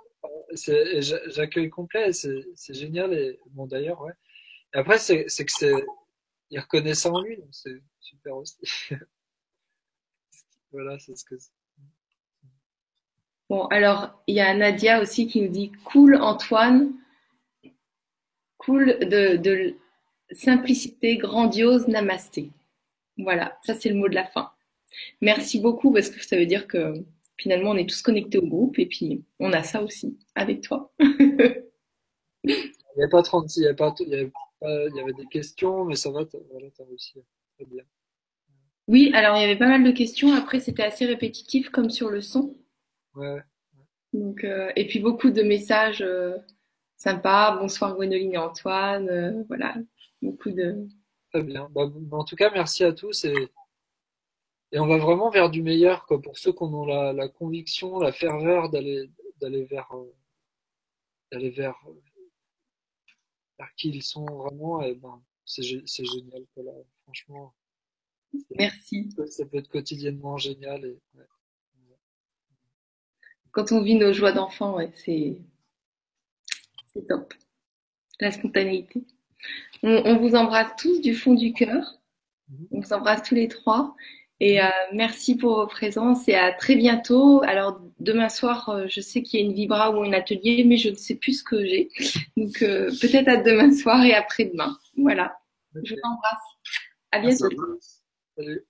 [0.53, 2.13] c'est, j'a- j'accueille complet.
[2.13, 4.13] C'est, c'est génial et bon d'ailleurs, ouais.
[4.73, 5.73] Après, c'est, c'est que c'est,
[6.49, 7.37] il reconnaît ça en lui.
[7.37, 8.57] Donc c'est, super aussi.
[10.71, 11.51] voilà, c'est ce que c'est.
[13.49, 16.93] Bon, alors, il y a Nadia aussi qui nous dit Cool Antoine,
[18.57, 19.75] cool de, de
[20.31, 22.49] simplicité, grandiose, namasté.
[23.17, 24.51] Voilà, ça c'est le mot de la fin.
[25.21, 26.93] Merci beaucoup parce que ça veut dire que
[27.37, 30.91] finalement on est tous connectés au groupe et puis on a ça aussi avec toi.
[30.99, 34.31] il n'y a pas 36, il y, avait pas, il, y
[34.61, 37.19] avait il y avait des questions, mais ça va, voilà, as réussi.
[37.55, 37.83] Très bien.
[38.87, 40.33] Oui, alors il y avait pas mal de questions.
[40.33, 42.57] Après, c'était assez répétitif comme sur le son.
[43.15, 43.41] Ouais.
[44.13, 46.37] Donc, euh, et puis beaucoup de messages euh,
[46.97, 47.57] sympas.
[47.57, 49.09] Bonsoir Gwénoline et Antoine.
[49.09, 49.75] Euh, voilà,
[50.21, 50.87] beaucoup de.
[51.31, 51.69] Très bien.
[51.71, 53.49] Bah, en tout cas, merci à tous et,
[54.73, 57.99] et on va vraiment vers du meilleur quoi, pour ceux qui ont la, la conviction,
[57.99, 59.09] la ferveur d'aller
[59.39, 59.89] d'aller vers
[61.31, 61.75] d'aller vers,
[63.61, 64.81] vers qui ils sont vraiment.
[64.81, 66.45] Et ben, c'est génial.
[66.55, 66.71] Voilà.
[67.03, 67.53] Franchement.
[68.57, 69.09] Merci.
[69.27, 70.99] Ça peut être quotidiennement génial et.
[71.15, 71.25] Ouais
[73.51, 75.37] quand on vit nos joies d'enfant, ouais, c'est
[77.07, 77.33] top.
[78.19, 79.03] La spontanéité.
[79.83, 81.99] On, on, vous embrasse tous du fond du cœur.
[82.71, 83.95] On vous embrasse tous les trois.
[84.43, 87.43] Et euh, merci pour vos présences et à très bientôt.
[87.43, 90.77] Alors demain soir, euh, je sais qu'il y a une vibra ou un atelier, mais
[90.77, 91.89] je ne sais plus ce que j'ai.
[92.37, 94.75] Donc euh, peut-être à demain soir et après-demain.
[94.97, 95.37] Voilà.
[95.75, 96.39] Je vous embrasse.
[97.11, 97.49] À bientôt.
[98.35, 98.65] Salut.